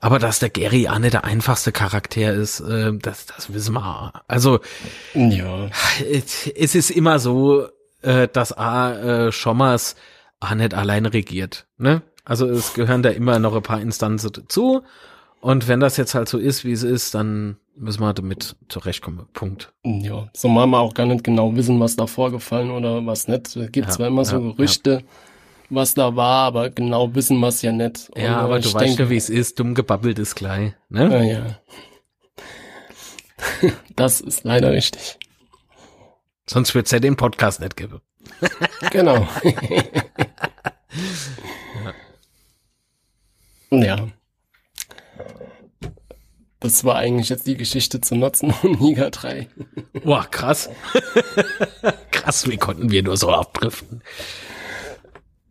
aber 0.00 0.18
dass 0.18 0.38
der 0.38 0.50
Gary 0.50 0.86
auch 0.86 0.98
nicht 0.98 1.14
der 1.14 1.24
einfachste 1.24 1.72
Charakter 1.72 2.32
ist, 2.34 2.60
äh, 2.60 2.92
das, 3.00 3.24
das 3.24 3.52
wissen 3.54 3.72
wir. 3.72 4.12
Also 4.28 4.60
Ja, 5.14 5.70
es 6.04 6.74
ist 6.74 6.90
immer 6.90 7.18
so, 7.18 7.68
äh, 8.02 8.28
dass 8.28 8.56
A, 8.56 9.26
äh, 9.26 9.32
Schommers 9.32 9.96
A 10.40 10.54
nicht 10.54 10.74
alleine 10.74 11.12
regiert. 11.12 11.66
Ne? 11.78 12.02
Also 12.24 12.46
es 12.46 12.74
gehören 12.74 13.02
da 13.02 13.10
immer 13.10 13.38
noch 13.38 13.54
ein 13.54 13.62
paar 13.62 13.80
Instanzen 13.80 14.32
dazu. 14.32 14.82
Und 15.40 15.68
wenn 15.68 15.80
das 15.80 15.96
jetzt 15.96 16.14
halt 16.14 16.28
so 16.28 16.38
ist, 16.38 16.64
wie 16.64 16.72
es 16.72 16.82
ist, 16.82 17.14
dann 17.14 17.56
müssen 17.76 18.00
wir 18.00 18.12
damit 18.12 18.56
zurechtkommen. 18.68 19.26
Punkt. 19.32 19.72
ja. 19.84 20.28
So 20.34 20.48
mal 20.48 20.66
wir 20.66 20.78
auch 20.78 20.94
gar 20.94 21.06
nicht 21.06 21.24
genau 21.24 21.54
wissen, 21.54 21.78
was 21.80 21.96
da 21.96 22.06
vorgefallen 22.06 22.70
oder 22.70 23.04
was 23.06 23.28
nicht. 23.28 23.54
Es 23.56 23.72
gibt 23.72 23.88
Ja, 23.88 23.92
zwar 23.92 24.08
immer 24.08 24.24
so 24.24 24.36
ja, 24.36 24.52
Gerüchte, 24.52 25.04
was 25.70 25.94
da 25.94 26.16
war, 26.16 26.46
aber 26.46 26.70
genau 26.70 27.14
wissen 27.14 27.38
wir 27.38 27.48
es 27.48 27.62
ja 27.62 27.72
nicht. 27.72 28.10
Und, 28.10 28.22
Ja, 28.22 28.38
aber 28.38 28.58
äh, 28.58 28.60
du 28.60 28.68
ich 28.68 28.74
weißt 28.74 28.98
ja, 28.98 29.10
wie 29.10 29.16
es 29.16 29.30
ist. 29.30 29.58
Dumm 29.60 29.74
gebabbelt 29.74 30.18
ist 30.18 30.34
gleich. 30.34 30.72
Ne? 30.88 31.08
Ja, 31.10 31.22
ja. 31.22 31.58
Das 33.96 34.20
ist 34.20 34.44
leider 34.44 34.72
richtig. 34.72 35.18
Sonst 36.48 36.74
wird's 36.74 36.90
ja 36.90 36.98
den 36.98 37.16
Podcast 37.16 37.60
nicht 37.60 37.76
geben. 37.76 38.00
Genau. 38.90 39.28
ja. 43.70 44.08
Das 46.60 46.84
war 46.84 46.96
eigentlich 46.96 47.28
jetzt 47.28 47.46
die 47.46 47.56
Geschichte 47.56 48.00
zu 48.00 48.16
Nutzen 48.16 48.52
und 48.62 48.80
Liga 48.80 49.10
3. 49.10 49.48
Boah, 50.02 50.26
krass. 50.30 50.70
krass, 52.10 52.48
wie 52.48 52.56
konnten 52.56 52.90
wir 52.90 53.02
nur 53.02 53.16
so 53.16 53.30
abdriften. 53.30 54.02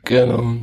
Genau. 0.03 0.57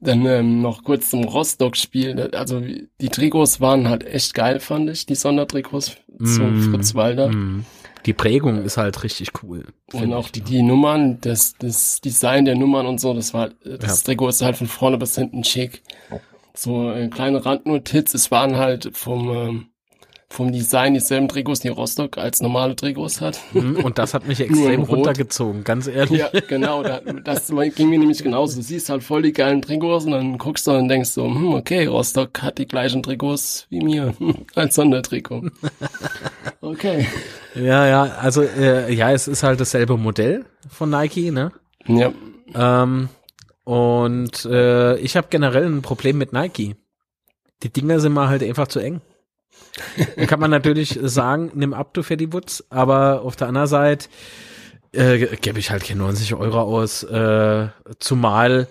Dann 0.00 0.26
ähm, 0.26 0.60
noch 0.60 0.84
kurz 0.84 1.10
zum 1.10 1.24
Rostock-Spiel. 1.24 2.30
Also 2.34 2.60
die 2.60 3.08
Trikots 3.08 3.60
waren 3.60 3.88
halt 3.88 4.04
echt 4.04 4.34
geil, 4.34 4.60
fand 4.60 4.90
ich, 4.90 5.06
die 5.06 5.14
Sondertrikots 5.14 5.96
zu 6.18 6.42
Mm, 6.42 6.70
Fritz 6.70 6.94
Walder. 6.94 7.28
Mm. 7.28 7.64
Die 8.06 8.12
Prägung 8.12 8.62
ist 8.64 8.76
halt 8.76 9.02
richtig 9.02 9.30
cool. 9.42 9.64
Und 9.92 10.12
auch 10.14 10.26
ich. 10.26 10.32
die, 10.32 10.40
die 10.40 10.62
Nummern, 10.62 11.18
das, 11.20 11.54
das 11.58 12.00
Design 12.00 12.44
der 12.44 12.54
Nummern 12.54 12.86
und 12.86 13.00
so, 13.00 13.12
das 13.14 13.34
war, 13.34 13.50
das 13.64 14.00
Ja. 14.00 14.04
Trikot 14.06 14.28
ist 14.28 14.42
halt 14.42 14.56
von 14.56 14.68
vorne 14.68 14.96
bis 14.96 15.16
hinten 15.16 15.42
schick. 15.44 15.82
So 16.54 16.90
äh, 16.90 17.08
kleine 17.08 17.44
Randnotiz, 17.44 18.14
es 18.14 18.30
waren 18.30 18.56
halt 18.56 18.90
vom, 18.96 19.28
ähm, 19.30 19.66
vom 20.28 20.50
Design 20.52 20.94
dieselben 20.94 21.28
Trikots, 21.28 21.60
die 21.60 21.68
Rostock 21.68 22.16
als 22.18 22.40
normale 22.40 22.74
Trikots 22.74 23.20
hat. 23.20 23.38
Mhm, 23.52 23.76
Und 23.84 23.98
das 23.98 24.14
hat 24.14 24.26
mich 24.26 24.40
extrem 24.40 24.82
runtergezogen, 24.82 25.64
ganz 25.64 25.86
ehrlich. 25.86 26.18
Ja, 26.18 26.30
genau, 26.48 26.82
da- 26.82 27.00
das 27.00 27.48
ging 27.74 27.90
mir 27.90 27.98
nämlich 27.98 28.22
genauso. 28.22 28.56
Du 28.56 28.62
siehst 28.62 28.88
halt 28.88 29.02
voll 29.02 29.22
die 29.22 29.32
geilen 29.32 29.62
Trikots 29.62 30.04
und 30.06 30.12
dann 30.12 30.38
guckst 30.38 30.66
du 30.66 30.72
und 30.72 30.88
denkst 30.88 31.10
so, 31.10 31.24
hm, 31.26 31.54
okay, 31.54 31.86
Rostock 31.86 32.42
hat 32.42 32.58
die 32.58 32.66
gleichen 32.66 33.02
Trikots 33.02 33.66
wie 33.70 33.80
mir, 33.80 34.14
als 34.54 34.74
Sondertrikot. 34.76 35.42
Okay. 36.66 37.06
Ja, 37.54 37.86
ja, 37.86 38.02
also 38.20 38.42
äh, 38.42 38.92
ja, 38.92 39.12
es 39.12 39.28
ist 39.28 39.42
halt 39.42 39.60
dasselbe 39.60 39.96
Modell 39.96 40.44
von 40.68 40.90
Nike, 40.90 41.30
ne? 41.30 41.52
Ja, 41.86 42.12
Ähm, 42.54 43.08
und 43.64 44.44
äh, 44.44 44.96
ich 44.98 45.16
habe 45.16 45.28
generell 45.30 45.64
ein 45.64 45.82
Problem 45.82 46.18
mit 46.18 46.32
Nike. 46.32 46.76
Die 47.62 47.72
Dinger 47.72 48.00
sind 48.00 48.12
mal 48.12 48.28
halt 48.28 48.42
einfach 48.42 48.68
zu 48.68 48.80
eng. 48.80 49.00
Dann 50.16 50.26
kann 50.26 50.40
man 50.40 50.50
natürlich 50.50 50.98
sagen, 51.02 51.52
nimm 51.54 51.72
ab, 51.72 51.94
du 51.94 52.02
Fatty 52.02 52.32
Woods, 52.32 52.64
aber 52.68 53.22
auf 53.22 53.36
der 53.36 53.48
anderen 53.48 53.68
Seite 53.68 54.08
äh, 54.92 55.36
gebe 55.36 55.58
ich 55.58 55.70
halt 55.70 55.84
keine 55.84 56.00
90 56.00 56.34
Euro 56.34 56.60
aus, 56.60 57.04
äh, 57.04 57.68
zumal 58.00 58.66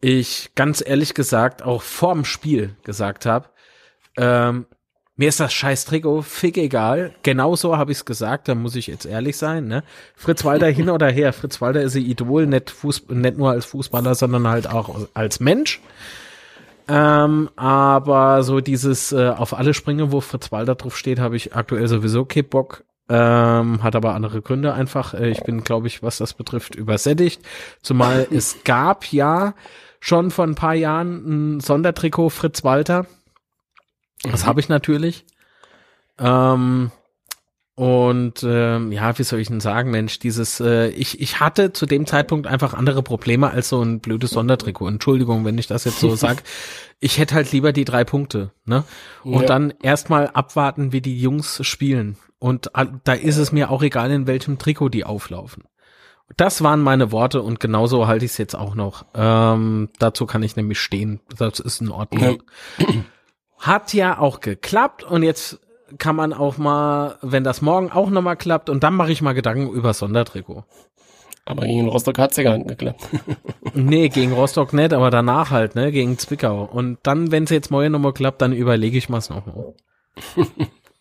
ich 0.00 0.50
ganz 0.54 0.82
ehrlich 0.84 1.14
gesagt 1.14 1.62
auch 1.62 1.82
vorm 1.82 2.24
Spiel 2.24 2.74
gesagt 2.84 3.26
habe, 3.26 3.48
ähm, 4.16 4.66
mir 5.18 5.28
ist 5.28 5.40
das 5.40 5.52
scheiß 5.52 5.84
Trikot 5.84 6.22
fick 6.22 6.56
egal. 6.56 7.12
Genauso 7.24 7.76
habe 7.76 7.90
ich 7.90 7.98
es 7.98 8.04
gesagt, 8.04 8.46
da 8.46 8.54
muss 8.54 8.76
ich 8.76 8.86
jetzt 8.86 9.04
ehrlich 9.04 9.36
sein. 9.36 9.66
Ne? 9.66 9.82
Fritz 10.14 10.44
Walter 10.44 10.68
hin 10.68 10.88
oder 10.88 11.10
her. 11.10 11.32
Fritz 11.32 11.60
Walter 11.60 11.82
ist 11.82 11.96
ein 11.96 12.04
Idol, 12.04 12.46
nicht, 12.46 12.70
Fuß, 12.70 13.08
nicht 13.08 13.36
nur 13.36 13.50
als 13.50 13.64
Fußballer, 13.64 14.14
sondern 14.14 14.46
halt 14.46 14.70
auch 14.70 15.08
als 15.14 15.40
Mensch. 15.40 15.80
Ähm, 16.86 17.50
aber 17.56 18.44
so 18.44 18.60
dieses 18.60 19.10
äh, 19.10 19.28
auf 19.28 19.58
alle 19.58 19.74
Springe, 19.74 20.12
wo 20.12 20.20
Fritz 20.20 20.52
Walter 20.52 20.76
drauf 20.76 20.96
steht, 20.96 21.18
habe 21.18 21.36
ich 21.36 21.54
aktuell 21.54 21.88
sowieso 21.88 22.24
keinen 22.24 22.48
Bock. 22.48 22.84
Ähm, 23.10 23.82
hat 23.82 23.96
aber 23.96 24.14
andere 24.14 24.40
Gründe 24.40 24.72
einfach. 24.72 25.14
Äh, 25.14 25.30
ich 25.30 25.42
bin, 25.42 25.64
glaube 25.64 25.88
ich, 25.88 26.00
was 26.00 26.18
das 26.18 26.32
betrifft, 26.32 26.76
übersättigt. 26.76 27.42
Zumal 27.82 28.28
es 28.30 28.58
gab 28.62 29.12
ja 29.12 29.54
schon 29.98 30.30
vor 30.30 30.44
ein 30.44 30.54
paar 30.54 30.74
Jahren 30.74 31.56
ein 31.56 31.60
Sondertrikot 31.60 32.30
Fritz 32.30 32.62
Walter. 32.62 33.06
Das 34.22 34.46
habe 34.46 34.60
ich 34.60 34.68
natürlich. 34.68 35.24
Ähm, 36.18 36.90
und 37.74 38.42
ähm, 38.42 38.90
ja, 38.90 39.16
wie 39.18 39.22
soll 39.22 39.38
ich 39.38 39.46
denn 39.48 39.60
sagen, 39.60 39.92
Mensch, 39.92 40.18
dieses, 40.18 40.58
äh, 40.58 40.88
ich, 40.88 41.20
ich 41.20 41.38
hatte 41.38 41.72
zu 41.72 41.86
dem 41.86 42.06
Zeitpunkt 42.06 42.48
einfach 42.48 42.74
andere 42.74 43.04
Probleme 43.04 43.50
als 43.50 43.68
so 43.68 43.80
ein 43.80 44.00
blödes 44.00 44.30
Sondertrikot. 44.30 44.88
Entschuldigung, 44.88 45.44
wenn 45.44 45.58
ich 45.58 45.68
das 45.68 45.84
jetzt 45.84 46.00
so 46.00 46.12
sag. 46.16 46.42
Ich 46.98 47.18
hätte 47.18 47.36
halt 47.36 47.52
lieber 47.52 47.72
die 47.72 47.84
drei 47.84 48.02
Punkte, 48.02 48.50
ne? 48.64 48.82
Und 49.22 49.42
Ja. 49.42 49.46
dann 49.46 49.72
erstmal 49.80 50.26
abwarten, 50.26 50.92
wie 50.92 51.00
die 51.00 51.20
Jungs 51.20 51.64
spielen. 51.64 52.16
Und 52.40 52.72
da 53.04 53.12
ist 53.12 53.36
es 53.36 53.52
mir 53.52 53.70
auch 53.70 53.82
egal, 53.82 54.10
in 54.10 54.26
welchem 54.26 54.58
Trikot 54.58 54.88
die 54.88 55.04
auflaufen. 55.04 55.62
Das 56.36 56.62
waren 56.62 56.80
meine 56.82 57.10
Worte 57.12 57.42
und 57.42 57.58
genauso 57.60 58.06
halte 58.08 58.24
ich 58.24 58.32
es 58.32 58.38
jetzt 58.38 58.54
auch 58.56 58.74
noch. 58.74 59.06
Ähm, 59.14 59.88
dazu 60.00 60.26
kann 60.26 60.42
ich 60.42 60.56
nämlich 60.56 60.80
stehen. 60.80 61.20
Das 61.38 61.60
ist 61.60 61.80
in 61.80 61.90
Ordnung. 61.90 62.42
Hat 63.58 63.92
ja 63.94 64.18
auch 64.18 64.40
geklappt 64.40 65.04
und 65.04 65.22
jetzt 65.22 65.58
kann 65.98 66.16
man 66.16 66.32
auch 66.32 66.58
mal, 66.58 67.16
wenn 67.22 67.44
das 67.44 67.62
morgen 67.62 67.90
auch 67.90 68.10
nochmal 68.10 68.36
klappt 68.36 68.68
und 68.70 68.82
dann 68.84 68.94
mache 68.94 69.10
ich 69.12 69.22
mal 69.22 69.32
Gedanken 69.32 69.70
über 69.70 69.94
Sondertrikot. 69.94 70.64
aber 71.46 71.64
gegen 71.64 71.88
Rostock 71.88 72.18
hat's 72.18 72.36
ja 72.36 72.42
gar 72.44 72.56
nicht 72.58 72.68
geklappt. 72.68 73.00
Nee, 73.74 74.08
gegen 74.08 74.32
Rostock 74.32 74.72
nicht, 74.72 74.92
aber 74.92 75.10
danach 75.10 75.50
halt, 75.50 75.74
ne, 75.74 75.92
gegen 75.92 76.18
Zwickau. 76.18 76.64
Und 76.64 76.98
dann, 77.04 77.30
wenn 77.30 77.44
es 77.44 77.50
jetzt 77.50 77.70
morgen 77.70 77.92
nochmal 77.92 78.12
klappt, 78.12 78.42
dann 78.42 78.52
überlege 78.52 78.98
ich 78.98 79.08
mal's 79.08 79.30
noch 79.30 79.44
mal. 79.46 79.74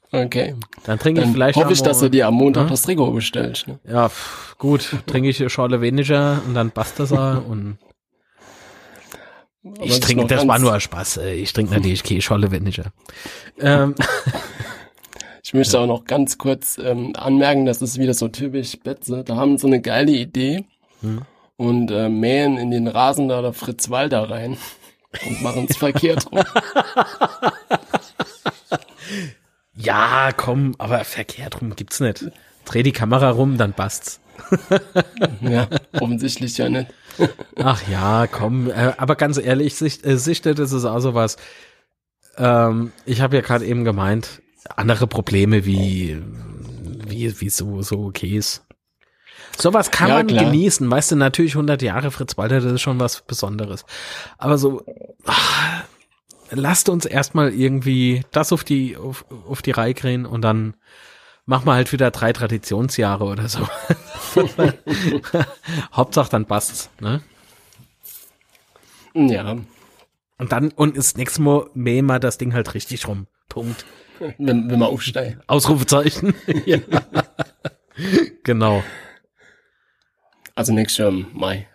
Okay. 0.09 0.55
Dann 0.85 0.99
trinke 0.99 1.21
ich 1.21 1.27
vielleicht 1.31 1.57
hoffe 1.57 1.73
ich, 1.73 1.83
dass 1.83 1.99
du 1.99 2.09
dir 2.09 2.27
am 2.27 2.35
Montag 2.35 2.63
Hm? 2.63 2.69
das 2.69 2.81
Trikot 2.83 3.11
bestellst. 3.11 3.67
Ne? 3.67 3.77
Ja, 3.85 4.07
pff, 4.07 4.57
gut, 4.57 4.95
trinke 5.05 5.27
ich 5.27 5.51
Schorle 5.51 5.81
weniger 5.81 6.41
und 6.47 6.53
dann 6.53 6.71
passt 6.71 6.97
das 7.01 7.11
und 7.11 7.77
ich 9.81 9.99
trinke, 9.99 10.25
das 10.27 10.47
war 10.47 10.59
nur 10.59 10.79
Spaß. 10.79 11.17
Ich 11.17 11.53
trinke 11.53 11.73
natürlich 11.73 12.03
keine 12.03 12.21
Scholle 12.21 12.51
weniger. 12.51 12.85
Ähm, 13.59 13.95
Ich 15.43 15.53
möchte 15.53 15.79
auch 15.79 15.87
noch 15.87 16.03
ganz 16.03 16.37
kurz 16.37 16.77
ähm, 16.77 17.13
anmerken, 17.15 17.65
das 17.65 17.81
ist 17.81 17.97
wieder 17.97 18.13
so 18.13 18.27
typisch 18.27 18.77
Betze. 18.83 19.23
Da 19.23 19.37
haben 19.37 19.57
sie 19.57 19.67
eine 19.67 19.79
geile 19.79 20.11
Idee 20.11 20.65
Hm. 20.99 21.21
und 21.55 21.89
äh, 21.89 22.09
mähen 22.09 22.57
in 22.57 22.69
den 22.69 22.87
Rasen 22.89 23.29
da 23.29 23.41
der 23.41 23.53
Fritz 23.53 23.89
Walter 23.89 24.29
rein 24.29 24.57
und 25.25 25.41
machen 25.41 25.67
es 25.69 25.77
verkehrt 25.77 26.29
rum. 26.29 26.41
ja, 29.75 30.31
komm, 30.35 30.75
aber 30.79 31.05
verkehrt 31.05 31.61
rum 31.61 31.75
gibt's 31.77 32.01
nicht. 32.01 32.25
Dreh 32.65 32.83
die 32.83 32.91
Kamera 32.91 33.29
rum, 33.29 33.57
dann 33.57 33.71
passt's. 33.73 34.19
Ja, 35.41 35.67
offensichtlich 35.93 36.57
ja 36.57 36.67
nicht. 36.67 36.87
Ach 37.57 37.87
ja, 37.87 38.27
komm, 38.27 38.69
äh, 38.69 38.93
aber 38.97 39.15
ganz 39.15 39.37
ehrlich, 39.37 39.75
Sicht, 39.75 40.05
äh, 40.05 40.17
Sichtet 40.17 40.59
ist 40.59 40.71
es 40.71 40.85
auch 40.85 40.99
sowas. 40.99 41.37
Ähm, 42.37 42.91
ich 43.05 43.21
habe 43.21 43.35
ja 43.35 43.41
gerade 43.41 43.65
eben 43.65 43.83
gemeint, 43.83 44.41
andere 44.75 45.07
Probleme 45.07 45.65
wie 45.65 46.21
wie 47.07 47.39
wie 47.41 47.49
so 47.49 47.81
so 47.81 48.09
Käse. 48.11 48.61
Sowas 49.57 49.89
kann 49.91 50.09
Ja, 50.09 50.15
man 50.15 50.27
klar. 50.27 50.45
genießen, 50.45 50.89
weißt 50.89 51.11
du, 51.11 51.15
natürlich 51.15 51.53
100 51.55 51.81
Jahre 51.81 52.11
Fritz 52.11 52.37
Walter, 52.37 52.59
das 52.61 52.73
ist 52.73 52.81
schon 52.81 52.99
was 52.99 53.21
Besonderes. 53.21 53.85
Aber 54.37 54.57
so 54.57 54.83
ah, 55.25 55.81
lasst 56.51 56.89
uns 56.89 57.05
erstmal 57.05 57.51
irgendwie 57.53 58.21
das 58.31 58.51
auf 58.53 58.63
die 58.63 58.97
auf, 58.97 59.25
auf 59.47 59.61
die 59.61 59.71
Reihe 59.71 59.93
kriegen 59.93 60.25
und 60.25 60.41
dann 60.41 60.75
machen 61.47 61.65
wir 61.65 61.73
halt 61.73 61.91
wieder 61.91 62.11
drei 62.11 62.31
Traditionsjahre 62.31 63.23
oder 63.23 63.49
so. 63.49 63.67
Hauptsache 65.93 66.29
dann 66.29 66.45
passt's, 66.45 66.91
ne? 66.99 67.21
Ja, 69.15 69.57
Und 70.37 70.51
dann, 70.51 70.69
und 70.69 70.95
das 70.95 71.17
nächste 71.17 71.41
Mal 71.41 71.67
mähen 71.73 72.05
wir 72.05 72.19
das 72.19 72.37
Ding 72.37 72.53
halt 72.53 72.75
richtig 72.75 73.07
rum. 73.07 73.25
Punkt. 73.49 73.85
wenn, 74.37 74.69
wenn 74.69 74.79
man 74.79 74.89
aufsteigt. 74.89 75.39
Ausrufezeichen. 75.47 76.35
ja. 76.65 76.77
Genau. 78.43 78.83
Also 80.53 80.73
nächstes 80.73 80.97
Jahr 80.97 81.09
im 81.09 81.27
Mai. 81.33 81.67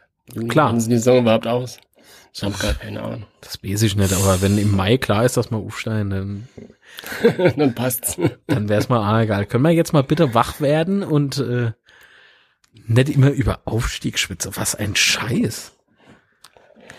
Klar. 0.49 0.71
Wann 0.71 0.81
sieht 0.81 0.93
die 0.93 0.99
Saison 0.99 1.19
überhaupt 1.21 1.47
aus? 1.49 1.79
Ich 2.35 2.43
habe 2.43 2.57
gar 2.59 2.75
keine 2.75 3.03
Ahnung. 3.03 3.27
Das 3.41 3.63
weiß 3.63 3.83
ich 3.83 3.97
nicht, 3.97 4.13
aber 4.13 4.41
wenn 4.41 4.57
im 4.57 4.75
Mai 4.75 4.97
klar 4.99 5.25
ist, 5.25 5.37
dass 5.37 5.51
wir 5.51 5.59
aufsteigen, 5.59 6.11
dann, 6.11 6.49
Dann 7.57 7.75
passt's. 7.75 8.17
dann 8.47 8.69
wäre 8.69 8.81
es 8.81 8.89
mal 8.89 9.01
ah, 9.01 9.23
egal. 9.23 9.47
Können 9.47 9.65
wir 9.65 9.71
jetzt 9.71 9.93
mal 9.93 10.03
bitte 10.03 10.35
wach 10.35 10.61
werden 10.61 11.03
und 11.03 11.39
äh, 11.39 11.73
nicht 12.87 13.09
immer 13.09 13.31
über 13.31 13.63
Aufstieg 13.65 14.19
schwitze. 14.19 14.51
Was 14.55 14.75
ein 14.75 14.95
Scheiß. 14.97 15.73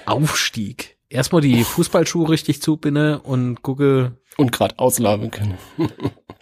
Aufstieg. 0.05 0.97
Erstmal 1.09 1.41
die 1.41 1.63
Fußballschuhe 1.63 2.29
richtig 2.29 2.61
zubinde 2.61 3.19
und 3.19 3.61
gucke. 3.61 4.17
Und 4.37 4.51
gerade 4.51 4.79
auslaufen 4.79 5.29
können. 5.29 5.57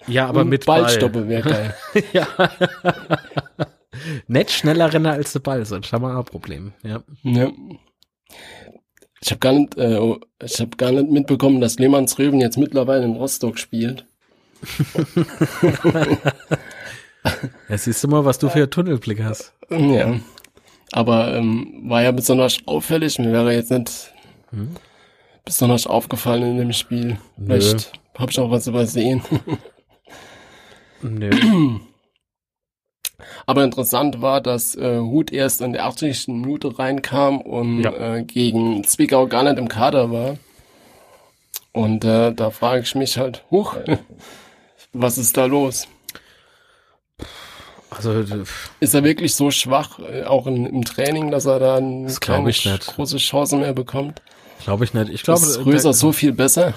Ja, 0.07 0.27
aber 0.27 0.41
Und 0.41 0.49
mit 0.49 0.65
Ball. 0.65 0.83
Ballstoppe 0.83 1.27
wäre 1.27 1.49
geil. 1.49 1.75
ja. 2.13 2.27
Nicht 4.27 4.51
schneller 4.51 4.91
rennen 4.93 5.07
als 5.07 5.33
der 5.33 5.41
Ball, 5.41 5.65
sonst 5.65 5.91
haben 5.91 6.03
wir 6.03 6.13
auch 6.15 6.19
ein 6.19 6.25
Problem. 6.25 6.73
Ja. 6.83 7.03
Ja. 7.23 7.51
Ich 9.23 9.29
habe 9.29 9.39
gar 9.39 9.53
nicht, 9.53 9.77
äh, 9.77 9.99
ich 10.43 10.59
habe 10.59 10.75
gar 10.77 10.91
nicht 10.91 11.09
mitbekommen, 11.09 11.61
dass 11.61 11.77
Lehmanns 11.77 12.17
Röben 12.17 12.39
jetzt 12.39 12.57
mittlerweile 12.57 13.05
in 13.05 13.15
Rostock 13.15 13.59
spielt. 13.59 14.05
Siehst 17.69 18.03
du 18.03 18.07
mal, 18.07 18.25
was 18.25 18.39
du 18.39 18.49
für 18.49 18.59
einen 18.59 18.71
Tunnelblick 18.71 19.23
hast. 19.23 19.53
Ja. 19.69 20.19
Aber 20.91 21.35
ähm, 21.35 21.83
war 21.85 22.01
ja 22.01 22.11
besonders 22.11 22.57
auffällig. 22.65 23.19
Mir 23.19 23.31
wäre 23.31 23.53
jetzt 23.53 23.71
nicht 23.71 24.11
besonders 25.45 25.87
aufgefallen 25.87 26.43
in 26.43 26.57
dem 26.57 26.73
Spiel. 26.73 27.17
Nö. 27.37 27.45
Vielleicht 27.45 27.93
habe 28.17 28.31
ich 28.31 28.39
auch 28.39 28.51
was 28.51 28.67
übersehen. 28.67 29.21
Nö. 31.01 31.29
Aber 33.45 33.63
interessant 33.63 34.21
war, 34.21 34.41
dass 34.41 34.75
äh, 34.75 34.99
Hut 34.99 35.31
erst 35.31 35.61
in 35.61 35.73
der 35.73 35.85
80. 35.85 36.27
Minute 36.29 36.77
reinkam 36.79 37.41
und 37.41 37.83
Ja. 37.83 38.15
äh, 38.17 38.23
gegen 38.23 38.83
Zwickau 38.83 39.27
gar 39.27 39.43
nicht 39.43 39.57
im 39.57 39.67
Kader 39.67 40.11
war. 40.11 40.37
Und 41.73 42.03
äh, 42.03 42.33
da 42.33 42.49
frage 42.49 42.83
ich 42.83 42.95
mich 42.95 43.17
halt, 43.17 43.43
huch, 43.49 43.75
was 44.93 45.17
ist 45.17 45.37
da 45.37 45.45
los? 45.45 45.87
Also, 47.89 48.11
äh, 48.21 48.25
Ist 48.79 48.93
er 48.93 49.03
wirklich 49.03 49.35
so 49.35 49.51
schwach, 49.51 49.99
äh, 49.99 50.23
auch 50.23 50.47
in, 50.47 50.65
im 50.65 50.83
Training, 50.85 51.29
dass 51.31 51.45
er 51.45 51.59
da 51.59 51.79
keine 52.21 52.51
große 52.51 53.17
Chance 53.17 53.57
mehr 53.57 53.73
bekommt? 53.73 54.21
glaube 54.63 54.83
ich 54.85 54.93
nicht. 54.93 55.09
Ich 55.09 55.23
glaube, 55.23 55.41
ist 55.41 55.65
Röser 55.65 55.89
da- 55.89 55.93
so 55.93 56.11
viel 56.11 56.31
besser? 56.33 56.73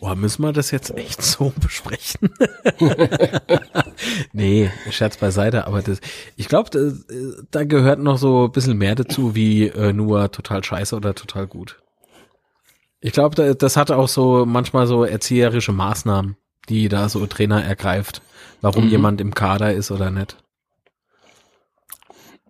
Oh, 0.00 0.14
müssen 0.14 0.42
wir 0.42 0.52
das 0.52 0.70
jetzt 0.70 0.96
echt 0.96 1.22
so 1.22 1.52
besprechen? 1.60 2.30
nee, 4.32 4.70
Scherz 4.90 5.16
beiseite, 5.16 5.66
aber 5.66 5.82
das, 5.82 6.00
ich 6.36 6.48
glaube, 6.48 6.70
da, 6.70 6.80
da 7.50 7.64
gehört 7.64 7.98
noch 7.98 8.18
so 8.18 8.46
ein 8.46 8.52
bisschen 8.52 8.78
mehr 8.78 8.94
dazu, 8.94 9.34
wie 9.34 9.68
äh, 9.68 9.92
nur 9.92 10.30
total 10.30 10.62
scheiße 10.62 10.96
oder 10.96 11.14
total 11.14 11.46
gut. 11.46 11.78
Ich 13.00 13.12
glaube, 13.12 13.54
das 13.54 13.76
hat 13.76 13.90
auch 13.90 14.08
so 14.08 14.44
manchmal 14.46 14.86
so 14.86 15.04
erzieherische 15.04 15.72
Maßnahmen, 15.72 16.36
die 16.68 16.88
da 16.88 17.08
so 17.08 17.26
Trainer 17.26 17.62
ergreift, 17.62 18.22
warum 18.60 18.86
mhm. 18.86 18.90
jemand 18.90 19.20
im 19.20 19.34
Kader 19.34 19.72
ist 19.72 19.90
oder 19.90 20.10
nicht. 20.10 20.36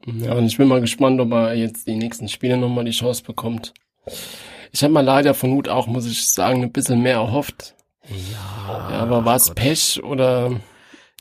Ja, 0.06 0.34
und 0.34 0.46
ich 0.46 0.56
bin 0.56 0.68
mal 0.68 0.80
gespannt, 0.80 1.20
ob 1.20 1.32
er 1.32 1.54
jetzt 1.54 1.88
die 1.88 1.96
nächsten 1.96 2.28
Spiele 2.28 2.56
nochmal 2.56 2.84
die 2.84 2.92
Chance 2.92 3.24
bekommt. 3.24 3.74
Ich 4.76 4.84
habe 4.84 4.92
mal 4.92 5.00
leider 5.00 5.32
von 5.32 5.52
Hut 5.52 5.70
auch, 5.70 5.86
muss 5.86 6.04
ich 6.04 6.28
sagen, 6.28 6.62
ein 6.62 6.70
bisschen 6.70 7.02
mehr 7.02 7.14
erhofft. 7.14 7.74
Ja. 8.10 8.90
ja 8.90 8.98
aber 8.98 9.24
war 9.24 9.36
es 9.36 9.48
Pech 9.54 10.04
oder 10.04 10.60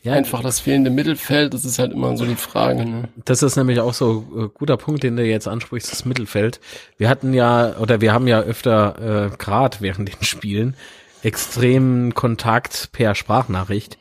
ja, 0.02 0.12
einfach 0.12 0.42
das 0.42 0.60
fehlende 0.60 0.90
Mittelfeld? 0.90 1.54
Das 1.54 1.64
ist 1.64 1.78
halt 1.78 1.94
immer 1.94 2.18
so 2.18 2.26
die 2.26 2.34
Frage. 2.34 2.84
Ne? 2.84 3.08
Das 3.24 3.42
ist 3.42 3.56
nämlich 3.56 3.80
auch 3.80 3.94
so 3.94 4.26
äh, 4.36 4.48
guter 4.52 4.76
Punkt, 4.76 5.04
den 5.04 5.16
du 5.16 5.24
jetzt 5.24 5.48
ansprichst, 5.48 5.90
das 5.90 6.04
Mittelfeld. 6.04 6.60
Wir 6.98 7.08
hatten 7.08 7.32
ja, 7.32 7.78
oder 7.78 8.02
wir 8.02 8.12
haben 8.12 8.28
ja 8.28 8.40
öfter 8.40 9.30
äh, 9.32 9.36
gerade 9.38 9.78
während 9.80 10.10
den 10.10 10.22
Spielen 10.22 10.76
extremen 11.22 12.12
Kontakt 12.12 12.90
per 12.92 13.14
Sprachnachricht. 13.14 13.96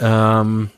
Ähm, 0.00 0.70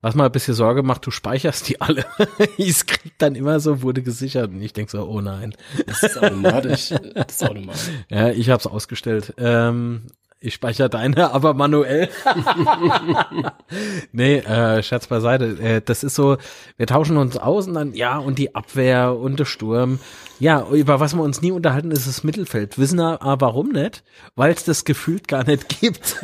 was 0.00 0.14
mal 0.14 0.26
ein 0.26 0.32
bisschen 0.32 0.54
Sorge 0.54 0.82
macht, 0.82 1.06
du 1.06 1.10
speicherst 1.10 1.68
die 1.68 1.80
alle. 1.80 2.04
ich 2.56 2.86
krieg 2.86 3.12
dann 3.18 3.34
immer 3.34 3.58
so, 3.60 3.82
wurde 3.82 4.02
gesichert. 4.02 4.50
Und 4.50 4.62
ich 4.62 4.72
denk 4.72 4.90
so, 4.90 5.04
oh 5.04 5.20
nein. 5.20 5.54
Das 5.86 6.02
ist 6.02 6.18
automatisch. 6.18 6.90
Das 7.14 7.26
ist 7.30 7.44
automatisch. 7.44 7.88
Ja, 8.08 8.30
ich 8.30 8.48
hab's 8.50 8.66
ausgestellt. 8.66 9.34
Ähm, 9.38 10.06
ich 10.40 10.54
speichere 10.54 10.88
deine, 10.88 11.30
aber 11.32 11.54
manuell. 11.54 12.08
nee, 14.12 14.38
äh, 14.38 14.82
Scherz 14.82 15.06
beiseite. 15.06 15.58
Äh, 15.60 15.82
das 15.84 16.04
ist 16.04 16.14
so, 16.14 16.36
wir 16.76 16.86
tauschen 16.86 17.16
uns 17.16 17.36
aus 17.36 17.66
und 17.66 17.74
dann, 17.74 17.94
ja, 17.94 18.18
und 18.18 18.38
die 18.38 18.54
Abwehr 18.54 19.16
und 19.16 19.38
der 19.38 19.44
Sturm. 19.44 19.98
Ja, 20.40 20.68
über 20.68 21.00
was 21.00 21.14
wir 21.14 21.22
uns 21.22 21.42
nie 21.42 21.50
unterhalten, 21.50 21.90
ist 21.90 22.06
das 22.06 22.22
Mittelfeld. 22.22 22.78
Wissen 22.78 22.98
wir 22.98 23.22
aber 23.22 23.48
warum 23.48 23.70
nicht? 23.70 24.04
Weil 24.36 24.52
es 24.52 24.64
das 24.64 24.84
gefühlt 24.84 25.26
gar 25.26 25.44
nicht 25.44 25.68
gibt. 25.80 26.16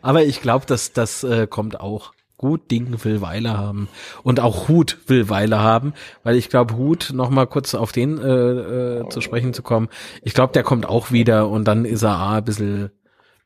aber 0.00 0.24
ich 0.24 0.40
glaube, 0.40 0.66
dass 0.66 0.92
das 0.92 1.22
äh, 1.22 1.46
kommt 1.46 1.78
auch. 1.78 2.12
Gut 2.42 2.72
Ding 2.72 3.04
will 3.04 3.20
Weile 3.20 3.56
haben. 3.56 3.88
Und 4.24 4.40
auch 4.40 4.66
Hut 4.66 4.98
will 5.06 5.28
Weile 5.28 5.60
haben, 5.60 5.94
weil 6.24 6.34
ich 6.34 6.50
glaube, 6.50 6.74
Hut, 6.74 7.12
noch 7.14 7.30
mal 7.30 7.46
kurz 7.46 7.72
auf 7.74 7.92
den 7.92 8.18
äh, 8.18 8.98
äh, 9.00 9.08
zu 9.08 9.20
sprechen 9.20 9.54
zu 9.54 9.62
kommen, 9.62 9.88
ich 10.22 10.34
glaube, 10.34 10.52
der 10.52 10.64
kommt 10.64 10.84
auch 10.84 11.12
wieder 11.12 11.48
und 11.48 11.66
dann 11.66 11.84
ist 11.84 12.02
er 12.02 12.16
A, 12.16 12.38
ein 12.38 12.44
bisschen 12.44 12.90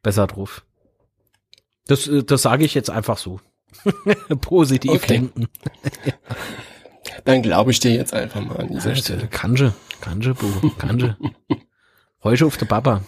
besser 0.02 0.26
drauf. 0.26 0.64
Das, 1.86 2.08
äh, 2.08 2.24
das 2.24 2.40
sage 2.40 2.64
ich 2.64 2.72
jetzt 2.72 2.88
einfach 2.88 3.18
so. 3.18 3.38
Positiv 4.40 4.92
okay. 4.92 5.06
denken. 5.06 5.48
Dann 7.24 7.42
glaube 7.42 7.70
ich 7.70 7.80
dir 7.80 7.92
jetzt 7.92 8.14
einfach 8.14 8.40
mal 8.40 8.56
an 8.56 8.68
dieser 8.68 8.90
ja, 8.90 8.96
Stelle. 8.96 9.28
Kanje, 9.28 9.74
Kanje, 10.00 10.34
Bu, 10.34 10.70
Kanje. 10.78 11.16
Heute 12.22 12.46
auf 12.46 12.56
der 12.56 12.66
Papa. 12.66 13.02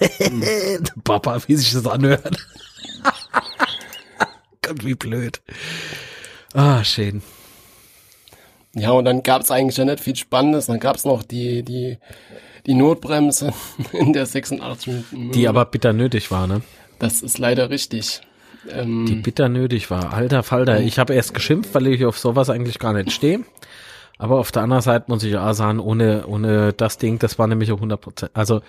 der 0.00 0.80
Papa, 1.04 1.40
wie 1.46 1.56
sich 1.56 1.72
das 1.72 1.86
anhört. 1.86 2.38
Gott, 4.62 4.84
wie 4.84 4.94
blöd. 4.94 5.40
Ah, 6.54 6.84
schön. 6.84 7.22
Ja, 8.74 8.92
und 8.92 9.04
dann 9.04 9.22
gab 9.22 9.42
es 9.42 9.50
eigentlich 9.50 9.76
ja 9.76 9.84
nicht 9.84 10.00
viel 10.00 10.16
Spannendes. 10.16 10.66
Dann 10.66 10.80
gab 10.80 10.96
es 10.96 11.04
noch 11.04 11.22
die, 11.22 11.62
die, 11.62 11.98
die 12.66 12.74
Notbremse 12.74 13.52
in 13.92 14.12
der 14.12 14.26
86 14.26 14.86
Minuten. 15.10 15.32
Die 15.32 15.48
aber 15.48 15.64
bitter 15.64 15.92
nötig 15.92 16.30
war, 16.30 16.46
ne? 16.46 16.62
Das 16.98 17.22
ist 17.22 17.38
leider 17.38 17.70
richtig. 17.70 18.20
Ähm, 18.70 19.06
die 19.06 19.16
bitter 19.16 19.48
nötig 19.48 19.90
war. 19.90 20.12
Alter 20.12 20.44
Falter, 20.44 20.80
ich 20.80 20.98
habe 21.00 21.14
erst 21.14 21.34
geschimpft, 21.34 21.74
weil 21.74 21.88
ich 21.88 22.04
auf 22.04 22.18
sowas 22.18 22.48
eigentlich 22.48 22.78
gar 22.78 22.92
nicht 22.92 23.10
stehe. 23.10 23.40
Aber 24.18 24.38
auf 24.38 24.52
der 24.52 24.62
anderen 24.62 24.82
Seite 24.82 25.06
muss 25.08 25.24
ich 25.24 25.36
auch 25.36 25.52
sagen, 25.52 25.80
ohne, 25.80 26.26
ohne 26.28 26.72
das 26.72 26.98
Ding, 26.98 27.18
das 27.18 27.40
war 27.40 27.48
nämlich 27.48 27.70
100 27.70 28.00
Prozent. 28.00 28.30
Also, 28.34 28.60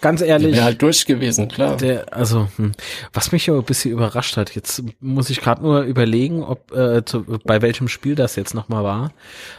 ganz 0.00 0.20
ehrlich. 0.20 0.54
Wäre 0.54 0.64
halt 0.64 0.82
durch 0.82 1.06
gewesen, 1.06 1.48
klar. 1.48 1.76
Der, 1.76 2.12
also, 2.12 2.48
hm, 2.56 2.72
was 3.12 3.32
mich 3.32 3.48
aber 3.48 3.58
ein 3.58 3.64
bisschen 3.64 3.92
überrascht 3.92 4.36
hat, 4.36 4.54
jetzt 4.54 4.82
muss 5.00 5.30
ich 5.30 5.40
gerade 5.40 5.62
nur 5.62 5.82
überlegen, 5.82 6.42
ob 6.42 6.72
äh, 6.72 7.04
zu, 7.04 7.24
bei 7.44 7.62
welchem 7.62 7.88
Spiel 7.88 8.14
das 8.14 8.36
jetzt 8.36 8.54
nochmal 8.54 8.84
war, 8.84 9.12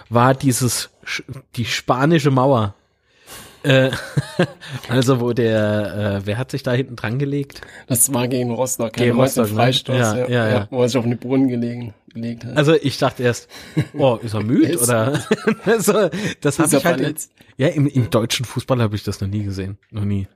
war 0.10 0.34
dieses 0.34 0.90
die 1.56 1.66
spanische 1.66 2.32
Mauer. 2.32 2.76
Äh, 3.64 3.92
also 4.90 5.20
wo 5.20 5.34
der, 5.34 6.22
äh, 6.22 6.26
wer 6.26 6.38
hat 6.38 6.52
sich 6.52 6.64
da 6.64 6.72
hinten 6.72 6.96
dran 6.96 7.20
gelegt? 7.20 7.62
Das 7.88 8.14
war 8.14 8.28
gegen 8.28 8.52
Rostock, 8.52 8.94
gegen 8.94 9.20
Rostock, 9.20 9.50
ne? 9.50 9.56
Freistoß, 9.56 9.98
ja, 9.98 10.18
ja, 10.18 10.28
ja, 10.28 10.50
ja, 10.50 10.68
wo 10.70 10.82
er 10.82 10.90
sich 10.90 10.98
auf 10.98 11.06
den 11.06 11.18
Brunnen 11.18 11.48
gelegen, 11.48 11.94
gelegt 12.22 12.46
hat. 12.46 12.58
Also 12.58 12.74
ich 12.74 12.98
dachte 12.98 13.24
erst, 13.24 13.50
oh, 13.94 14.20
ist 14.22 14.34
er 14.34 14.44
müde 14.44 14.78
oder? 14.82 15.24
also, 15.66 16.10
das 16.42 16.60
habe 16.60 16.76
ich 16.76 16.86
halt. 16.86 17.02
In, 17.02 17.16
ja, 17.58 17.68
im, 17.70 17.88
im 17.88 18.10
deutschen 18.10 18.46
Fußball 18.46 18.82
habe 18.82 18.96
ich 18.96 19.04
das 19.04 19.22
noch 19.22 19.28
nie 19.28 19.44
gesehen, 19.44 19.78
noch 19.92 20.04
nie. 20.06 20.28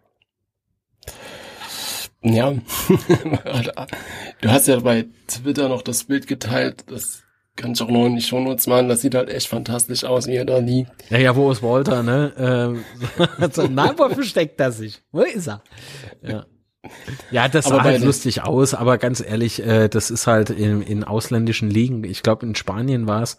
Ja, 2.24 2.52
du 4.42 4.52
hast 4.52 4.68
ja 4.68 4.80
bei 4.80 5.08
Twitter 5.28 5.70
noch 5.70 5.82
das 5.82 6.04
Bild 6.04 6.28
geteilt, 6.28 6.84
das 6.88 7.24
kann 7.56 7.72
ich 7.72 7.82
auch 7.82 7.90
noch 7.90 8.10
nicht 8.10 8.28
schon 8.28 8.44
Shownotes 8.44 8.68
machen, 8.68 8.90
das 8.90 9.02
sieht 9.02 9.16
halt 9.16 9.30
echt 9.30 9.48
fantastisch 9.48 10.04
aus, 10.04 10.28
wie 10.28 10.36
er 10.36 10.46
da 10.46 10.60
liegt. 10.60 10.92
Ja, 11.10 11.18
ja, 11.18 11.36
wo 11.36 11.52
ist 11.52 11.64
Walter, 11.64 12.04
ne? 12.04 12.32
Ähm, 12.38 12.86
so, 13.52 13.64
nein, 13.64 13.94
wo 13.98 14.08
versteckt 14.10 14.60
er 14.60 14.72
sich? 14.72 15.02
Wo 15.12 15.22
ist 15.22 15.48
er? 15.48 15.64
Ja. 16.22 16.46
Ja, 17.30 17.48
das 17.48 17.68
aber 17.68 17.78
sah 17.78 17.84
halt 17.84 18.04
lustig 18.04 18.44
aus, 18.44 18.74
aber 18.74 18.98
ganz 18.98 19.22
ehrlich, 19.22 19.64
äh, 19.64 19.88
das 19.88 20.10
ist 20.10 20.26
halt 20.26 20.50
in, 20.50 20.82
in 20.82 21.04
ausländischen 21.04 21.70
Ligen, 21.70 22.04
ich 22.04 22.24
glaube 22.24 22.46
in 22.46 22.56
Spanien 22.56 23.08
war 23.08 23.22
es, 23.22 23.38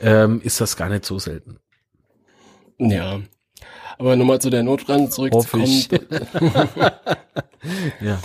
ähm, 0.00 0.40
ist 0.42 0.60
das 0.60 0.76
gar 0.76 0.88
nicht 0.88 1.04
so 1.04 1.18
selten. 1.18 1.58
Ja. 2.78 3.20
Aber 3.98 4.16
nochmal 4.16 4.40
zu 4.40 4.48
der 4.48 4.62
Notbremse 4.62 5.10
zurückzukommen. 5.10 5.66
ja. 8.00 8.20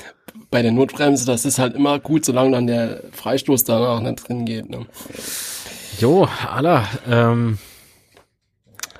Bei 0.52 0.62
der 0.62 0.72
Notbremse, 0.72 1.26
das 1.26 1.46
ist 1.46 1.58
halt 1.58 1.76
immer 1.76 2.00
gut, 2.00 2.26
solange 2.26 2.52
dann 2.52 2.68
der 2.68 3.02
Freistoß 3.12 3.64
danach 3.64 4.00
nicht 4.00 4.28
drin 4.28 4.46
geht. 4.46 4.70
Ne? 4.70 4.86
Jo, 6.00 6.28
aller. 6.48 6.88
Ähm, 7.10 7.58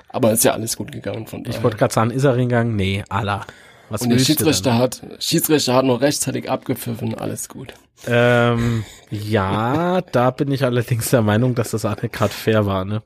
Aber 0.08 0.32
ist 0.32 0.44
ja 0.44 0.52
alles 0.52 0.76
gut 0.76 0.90
gegangen 0.90 1.26
von 1.26 1.44
daher. 1.44 1.56
Ich 1.56 1.62
wollte 1.62 1.76
gerade 1.76 1.94
sagen, 1.94 2.10
ist 2.10 2.24
er 2.24 2.34
hingegangen? 2.34 2.74
Nee, 2.74 3.04
aller. 3.08 3.46
Was 3.90 4.02
Und 4.02 4.10
der 4.10 4.18
Schiedsrichter 4.18 4.78
hat, 4.78 5.02
Schiedsrichter 5.18 5.74
hat 5.74 5.84
noch 5.84 6.00
rechtzeitig 6.00 6.50
abgepfiffen, 6.50 7.14
alles 7.14 7.48
gut. 7.48 7.74
Ähm, 8.06 8.84
ja, 9.10 10.00
da 10.00 10.30
bin 10.30 10.50
ich 10.50 10.64
allerdings 10.64 11.10
der 11.10 11.22
Meinung, 11.22 11.54
dass 11.54 11.70
das 11.70 11.84
nicht 11.84 12.12
gerade 12.12 12.32
fair 12.32 12.66
war, 12.66 12.84
ne? 12.84 13.02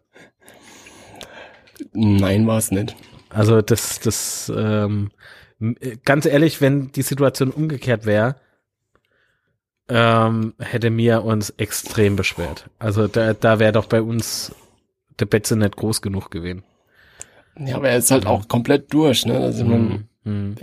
Nein, 1.92 2.46
war 2.46 2.58
es 2.58 2.70
nicht. 2.70 2.96
Also 3.30 3.60
das, 3.60 4.00
das, 4.00 4.52
ähm, 4.54 5.10
ganz 6.04 6.26
ehrlich, 6.26 6.60
wenn 6.60 6.92
die 6.92 7.02
Situation 7.02 7.50
umgekehrt 7.50 8.06
wäre, 8.06 8.36
ähm, 9.88 10.54
hätte 10.58 10.90
mir 10.90 11.24
uns 11.24 11.50
extrem 11.50 12.16
beschwert. 12.16 12.68
Also 12.78 13.08
da, 13.08 13.34
da 13.34 13.58
wäre 13.58 13.72
doch 13.72 13.86
bei 13.86 14.02
uns 14.02 14.54
der 15.18 15.26
Betze 15.26 15.56
nicht 15.56 15.76
groß 15.76 16.02
genug 16.02 16.30
gewesen. 16.30 16.62
Ja, 17.58 17.76
aber 17.76 17.88
er 17.88 17.98
ist 17.98 18.10
halt 18.10 18.26
auch 18.26 18.46
komplett 18.48 18.92
durch, 18.92 19.26
ne? 19.26 19.38
Also 19.38 19.64
man, 19.64 20.07
mm, 20.28 20.56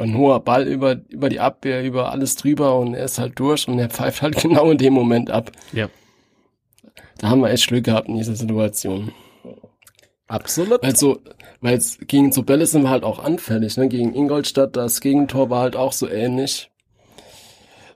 ein 0.00 0.16
hoher 0.16 0.40
Ball 0.40 0.66
über, 0.66 0.96
über 1.08 1.28
die 1.28 1.40
Abwehr, 1.40 1.82
über 1.84 2.10
alles 2.12 2.36
drüber 2.36 2.78
und 2.78 2.94
er 2.94 3.04
ist 3.04 3.18
halt 3.18 3.38
durch 3.38 3.68
und 3.68 3.78
er 3.78 3.88
pfeift 3.88 4.22
halt 4.22 4.36
genau 4.42 4.70
in 4.70 4.78
dem 4.78 4.92
Moment 4.92 5.30
ab. 5.30 5.52
Ja. 5.72 5.88
Da 7.18 7.28
haben 7.28 7.40
wir 7.40 7.50
echt 7.50 7.68
Glück 7.68 7.84
gehabt 7.84 8.08
in 8.08 8.16
dieser 8.16 8.36
Situation. 8.36 9.12
Absolut. 10.28 10.82
Weil 11.60 11.76
es 11.76 11.98
gegen 12.06 12.32
so 12.32 12.42
Bälle 12.42 12.66
sind 12.66 12.82
wir 12.82 12.90
halt 12.90 13.04
auch 13.04 13.18
anfällig, 13.20 13.76
ne? 13.76 13.88
Gegen 13.88 14.14
Ingolstadt, 14.14 14.76
das 14.76 15.00
Gegentor 15.00 15.50
war 15.50 15.62
halt 15.62 15.76
auch 15.76 15.92
so 15.92 16.08
ähnlich. 16.08 16.70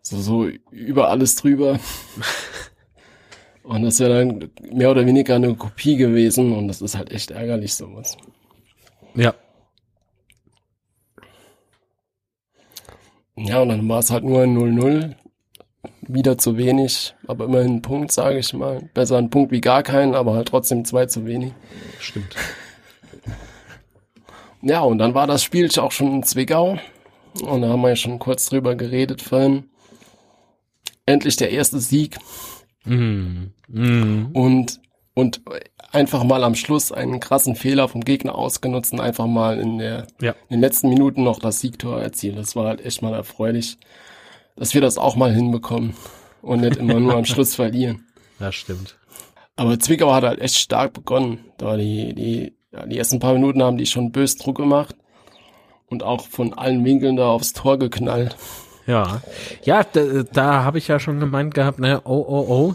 So, 0.02 0.18
so 0.18 0.46
über 0.70 1.10
alles 1.10 1.36
drüber. 1.36 1.78
und 3.62 3.82
das 3.82 3.98
wäre 4.00 4.24
dann 4.24 4.50
mehr 4.72 4.90
oder 4.90 5.04
weniger 5.06 5.34
eine 5.34 5.54
Kopie 5.54 5.96
gewesen 5.96 6.52
und 6.56 6.68
das 6.68 6.80
ist 6.80 6.96
halt 6.96 7.10
echt 7.10 7.32
ärgerlich, 7.32 7.74
sowas. 7.74 8.16
Ja. 9.14 9.34
Ja, 13.44 13.60
und 13.62 13.68
dann 13.70 13.88
war 13.88 14.00
es 14.00 14.10
halt 14.10 14.24
nur 14.24 14.42
ein 14.42 14.56
0-0 14.56 15.14
wieder 16.02 16.36
zu 16.36 16.56
wenig, 16.56 17.14
aber 17.26 17.46
immerhin 17.46 17.76
ein 17.76 17.82
Punkt, 17.82 18.12
sage 18.12 18.38
ich 18.38 18.52
mal. 18.52 18.88
Besser 18.94 19.16
ein 19.18 19.30
Punkt 19.30 19.52
wie 19.52 19.60
gar 19.60 19.82
keinen, 19.82 20.14
aber 20.14 20.34
halt 20.34 20.48
trotzdem 20.48 20.84
zwei 20.84 21.06
zu 21.06 21.26
wenig. 21.26 21.52
Stimmt. 21.98 22.34
Ja, 24.62 24.80
und 24.80 24.98
dann 24.98 25.14
war 25.14 25.26
das 25.26 25.42
Spiel 25.42 25.70
auch 25.78 25.92
schon 25.92 26.12
in 26.14 26.22
Zwickau. 26.22 26.78
Und 27.42 27.62
da 27.62 27.68
haben 27.68 27.80
wir 27.80 27.90
ja 27.90 27.96
schon 27.96 28.18
kurz 28.18 28.46
drüber 28.46 28.74
geredet 28.74 29.22
vorhin. 29.22 29.70
Endlich 31.06 31.36
der 31.36 31.50
erste 31.50 31.80
Sieg. 31.80 32.18
Mm. 32.84 33.52
Mm. 33.68 34.30
Und, 34.32 34.80
und 35.14 35.40
einfach 35.92 36.24
mal 36.24 36.44
am 36.44 36.54
Schluss 36.54 36.92
einen 36.92 37.20
krassen 37.20 37.56
Fehler 37.56 37.88
vom 37.88 38.02
Gegner 38.02 38.34
ausgenutzt 38.34 38.92
und 38.92 39.00
einfach 39.00 39.26
mal 39.26 39.58
in, 39.58 39.78
der, 39.78 40.06
ja. 40.20 40.32
in 40.48 40.56
den 40.56 40.60
letzten 40.60 40.88
Minuten 40.88 41.24
noch 41.24 41.38
das 41.38 41.60
Siegtor 41.60 42.00
erzielt. 42.00 42.38
Das 42.38 42.56
war 42.56 42.66
halt 42.66 42.84
echt 42.84 43.02
mal 43.02 43.14
erfreulich 43.14 43.78
dass 44.60 44.74
wir 44.74 44.80
das 44.82 44.98
auch 44.98 45.16
mal 45.16 45.32
hinbekommen 45.32 45.94
und 46.42 46.60
nicht 46.60 46.76
immer 46.76 47.00
nur 47.00 47.14
am 47.14 47.24
Schluss 47.24 47.54
verlieren. 47.54 48.06
Ja, 48.38 48.52
stimmt. 48.52 48.96
Aber 49.56 49.78
Zwickau 49.78 50.12
hat 50.12 50.22
halt 50.22 50.40
echt 50.40 50.56
stark 50.56 50.92
begonnen. 50.92 51.46
Da 51.58 51.76
die, 51.76 52.14
die 52.14 52.54
ja, 52.70 52.86
die 52.86 52.98
ersten 52.98 53.18
paar 53.18 53.32
Minuten 53.32 53.62
haben 53.62 53.78
die 53.78 53.86
schon 53.86 54.12
bös 54.12 54.36
Druck 54.36 54.56
gemacht 54.56 54.94
und 55.88 56.02
auch 56.02 56.28
von 56.28 56.54
allen 56.54 56.84
Winkeln 56.84 57.16
da 57.16 57.28
aufs 57.28 57.54
Tor 57.54 57.78
geknallt. 57.78 58.36
Ja, 58.86 59.22
ja, 59.62 59.82
da, 59.82 60.22
da 60.30 60.64
habe 60.64 60.78
ich 60.78 60.88
ja 60.88 61.00
schon 61.00 61.20
gemeint 61.20 61.54
gehabt, 61.54 61.78
ne, 61.78 62.00
oh, 62.04 62.24
oh, 62.26 62.46
oh, 62.48 62.74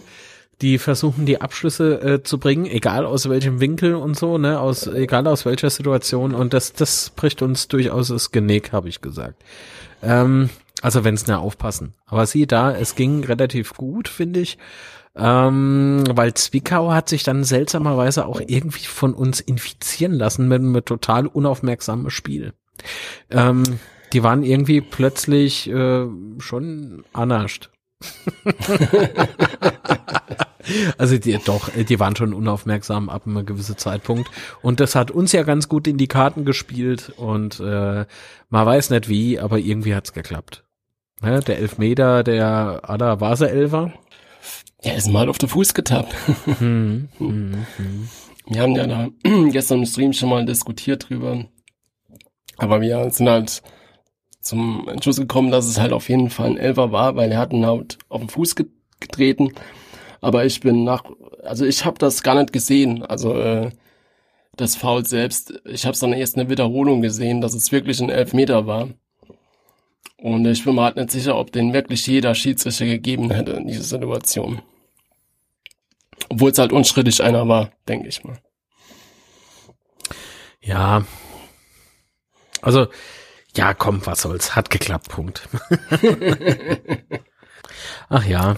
die 0.61 0.77
versuchen 0.77 1.25
die 1.25 1.41
Abschlüsse 1.41 2.01
äh, 2.01 2.23
zu 2.23 2.39
bringen, 2.39 2.65
egal 2.65 3.05
aus 3.05 3.29
welchem 3.29 3.59
Winkel 3.59 3.95
und 3.95 4.17
so, 4.17 4.37
ne, 4.37 4.59
aus 4.59 4.87
egal 4.87 5.27
aus 5.27 5.45
welcher 5.45 5.69
Situation 5.69 6.33
und 6.33 6.53
das 6.53 6.73
das 6.73 7.09
bricht 7.09 7.41
uns 7.41 7.67
durchaus 7.67 8.07
das 8.07 8.31
Genick, 8.31 8.71
habe 8.71 8.89
ich 8.89 9.01
gesagt. 9.01 9.43
Ähm, 10.01 10.49
also 10.81 11.03
wenn's 11.03 11.27
ne 11.27 11.39
aufpassen. 11.39 11.93
Aber 12.05 12.25
sieh 12.25 12.45
da, 12.45 12.71
es 12.71 12.95
ging 12.95 13.23
relativ 13.23 13.73
gut, 13.73 14.07
finde 14.07 14.41
ich. 14.41 14.57
Ähm, 15.17 16.03
weil 16.09 16.33
Zwickau 16.33 16.91
hat 16.91 17.07
sich 17.07 17.23
dann 17.23 17.45
seltsamerweise 17.45 18.25
auch 18.25 18.41
irgendwie 18.45 18.85
von 18.85 19.13
uns 19.13 19.39
infizieren 19.39 20.13
lassen 20.13 20.47
mit 20.49 20.59
einem 20.59 20.83
total 20.83 21.27
unaufmerksamen 21.27 22.09
Spiel. 22.09 22.53
Ähm, 23.29 23.63
die 24.11 24.23
waren 24.23 24.43
irgendwie 24.43 24.81
plötzlich 24.81 25.69
äh, 25.69 26.05
schon 26.39 27.03
anascht. 27.13 27.69
also 30.97 31.17
die 31.17 31.37
doch, 31.43 31.69
die 31.69 31.99
waren 31.99 32.15
schon 32.15 32.33
unaufmerksam 32.33 33.09
ab 33.09 33.23
einem 33.25 33.45
gewissen 33.45 33.77
Zeitpunkt 33.77 34.29
und 34.61 34.79
das 34.79 34.95
hat 34.95 35.11
uns 35.11 35.31
ja 35.31 35.43
ganz 35.43 35.69
gut 35.69 35.87
in 35.87 35.97
die 35.97 36.07
Karten 36.07 36.45
gespielt 36.45 37.13
und 37.17 37.59
äh, 37.59 38.05
man 38.49 38.65
weiß 38.65 38.89
nicht 38.89 39.09
wie, 39.09 39.39
aber 39.39 39.59
irgendwie 39.59 39.95
hat's 39.95 40.13
geklappt. 40.13 40.63
Ja, 41.21 41.39
der 41.39 41.59
Elfmeter, 41.59 42.23
der 42.23 42.81
Ada 42.83 43.21
Vase 43.21 43.49
Elfer. 43.49 43.93
Ja, 44.83 44.93
ist 44.93 45.07
mal 45.07 45.29
auf 45.29 45.37
den 45.37 45.49
Fuß 45.49 45.73
getappt. 45.73 46.13
hm, 46.59 47.09
hm, 47.17 47.65
hm. 47.77 48.09
Wir 48.47 48.61
haben 48.61 48.75
ja 48.75 48.85
da 48.85 49.09
gestern 49.49 49.79
im 49.79 49.85
Stream 49.85 50.13
schon 50.13 50.29
mal 50.29 50.45
diskutiert 50.45 51.09
drüber. 51.09 51.45
Aber 52.57 52.81
wir 52.81 53.09
sind 53.09 53.27
halt 53.27 53.63
zum 54.45 54.87
Entschluss 54.87 55.17
gekommen, 55.17 55.51
dass 55.51 55.65
es 55.65 55.79
halt 55.79 55.91
auf 55.91 56.07
jeden 56.07 56.29
Fall 56.29 56.51
ein 56.51 56.57
Elfer 56.57 56.91
war, 56.91 57.15
weil 57.15 57.31
er 57.31 57.39
hat 57.39 57.51
ihn 57.51 57.65
halt 57.65 57.97
auf 58.09 58.21
den 58.21 58.29
Fuß 58.29 58.55
getreten. 58.99 59.53
Aber 60.21 60.45
ich 60.45 60.59
bin 60.59 60.83
nach, 60.83 61.03
also 61.43 61.65
ich 61.65 61.83
habe 61.83 61.97
das 61.97 62.21
gar 62.21 62.35
nicht 62.35 62.53
gesehen. 62.53 63.03
Also 63.03 63.33
äh, 63.33 63.71
das 64.55 64.75
Foul 64.75 65.05
selbst, 65.05 65.61
ich 65.65 65.85
habe 65.85 65.93
es 65.93 65.99
dann 65.99 66.13
erst 66.13 66.37
eine 66.37 66.49
Wiederholung 66.49 67.01
gesehen, 67.01 67.41
dass 67.41 67.55
es 67.55 67.71
wirklich 67.71 67.99
ein 67.99 68.09
Elfmeter 68.09 68.67
war. 68.67 68.89
Und 70.17 70.45
ich 70.45 70.63
bin 70.63 70.75
mir 70.75 70.83
halt 70.83 70.95
nicht 70.95 71.11
sicher, 71.11 71.37
ob 71.37 71.51
den 71.51 71.73
wirklich 71.73 72.05
jeder 72.07 72.35
Schiedsrichter 72.35 72.85
gegeben 72.85 73.31
hätte 73.31 73.51
in 73.53 73.67
dieser 73.67 73.83
Situation. 73.83 74.61
Obwohl 76.29 76.51
es 76.51 76.57
halt 76.57 76.71
unstrittig 76.71 77.21
einer 77.21 77.47
war, 77.47 77.71
denke 77.87 78.07
ich 78.07 78.23
mal. 78.23 78.37
Ja. 80.61 81.05
Also, 82.61 82.87
ja, 83.55 83.73
komm, 83.73 84.05
was 84.05 84.21
soll's. 84.21 84.55
Hat 84.55 84.69
geklappt, 84.69 85.09
Punkt. 85.09 85.47
Ach 88.09 88.25
ja. 88.25 88.57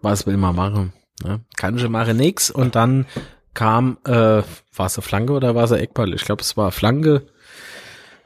Was 0.00 0.26
will 0.26 0.36
man 0.36 0.54
machen? 0.54 0.92
Ne? 1.24 1.44
Kann 1.56 1.76
ich 1.76 1.88
machen 1.88 2.16
nix. 2.16 2.50
Und 2.50 2.74
dann 2.74 3.06
kam, 3.54 3.98
äh, 4.04 4.42
war 4.42 4.86
es 4.86 4.96
eine 4.96 5.02
Flanke 5.02 5.32
oder 5.32 5.54
war 5.54 5.64
es 5.64 5.72
ein 5.72 5.80
Eckball? 5.80 6.12
Ich 6.14 6.24
glaube, 6.24 6.42
es 6.42 6.56
war 6.56 6.72
Flanke. 6.72 7.26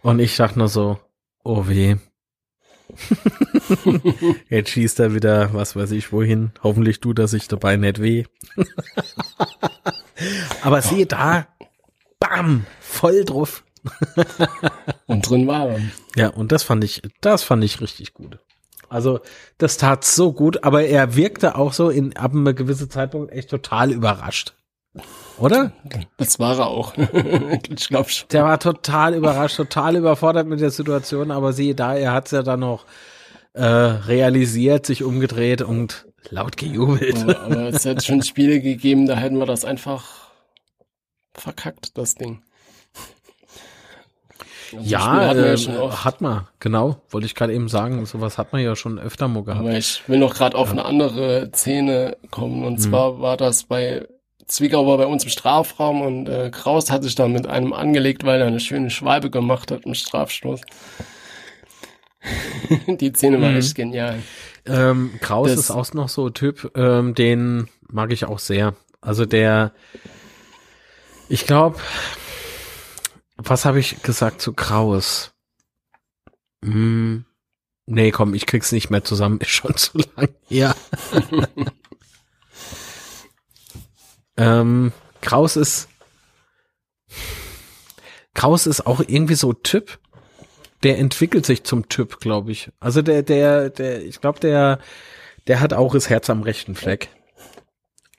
Und 0.02 0.18
ich 0.18 0.36
dachte 0.36 0.58
nur 0.58 0.68
so, 0.68 0.98
oh 1.44 1.68
weh. 1.68 1.96
Jetzt 4.48 4.70
schießt 4.70 5.00
er 5.00 5.14
wieder, 5.14 5.52
was 5.52 5.76
weiß 5.76 5.90
ich, 5.92 6.12
wohin. 6.12 6.52
Hoffentlich 6.62 7.00
tut 7.00 7.18
er 7.18 7.28
sich 7.28 7.48
dabei 7.48 7.76
nicht 7.76 8.00
weh. 8.00 8.24
Aber 10.62 10.82
siehe 10.82 11.06
da, 11.06 11.48
bam, 12.18 12.64
voll 12.80 13.24
drauf. 13.24 13.64
und 15.06 15.28
drin 15.28 15.46
war 15.46 15.68
er. 15.68 15.80
Ja, 16.16 16.28
und 16.28 16.52
das 16.52 16.62
fand 16.62 16.84
ich, 16.84 17.02
das 17.20 17.42
fand 17.42 17.64
ich 17.64 17.80
richtig 17.80 18.14
gut. 18.14 18.38
Also, 18.88 19.20
das 19.58 19.78
tat 19.78 20.04
so 20.04 20.32
gut, 20.32 20.62
aber 20.62 20.84
er 20.84 21.16
wirkte 21.16 21.56
auch 21.56 21.72
so 21.72 21.90
in, 21.90 22.16
ab 22.16 22.32
einem 22.32 22.54
gewissen 22.54 22.88
Zeitpunkt 22.88 23.32
echt 23.32 23.50
total 23.50 23.90
überrascht. 23.90 24.54
Oder? 25.38 25.72
Das 26.16 26.38
war 26.38 26.58
er 26.58 26.66
auch. 26.66 26.94
ich 27.68 27.88
glaube 27.88 28.08
schon. 28.08 28.28
Der 28.28 28.44
war 28.44 28.58
total 28.58 29.14
überrascht, 29.14 29.56
total 29.56 29.96
überfordert 29.96 30.46
mit 30.46 30.60
der 30.60 30.70
Situation, 30.70 31.30
aber 31.30 31.52
siehe 31.52 31.74
da, 31.74 31.94
er 31.94 32.12
hat's 32.12 32.30
ja 32.30 32.42
dann 32.42 32.60
noch 32.60 32.86
äh, 33.52 33.64
realisiert, 33.64 34.86
sich 34.86 35.02
umgedreht 35.02 35.62
und 35.62 36.06
laut 36.30 36.56
gejubelt. 36.56 37.22
Aber, 37.22 37.40
aber 37.40 37.68
es 37.68 37.84
hätte 37.84 38.04
schon 38.04 38.22
Spiele 38.22 38.60
gegeben, 38.60 39.06
da 39.06 39.16
hätten 39.16 39.38
wir 39.38 39.46
das 39.46 39.64
einfach 39.64 40.30
verkackt, 41.34 41.98
das 41.98 42.14
Ding. 42.14 42.42
Ja, 44.82 45.32
äh, 45.32 45.54
ja 45.54 46.04
hat 46.04 46.20
man, 46.20 46.46
genau, 46.60 47.00
wollte 47.10 47.26
ich 47.26 47.34
gerade 47.34 47.52
eben 47.52 47.68
sagen, 47.68 48.04
sowas 48.06 48.38
hat 48.38 48.52
man 48.52 48.62
ja 48.62 48.76
schon 48.76 48.98
öfter 48.98 49.28
mal 49.28 49.44
gehabt. 49.44 49.60
Aber 49.60 49.76
ich 49.76 50.02
will 50.08 50.18
noch 50.18 50.34
gerade 50.34 50.56
auf 50.56 50.68
ja. 50.68 50.72
eine 50.72 50.84
andere 50.84 51.50
Szene 51.52 52.16
kommen 52.30 52.64
und 52.64 52.74
mhm. 52.74 52.78
zwar 52.78 53.20
war 53.20 53.36
das 53.36 53.64
bei 53.64 54.06
Zwickau 54.46 54.86
war 54.86 54.96
bei 54.96 55.06
uns 55.06 55.24
im 55.24 55.30
Strafraum 55.30 56.02
und 56.02 56.28
äh, 56.28 56.50
Kraus 56.50 56.90
hat 56.90 57.02
sich 57.02 57.16
da 57.16 57.26
mit 57.26 57.46
einem 57.48 57.72
angelegt, 57.72 58.24
weil 58.24 58.40
er 58.40 58.46
eine 58.46 58.60
schöne 58.60 58.90
Schwalbe 58.90 59.28
gemacht 59.28 59.72
hat 59.72 59.84
im 59.84 59.94
Strafstoß. 59.94 60.60
Die 62.86 63.12
Szene 63.12 63.40
war 63.40 63.50
mhm. 63.50 63.56
echt 63.56 63.74
genial. 63.74 64.22
Ähm, 64.64 65.14
Kraus 65.20 65.50
das, 65.50 65.58
ist 65.60 65.70
auch 65.70 65.92
noch 65.94 66.08
so 66.08 66.26
ein 66.26 66.34
Typ, 66.34 66.70
ähm, 66.76 67.14
den 67.14 67.68
mag 67.88 68.12
ich 68.12 68.24
auch 68.24 68.38
sehr. 68.38 68.74
Also 69.00 69.26
der, 69.26 69.72
ich 71.28 71.46
glaube, 71.46 71.78
was 73.36 73.64
habe 73.64 73.78
ich 73.78 74.02
gesagt 74.02 74.40
zu 74.40 74.52
Kraus? 74.52 75.32
Hm, 76.64 77.24
nee, 77.86 78.10
komm, 78.10 78.34
ich 78.34 78.46
krieg's 78.46 78.72
nicht 78.72 78.90
mehr 78.90 79.04
zusammen, 79.04 79.40
ist 79.40 79.50
schon 79.50 79.76
zu 79.76 79.98
lang. 79.98 80.28
Ja. 80.48 80.74
ähm, 84.36 84.92
Kraus 85.20 85.56
ist 85.56 85.88
Kraus 88.34 88.66
ist 88.66 88.86
auch 88.86 89.00
irgendwie 89.00 89.34
so 89.34 89.52
Typ. 89.52 89.98
Der 90.82 90.98
entwickelt 90.98 91.46
sich 91.46 91.64
zum 91.64 91.88
Typ, 91.88 92.20
glaube 92.20 92.52
ich. 92.52 92.70
Also 92.80 93.00
der, 93.00 93.22
der, 93.22 93.70
der, 93.70 94.04
ich 94.04 94.20
glaube, 94.20 94.40
der, 94.40 94.78
der 95.46 95.60
hat 95.60 95.72
auch 95.72 95.94
das 95.94 96.10
Herz 96.10 96.28
am 96.28 96.42
rechten 96.42 96.74
Fleck. 96.74 97.08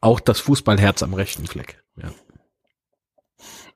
Auch 0.01 0.19
das 0.19 0.39
Fußballherz 0.39 1.03
am 1.03 1.13
rechten 1.13 1.45
Fleck. 1.45 1.83
Ja. 1.95 2.11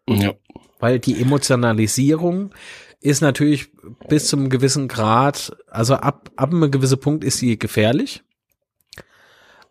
Ja 0.08 0.34
weil 0.82 1.00
die 1.00 1.22
Emotionalisierung 1.22 2.54
ist 3.00 3.22
natürlich 3.22 3.72
bis 4.10 4.28
zum 4.28 4.50
gewissen 4.50 4.88
Grad, 4.88 5.56
also 5.68 5.96
ab, 5.96 6.30
ab 6.36 6.52
einem 6.52 6.70
gewissen 6.70 7.00
Punkt 7.00 7.24
ist 7.24 7.38
sie 7.38 7.58
gefährlich. 7.58 8.24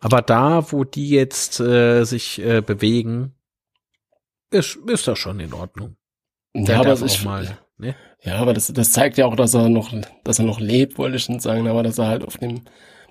Aber 0.00 0.22
da, 0.22 0.72
wo 0.72 0.84
die 0.84 1.11
jetzt 1.11 1.61
äh, 1.61 2.04
sich 2.04 2.40
äh, 2.40 2.62
bewegen, 2.62 3.34
ist, 4.50 4.76
ist 4.86 5.06
das 5.06 5.18
schon 5.18 5.38
in 5.40 5.52
Ordnung. 5.52 5.96
Der 6.54 6.74
ja, 6.74 6.80
aber 6.80 6.90
das 6.90 7.02
ist 7.02 7.24
mal, 7.24 7.58
ne? 7.76 7.94
Ja, 8.22 8.36
aber 8.36 8.52
das, 8.52 8.66
das 8.68 8.92
zeigt 8.92 9.18
ja 9.18 9.26
auch, 9.26 9.36
dass 9.36 9.54
er 9.54 9.68
noch, 9.68 9.92
dass 10.24 10.38
er 10.38 10.44
noch 10.44 10.58
lebt, 10.58 10.98
wollte 10.98 11.16
ich 11.16 11.28
nicht 11.28 11.42
sagen, 11.42 11.68
aber 11.68 11.82
dass 11.82 11.98
er 11.98 12.08
halt 12.08 12.24
auf 12.24 12.38
dem, 12.38 12.62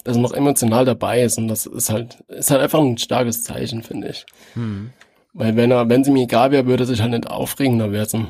dass 0.03 0.17
er 0.17 0.21
noch 0.21 0.33
emotional 0.33 0.85
dabei 0.85 1.23
ist 1.23 1.37
und 1.37 1.47
das 1.47 1.65
ist 1.65 1.89
halt, 1.89 2.23
ist 2.27 2.51
halt 2.51 2.61
einfach 2.61 2.79
ein 2.79 2.97
starkes 2.97 3.43
Zeichen, 3.43 3.83
finde 3.83 4.09
ich. 4.09 4.25
Hm. 4.53 4.91
Weil 5.33 5.55
wenn 5.55 5.71
er, 5.71 5.89
wenn 5.89 6.03
sie 6.03 6.11
mir 6.11 6.23
egal 6.23 6.51
wäre, 6.51 6.65
würde 6.65 6.83
er 6.83 6.87
sich 6.87 7.01
halt 7.01 7.11
nicht 7.11 7.27
aufregen, 7.27 7.79
dann 7.79 7.91
wäre 7.91 8.05
es 8.05 8.13
ein, 8.13 8.27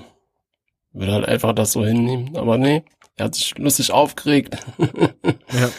würde 0.91 1.14
halt 1.14 1.26
einfach 1.26 1.54
das 1.54 1.72
so 1.72 1.86
hinnehmen. 1.86 2.36
Aber 2.36 2.58
nee, 2.58 2.84
er 3.16 3.26
hat 3.26 3.36
sich 3.36 3.58
lustig 3.58 3.91
aufgeregt. 3.91 4.58
ja. 5.52 5.70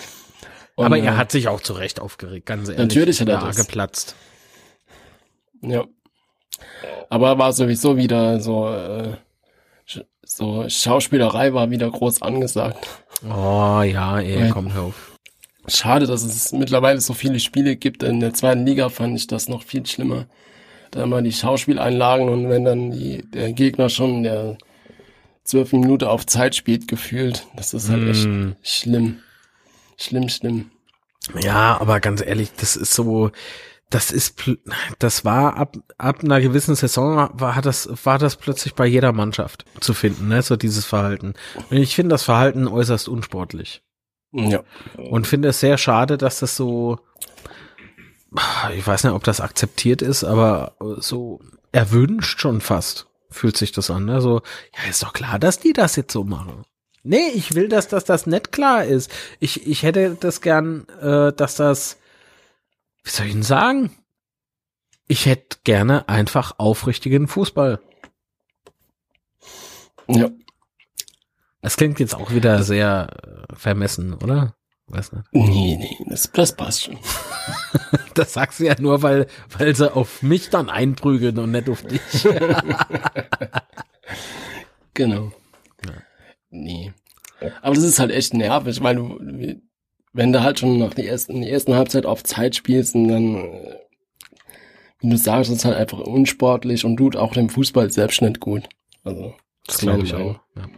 Und, 0.76 0.86
Aber 0.86 0.98
er 0.98 1.14
äh, 1.14 1.16
hat 1.16 1.30
sich 1.30 1.48
auch 1.48 1.60
zu 1.60 1.74
Recht 1.74 2.00
aufgeregt, 2.00 2.46
ganz 2.46 2.68
ehrlich. 2.68 2.78
Natürlich 2.78 3.20
hat 3.20 3.28
er 3.28 3.40
das. 3.40 3.56
geplatzt. 3.56 4.14
Ja. 5.60 5.84
Aber 7.10 7.38
war 7.38 7.52
sowieso 7.52 7.96
wieder 7.96 8.40
so, 8.40 8.68
äh, 8.68 9.16
so 10.22 10.68
Schauspielerei 10.68 11.52
war 11.52 11.70
wieder 11.70 11.90
groß 11.90 12.22
angesagt. 12.22 12.86
Oh 13.24 13.82
ja, 13.82 14.20
ey, 14.20 14.40
Weil, 14.40 14.50
komm, 14.50 14.72
hör 14.72 14.84
auf. 14.84 15.18
Schade, 15.66 16.06
dass 16.06 16.22
es 16.22 16.52
mittlerweile 16.52 17.00
so 17.00 17.12
viele 17.12 17.40
Spiele 17.40 17.76
gibt. 17.76 18.02
In 18.02 18.20
der 18.20 18.32
zweiten 18.32 18.64
Liga 18.64 18.88
fand 18.88 19.16
ich 19.16 19.26
das 19.26 19.48
noch 19.48 19.62
viel 19.62 19.84
schlimmer 19.84 20.26
da 20.90 21.02
immer 21.02 21.22
die 21.22 21.32
Schauspieleinlagen 21.32 22.28
und 22.28 22.48
wenn 22.48 22.64
dann 22.64 22.90
die, 22.90 23.22
der 23.30 23.52
Gegner 23.52 23.88
schon 23.88 24.22
der 24.22 24.58
zwölf 25.44 25.72
Minuten 25.72 26.04
auf 26.04 26.26
Zeit 26.26 26.54
spielt, 26.54 26.88
gefühlt, 26.88 27.46
das 27.56 27.74
ist 27.74 27.90
halt 27.90 28.08
echt 28.08 28.26
mm. 28.26 28.52
schlimm. 28.62 29.20
Schlimm, 29.96 30.28
schlimm. 30.28 30.70
Ja, 31.40 31.78
aber 31.80 32.00
ganz 32.00 32.22
ehrlich, 32.22 32.50
das 32.56 32.76
ist 32.76 32.94
so, 32.94 33.30
das 33.90 34.10
ist, 34.10 34.42
das 34.98 35.24
war 35.24 35.56
ab, 35.56 35.76
ab 35.98 36.22
einer 36.22 36.40
gewissen 36.40 36.74
Saison 36.74 37.28
war 37.34 37.56
hat 37.56 37.66
das, 37.66 37.88
war 38.04 38.18
das 38.18 38.36
plötzlich 38.36 38.74
bei 38.74 38.86
jeder 38.86 39.12
Mannschaft 39.12 39.64
zu 39.80 39.92
finden, 39.92 40.28
ne, 40.28 40.42
so 40.42 40.56
dieses 40.56 40.86
Verhalten. 40.86 41.34
Und 41.70 41.76
ich 41.76 41.94
finde 41.94 42.14
das 42.14 42.22
Verhalten 42.22 42.68
äußerst 42.68 43.08
unsportlich. 43.08 43.82
Ja. 44.32 44.62
Und 44.96 45.26
finde 45.26 45.48
es 45.48 45.60
sehr 45.60 45.76
schade, 45.76 46.16
dass 46.16 46.38
das 46.38 46.56
so, 46.56 47.00
ich 48.74 48.86
weiß 48.86 49.04
nicht, 49.04 49.12
ob 49.12 49.24
das 49.24 49.40
akzeptiert 49.40 50.02
ist, 50.02 50.24
aber 50.24 50.74
so 50.98 51.40
erwünscht 51.72 52.40
schon 52.40 52.60
fast 52.60 53.06
fühlt 53.30 53.56
sich 53.56 53.72
das 53.72 53.90
an. 53.90 54.04
Ne? 54.04 54.20
So, 54.20 54.42
ja, 54.76 54.90
ist 54.90 55.02
doch 55.02 55.12
klar, 55.12 55.38
dass 55.38 55.58
die 55.58 55.72
das 55.72 55.96
jetzt 55.96 56.12
so 56.12 56.24
machen. 56.24 56.64
Nee, 57.02 57.28
ich 57.34 57.54
will, 57.54 57.68
dass, 57.68 57.88
dass 57.88 58.04
das 58.04 58.26
nicht 58.26 58.52
klar 58.52 58.84
ist. 58.84 59.10
Ich, 59.38 59.66
ich 59.66 59.82
hätte 59.82 60.16
das 60.20 60.42
gern, 60.42 60.86
äh, 61.00 61.32
dass 61.32 61.56
das, 61.56 61.96
wie 63.02 63.10
soll 63.10 63.26
ich 63.26 63.32
denn 63.32 63.42
sagen? 63.42 63.96
Ich 65.06 65.26
hätte 65.26 65.58
gerne 65.64 66.08
einfach 66.08 66.58
aufrichtigen 66.58 67.26
Fußball. 67.26 67.80
Ja. 70.08 70.30
Das 71.62 71.76
klingt 71.76 72.00
jetzt 72.00 72.14
auch 72.14 72.32
wieder 72.32 72.62
sehr 72.62 73.08
äh, 73.22 73.56
vermessen, 73.56 74.14
oder? 74.14 74.54
Weiß 74.90 75.12
nicht. 75.12 75.24
Nee, 75.32 75.76
nee, 75.78 75.96
das, 76.08 76.30
das 76.32 76.56
passt 76.56 76.84
schon. 76.84 76.98
das 78.14 78.32
sagst 78.32 78.58
du 78.58 78.64
ja 78.64 78.74
nur, 78.80 79.02
weil, 79.02 79.28
weil 79.56 79.74
sie 79.76 79.94
auf 79.94 80.22
mich 80.22 80.50
dann 80.50 80.68
einprügeln 80.68 81.38
und 81.38 81.52
nicht 81.52 81.68
auf 81.68 81.82
dich. 81.82 82.00
genau. 84.94 85.30
Ja. 85.86 85.92
Nee. 86.50 86.92
Aber 87.62 87.74
das 87.76 87.84
ist 87.84 88.00
halt 88.00 88.10
echt 88.10 88.34
nervig, 88.34 88.82
weil 88.82 88.96
du, 88.96 89.60
wenn 90.12 90.32
du 90.32 90.42
halt 90.42 90.58
schon 90.58 90.78
nach 90.78 90.94
der 90.94 91.06
ersten, 91.06 91.40
die 91.40 91.50
ersten 91.50 91.76
Halbzeit 91.76 92.04
auf 92.04 92.24
Zeit 92.24 92.56
spielst 92.56 92.96
und 92.96 93.06
dann, 93.06 93.36
wie 94.98 95.08
du 95.08 95.16
sagst, 95.16 95.52
ist 95.52 95.64
halt 95.64 95.76
einfach 95.76 96.00
unsportlich 96.00 96.84
und 96.84 96.96
tut 96.96 97.14
auch 97.14 97.32
dem 97.32 97.48
Fußball 97.48 97.90
selbst 97.92 98.22
nicht 98.22 98.40
gut. 98.40 98.68
Also, 99.04 99.34
das, 99.66 99.76
das 99.76 99.78
glaube 99.78 100.04
ich 100.04 100.14
auch. 100.14 100.40
Ja. 100.56 100.68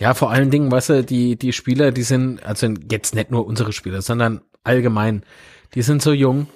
Ja, 0.00 0.14
vor 0.14 0.30
allen 0.30 0.50
Dingen, 0.50 0.72
weißt 0.72 0.88
du, 0.88 1.04
die, 1.04 1.36
die 1.36 1.52
Spieler, 1.52 1.92
die 1.92 2.02
sind, 2.02 2.42
also 2.42 2.66
jetzt 2.90 3.14
nicht 3.14 3.30
nur 3.30 3.46
unsere 3.46 3.74
Spieler, 3.74 4.00
sondern 4.00 4.40
allgemein, 4.64 5.24
die 5.74 5.82
sind 5.82 6.00
so 6.00 6.12
jung, 6.12 6.46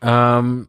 ähm, 0.00 0.66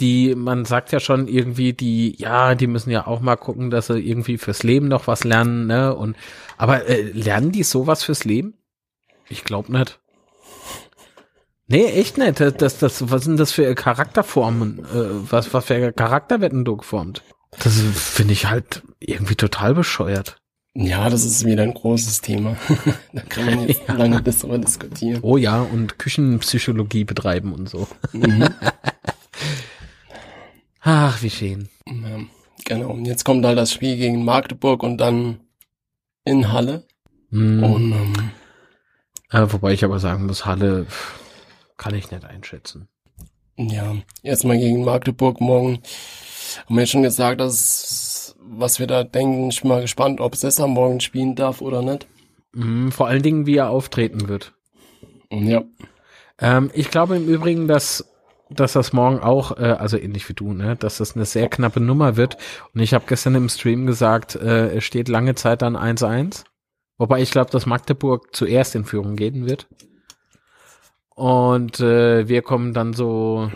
die, 0.00 0.34
man 0.34 0.66
sagt 0.66 0.92
ja 0.92 1.00
schon 1.00 1.28
irgendwie, 1.28 1.72
die, 1.72 2.14
ja, 2.18 2.54
die 2.54 2.66
müssen 2.66 2.90
ja 2.90 3.06
auch 3.06 3.20
mal 3.20 3.36
gucken, 3.36 3.70
dass 3.70 3.86
sie 3.86 3.98
irgendwie 3.98 4.36
fürs 4.36 4.62
Leben 4.62 4.88
noch 4.88 5.06
was 5.06 5.24
lernen, 5.24 5.66
ne? 5.66 5.94
Und 5.94 6.14
aber 6.58 6.86
äh, 6.86 7.02
lernen 7.02 7.52
die 7.52 7.62
sowas 7.62 8.04
fürs 8.04 8.24
Leben? 8.24 8.54
Ich 9.30 9.44
glaube 9.44 9.72
nicht. 9.72 9.98
Nee, 11.68 11.86
echt 11.86 12.18
nicht. 12.18 12.40
Das, 12.40 12.78
das, 12.78 13.10
was 13.10 13.24
sind 13.24 13.38
das 13.38 13.52
für 13.52 13.74
Charakterformen? 13.74 14.80
Äh, 14.80 15.30
was, 15.30 15.54
was 15.54 15.64
für 15.66 15.92
Charakter 15.92 16.42
werden 16.42 16.64
du 16.64 16.76
geformt? 16.76 17.22
Das 17.58 17.80
finde 17.80 18.32
ich 18.32 18.46
halt 18.46 18.82
irgendwie 18.98 19.36
total 19.36 19.74
bescheuert. 19.74 20.39
Ja, 20.74 21.10
das 21.10 21.24
ist 21.24 21.44
wieder 21.44 21.64
ein 21.64 21.74
großes 21.74 22.20
Thema. 22.20 22.56
da 23.12 23.22
kann 23.22 23.46
man 23.46 23.68
jetzt 23.68 23.82
ja. 23.88 23.94
lange 23.94 24.22
darüber 24.22 24.58
diskutieren. 24.58 25.18
Oh 25.22 25.36
ja, 25.36 25.62
und 25.62 25.98
Küchenpsychologie 25.98 27.04
betreiben 27.04 27.52
und 27.52 27.68
so. 27.68 27.88
Mhm. 28.12 28.48
Ach, 30.82 31.22
wie 31.22 31.30
schön. 31.30 31.68
Ja, 31.86 32.20
genau. 32.64 32.90
Und 32.92 33.04
jetzt 33.04 33.24
kommt 33.24 33.44
halt 33.44 33.58
das 33.58 33.72
Spiel 33.72 33.96
gegen 33.96 34.24
Magdeburg 34.24 34.82
und 34.82 34.98
dann 34.98 35.40
in 36.24 36.52
Halle. 36.52 36.84
Mhm. 37.30 37.62
Und, 37.64 37.92
ähm, 37.92 38.30
äh, 39.30 39.52
wobei 39.52 39.72
ich 39.72 39.84
aber 39.84 39.98
sagen 39.98 40.26
muss, 40.26 40.46
Halle 40.46 40.86
kann 41.76 41.94
ich 41.94 42.10
nicht 42.10 42.24
einschätzen. 42.24 42.88
Ja, 43.56 43.96
erstmal 44.22 44.58
gegen 44.58 44.84
Magdeburg 44.84 45.40
morgen. 45.40 45.80
Haben 46.64 46.74
wir 46.76 46.82
ja 46.82 46.86
schon 46.86 47.02
gesagt, 47.02 47.40
dass 47.40 48.09
was 48.50 48.78
wir 48.78 48.86
da 48.86 49.04
denken. 49.04 49.48
Ich 49.50 49.62
bin 49.62 49.70
mal 49.70 49.82
gespannt, 49.82 50.20
ob 50.20 50.36
Sessa 50.36 50.66
morgen 50.66 51.00
spielen 51.00 51.36
darf 51.36 51.60
oder 51.60 51.82
nicht. 51.82 52.06
Mhm, 52.52 52.90
vor 52.90 53.06
allen 53.06 53.22
Dingen, 53.22 53.46
wie 53.46 53.56
er 53.56 53.70
auftreten 53.70 54.28
wird. 54.28 54.52
Ja. 55.30 55.62
Ähm, 56.38 56.70
ich 56.74 56.90
glaube 56.90 57.16
im 57.16 57.28
Übrigen, 57.28 57.68
dass 57.68 58.06
dass 58.52 58.72
das 58.72 58.92
morgen 58.92 59.20
auch, 59.20 59.56
äh, 59.58 59.76
also 59.78 59.96
ähnlich 59.96 60.28
wie 60.28 60.34
du, 60.34 60.52
ne, 60.52 60.74
dass 60.74 60.98
das 60.98 61.14
eine 61.14 61.24
sehr 61.24 61.48
knappe 61.48 61.80
Nummer 61.80 62.16
wird. 62.16 62.36
Und 62.74 62.80
ich 62.80 62.94
habe 62.94 63.04
gestern 63.06 63.36
im 63.36 63.48
Stream 63.48 63.86
gesagt, 63.86 64.34
äh, 64.34 64.76
es 64.76 64.84
steht 64.84 65.08
lange 65.08 65.36
Zeit 65.36 65.62
dann 65.62 65.76
1-1. 65.76 66.44
Wobei 66.98 67.22
ich 67.22 67.30
glaube, 67.30 67.50
dass 67.50 67.66
Magdeburg 67.66 68.34
zuerst 68.34 68.74
in 68.74 68.84
Führung 68.84 69.16
gehen 69.16 69.46
wird. 69.46 69.68
Und 71.14 71.78
äh, 71.80 72.28
wir 72.28 72.42
kommen 72.42 72.74
dann 72.74 72.92
so 72.92 73.50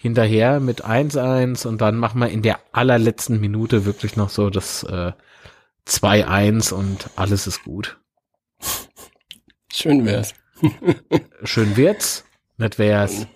hinterher 0.00 0.60
mit 0.60 0.86
1-1 0.86 1.66
und 1.66 1.82
dann 1.82 1.98
machen 1.98 2.20
wir 2.20 2.28
in 2.30 2.40
der 2.40 2.58
allerletzten 2.72 3.38
Minute 3.38 3.84
wirklich 3.84 4.16
noch 4.16 4.30
so 4.30 4.48
das 4.48 4.82
äh, 4.84 5.12
2-1 5.86 6.72
und 6.72 7.10
alles 7.16 7.46
ist 7.46 7.64
gut. 7.64 7.98
Schön 9.70 10.06
wär's. 10.06 10.32
Schön 11.44 11.76
wird's, 11.76 12.24
nicht 12.56 12.78
wär's. 12.78 13.26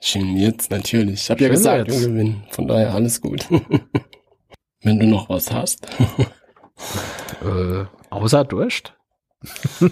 Schön 0.00 0.34
wird's, 0.34 0.70
natürlich. 0.70 1.24
Ich 1.24 1.30
habe 1.30 1.42
ja 1.42 1.50
gesagt, 1.50 1.90
wir 1.90 2.00
gewinnen. 2.00 2.42
Von 2.52 2.68
daher 2.68 2.94
alles 2.94 3.20
gut. 3.20 3.46
Wenn 4.82 4.98
du 4.98 5.06
noch 5.06 5.28
was 5.28 5.52
hast. 5.52 5.86
äh, 7.42 7.84
außer 8.08 8.44
Durst? 8.44 8.94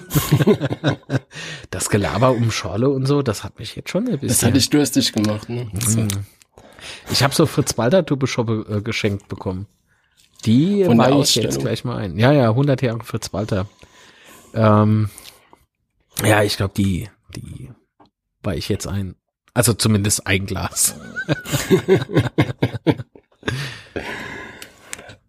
das 1.71 1.89
Gelaber 1.89 2.33
um 2.33 2.51
Schorle 2.51 2.89
und 2.89 3.07
so, 3.07 3.23
das 3.23 3.45
hat 3.45 3.59
mich 3.59 3.77
jetzt 3.77 3.91
schon 3.91 4.09
ein 4.09 4.13
bisschen. 4.19 4.29
Das 4.29 4.43
hat 4.43 4.57
dich 4.57 4.71
durstig 4.71 5.13
gemacht, 5.13 5.49
ne? 5.49 5.71
Mhm. 5.73 6.09
Ich 7.11 7.23
habe 7.23 7.35
so 7.35 7.47
Fritz 7.47 7.79
Walter 7.79 8.05
Tube 8.05 8.25
äh, 8.69 8.81
geschenkt 8.81 9.29
bekommen. 9.29 9.67
Die 10.45 10.87
war 10.87 11.21
ich 11.21 11.35
jetzt 11.37 11.61
gleich 11.61 11.85
mal 11.85 11.97
ein. 11.97 12.19
Ja, 12.19 12.33
ja, 12.33 12.51
100 12.51 12.83
Jahre 12.83 13.05
Fritz 13.05 13.33
Walter. 13.33 13.67
Ähm, 14.55 15.11
ja, 16.25 16.43
ich 16.43 16.57
glaube, 16.57 16.75
die, 16.77 17.09
die 17.35 17.71
war 18.43 18.55
ich 18.55 18.69
jetzt 18.69 18.87
ein. 18.87 19.17
Also 19.55 19.73
zumindest 19.73 20.27
ein 20.27 20.47
Glas. 20.47 20.97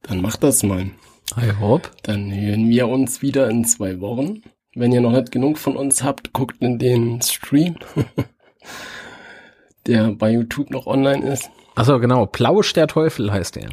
Dann 0.03 0.22
mach 0.22 0.36
das 0.38 0.63
mal. 0.63 0.91
I 1.36 1.51
hope. 1.59 1.89
Dann 2.03 2.34
hören 2.34 2.69
wir 2.69 2.88
uns 2.88 3.21
wieder 3.21 3.49
in 3.49 3.65
zwei 3.65 3.99
Wochen. 3.99 4.41
Wenn 4.75 4.91
ihr 4.91 5.01
noch 5.01 5.11
nicht 5.11 5.32
genug 5.32 5.57
von 5.57 5.75
uns 5.75 6.03
habt, 6.03 6.34
guckt 6.34 6.61
in 6.61 6.78
den 6.78 7.21
Stream, 7.21 7.78
der 9.88 10.11
bei 10.11 10.32
YouTube 10.32 10.69
noch 10.69 10.86
online 10.86 11.28
ist. 11.28 11.49
Achso, 11.75 11.99
genau. 11.99 12.25
Plausch 12.28 12.73
der 12.73 12.88
Teufel 12.88 13.32
heißt 13.32 13.55
der. 13.55 13.69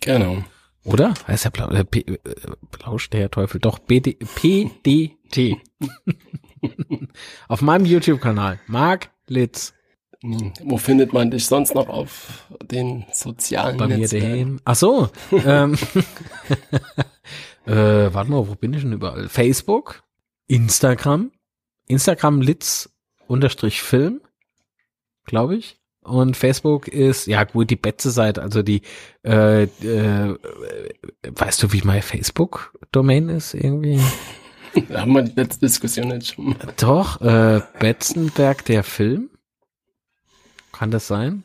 Genau. 0.00 0.44
Oder? 0.84 1.14
Heißt 1.26 1.44
der 1.44 1.50
Blau, 1.50 1.68
äh, 1.70 1.84
P, 1.84 2.00
äh, 2.00 2.18
Plausch 2.70 3.10
der 3.10 3.30
Teufel? 3.30 3.60
Doch, 3.60 3.78
BD, 3.78 4.14
PDT. 4.14 5.56
Auf 7.48 7.62
meinem 7.62 7.84
YouTube-Kanal. 7.84 8.60
Mark 8.66 9.10
Litz. 9.26 9.74
Hm, 10.22 10.52
wo 10.64 10.78
findet 10.78 11.12
man 11.12 11.30
dich 11.30 11.46
sonst 11.46 11.74
noch 11.74 11.88
auf 11.88 12.48
den 12.62 13.04
sozialen 13.12 13.76
Bei 13.76 13.86
mir 13.86 14.08
daheim. 14.08 14.60
Ach 14.64 14.74
so. 14.74 15.10
ähm, 15.30 15.74
äh, 17.66 18.12
warte 18.12 18.30
mal, 18.30 18.48
wo 18.48 18.54
bin 18.56 18.74
ich 18.74 18.82
denn 18.82 18.92
überall? 18.92 19.28
Facebook, 19.28 20.02
Instagram, 20.48 21.30
Instagram 21.86 22.40
Litz 22.40 22.90
unterstrich 23.28 23.80
Film, 23.80 24.20
glaube 25.24 25.56
ich. 25.56 25.78
Und 26.02 26.36
Facebook 26.36 26.88
ist, 26.88 27.26
ja 27.26 27.44
gut, 27.44 27.70
die 27.70 27.76
Betze-Seite, 27.76 28.42
also 28.42 28.62
die, 28.62 28.82
äh, 29.24 29.64
äh, 29.64 30.36
weißt 31.28 31.62
du, 31.62 31.72
wie 31.72 31.82
meine 31.82 32.02
Facebook-Domain 32.02 33.28
ist 33.28 33.54
irgendwie? 33.54 34.00
da 34.88 35.02
haben 35.02 35.12
wir 35.12 35.22
die 35.22 35.38
letzte 35.38 35.66
Diskussion 35.66 36.10
jetzt 36.10 36.34
schon. 36.34 36.56
Doch, 36.78 37.20
äh, 37.20 37.60
Betzenberg 37.78 38.64
der 38.64 38.82
Film. 38.82 39.30
Kann 40.78 40.92
das 40.92 41.08
sein? 41.08 41.42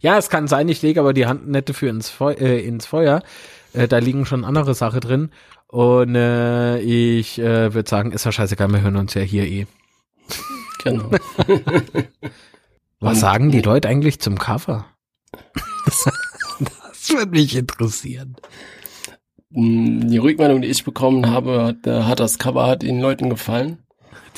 Ja, 0.00 0.18
es 0.18 0.28
kann 0.28 0.46
sein, 0.46 0.68
ich 0.68 0.82
lege 0.82 1.00
aber 1.00 1.14
die 1.14 1.24
Hand 1.24 1.48
nette 1.48 1.72
für 1.72 1.88
ins, 1.88 2.10
Feu 2.10 2.32
äh, 2.32 2.60
ins 2.60 2.84
Feuer. 2.84 3.22
Äh, 3.72 3.88
da 3.88 3.96
liegen 3.96 4.26
schon 4.26 4.44
andere 4.44 4.74
Sachen 4.74 5.00
drin. 5.00 5.30
Und 5.68 6.14
äh, 6.14 6.78
ich 6.80 7.38
äh, 7.38 7.72
würde 7.72 7.88
sagen, 7.88 8.12
ist 8.12 8.26
ja 8.26 8.32
scheißegal, 8.32 8.68
wir 8.68 8.82
hören 8.82 8.96
uns 8.96 9.14
ja 9.14 9.22
hier 9.22 9.46
eh. 9.46 9.66
Genau. 10.84 11.10
Was 13.00 13.20
sagen 13.20 13.50
die 13.50 13.62
Leute 13.62 13.88
eigentlich 13.88 14.20
zum 14.20 14.38
Cover? 14.38 14.84
das, 15.86 16.04
das 16.58 17.08
würde 17.08 17.30
mich 17.30 17.56
interessieren. 17.56 18.36
Hm, 19.50 20.10
die 20.10 20.18
Rückmeldung, 20.18 20.60
die 20.60 20.68
ich 20.68 20.84
bekommen 20.84 21.30
habe, 21.30 21.64
hat, 21.64 21.86
äh, 21.86 22.02
hat 22.02 22.20
das 22.20 22.38
Cover 22.38 22.66
hat 22.66 22.82
den 22.82 23.00
Leuten 23.00 23.30
gefallen. 23.30 23.85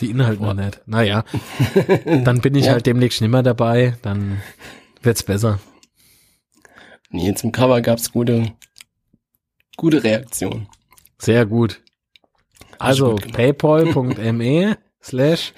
Die 0.01 0.11
Inhalte 0.11 0.43
noch 0.43 0.55
nicht. 0.55 0.81
Naja, 0.87 1.25
dann 2.25 2.41
bin 2.41 2.55
ich 2.55 2.67
ja. 2.67 2.73
halt 2.73 2.87
demnächst 2.87 3.21
nicht 3.21 3.31
mehr 3.31 3.43
dabei, 3.43 3.97
dann 4.03 4.41
wird's 5.03 5.23
besser. 5.23 5.59
Nee, 7.11 7.35
zum 7.35 7.53
Cover 7.53 7.81
gab's 7.81 8.13
gute, 8.13 8.53
gute 9.77 10.05
Reaktionen. 10.05 10.69
Sehr 11.19 11.47
gut. 11.47 11.81
Also 12.79 13.17
paypal.me 13.17 14.79
slash 15.03 15.53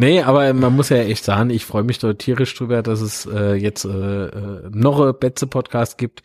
Nee, 0.00 0.22
aber 0.22 0.54
man 0.54 0.76
muss 0.76 0.90
ja 0.90 0.98
echt 0.98 1.24
sagen, 1.24 1.50
ich 1.50 1.64
freue 1.64 1.82
mich 1.82 1.98
dort 1.98 2.20
tierisch 2.20 2.54
drüber, 2.54 2.84
dass 2.84 3.00
es 3.00 3.26
äh, 3.26 3.54
jetzt 3.54 3.84
äh, 3.84 4.26
äh 4.26 4.70
noch 4.70 5.00
ein 5.00 5.12
Betze-Podcast 5.18 5.98
gibt, 5.98 6.22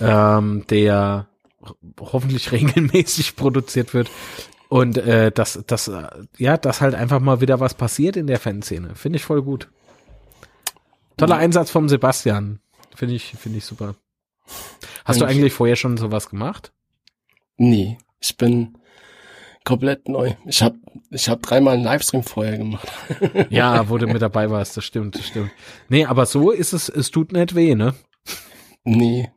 ähm, 0.00 0.64
der 0.68 1.28
hoffentlich 2.00 2.52
regelmäßig 2.52 3.36
produziert 3.36 3.94
wird. 3.94 4.10
Und 4.68 4.96
äh, 4.96 5.30
dass, 5.30 5.62
dass, 5.66 5.90
ja, 6.36 6.56
dass 6.56 6.80
halt 6.80 6.94
einfach 6.94 7.20
mal 7.20 7.40
wieder 7.40 7.60
was 7.60 7.74
passiert 7.74 8.16
in 8.16 8.26
der 8.26 8.40
Fanszene. 8.40 8.94
Finde 8.94 9.16
ich 9.18 9.24
voll 9.24 9.42
gut. 9.42 9.68
Toller 11.16 11.36
Einsatz 11.36 11.70
vom 11.70 11.88
Sebastian. 11.88 12.60
Finde 12.94 13.14
ich, 13.14 13.34
finde 13.38 13.58
ich 13.58 13.64
super. 13.64 13.94
Hast 15.04 15.20
du 15.20 15.24
eigentlich 15.24 15.52
vorher 15.52 15.76
schon 15.76 15.96
sowas 15.96 16.28
gemacht? 16.28 16.72
Nee, 17.56 17.98
ich 18.20 18.36
bin 18.36 18.76
komplett 19.64 20.08
neu. 20.08 20.34
Ich 20.44 20.62
habe 20.62 20.76
ich 21.10 21.28
hab 21.28 21.42
dreimal 21.42 21.74
einen 21.74 21.84
Livestream 21.84 22.22
vorher 22.22 22.58
gemacht. 22.58 22.88
ja, 23.50 23.88
wo 23.88 23.98
du 23.98 24.06
mit 24.06 24.22
dabei 24.22 24.50
warst, 24.50 24.76
das 24.76 24.84
stimmt, 24.84 25.16
das 25.16 25.26
stimmt. 25.26 25.50
Nee, 25.88 26.04
aber 26.04 26.26
so 26.26 26.50
ist 26.50 26.72
es, 26.72 26.88
es 26.88 27.10
tut 27.10 27.32
nicht 27.32 27.54
weh, 27.54 27.74
ne? 27.74 27.94
Nee. 28.84 29.30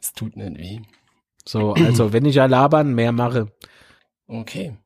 Es 0.00 0.12
tut 0.12 0.36
nicht 0.36 0.58
weh. 0.58 0.80
So, 1.48 1.72
also 1.72 2.12
wenn 2.12 2.26
ich 2.26 2.34
ja 2.34 2.44
labern, 2.44 2.94
mehr 2.94 3.10
mache. 3.10 3.50
Okay. 4.26 4.76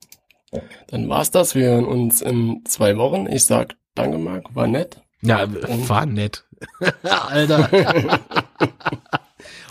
Dann 0.86 1.08
war's 1.08 1.32
das. 1.32 1.56
Wir 1.56 1.70
hören 1.70 1.86
uns 1.86 2.22
in 2.22 2.62
zwei 2.66 2.96
Wochen. 2.98 3.26
Ich 3.26 3.46
sag 3.46 3.74
danke, 3.96 4.18
Marc. 4.18 4.54
War 4.54 4.68
nett. 4.68 5.02
Ja, 5.22 5.42
Und 5.42 5.88
war 5.88 6.06
nett. 6.06 6.44
Alter. 7.02 8.20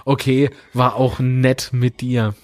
okay, 0.03 0.49
war 0.73 0.95
auch 0.95 1.19
nett 1.19 1.69
mit 1.71 2.01
dir. 2.01 2.35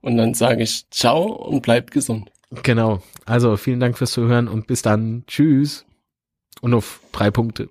Und 0.00 0.16
dann 0.16 0.34
sage 0.34 0.62
ich 0.62 0.88
ciao 0.90 1.24
und 1.24 1.62
bleibt 1.62 1.90
gesund. 1.90 2.30
Genau. 2.62 3.02
Also 3.26 3.56
vielen 3.56 3.80
Dank 3.80 3.98
fürs 3.98 4.12
Zuhören 4.12 4.46
und 4.46 4.68
bis 4.68 4.82
dann. 4.82 5.24
Tschüss. 5.26 5.86
Und 6.60 6.72
auf 6.72 7.00
drei 7.10 7.32
Punkte. 7.32 7.68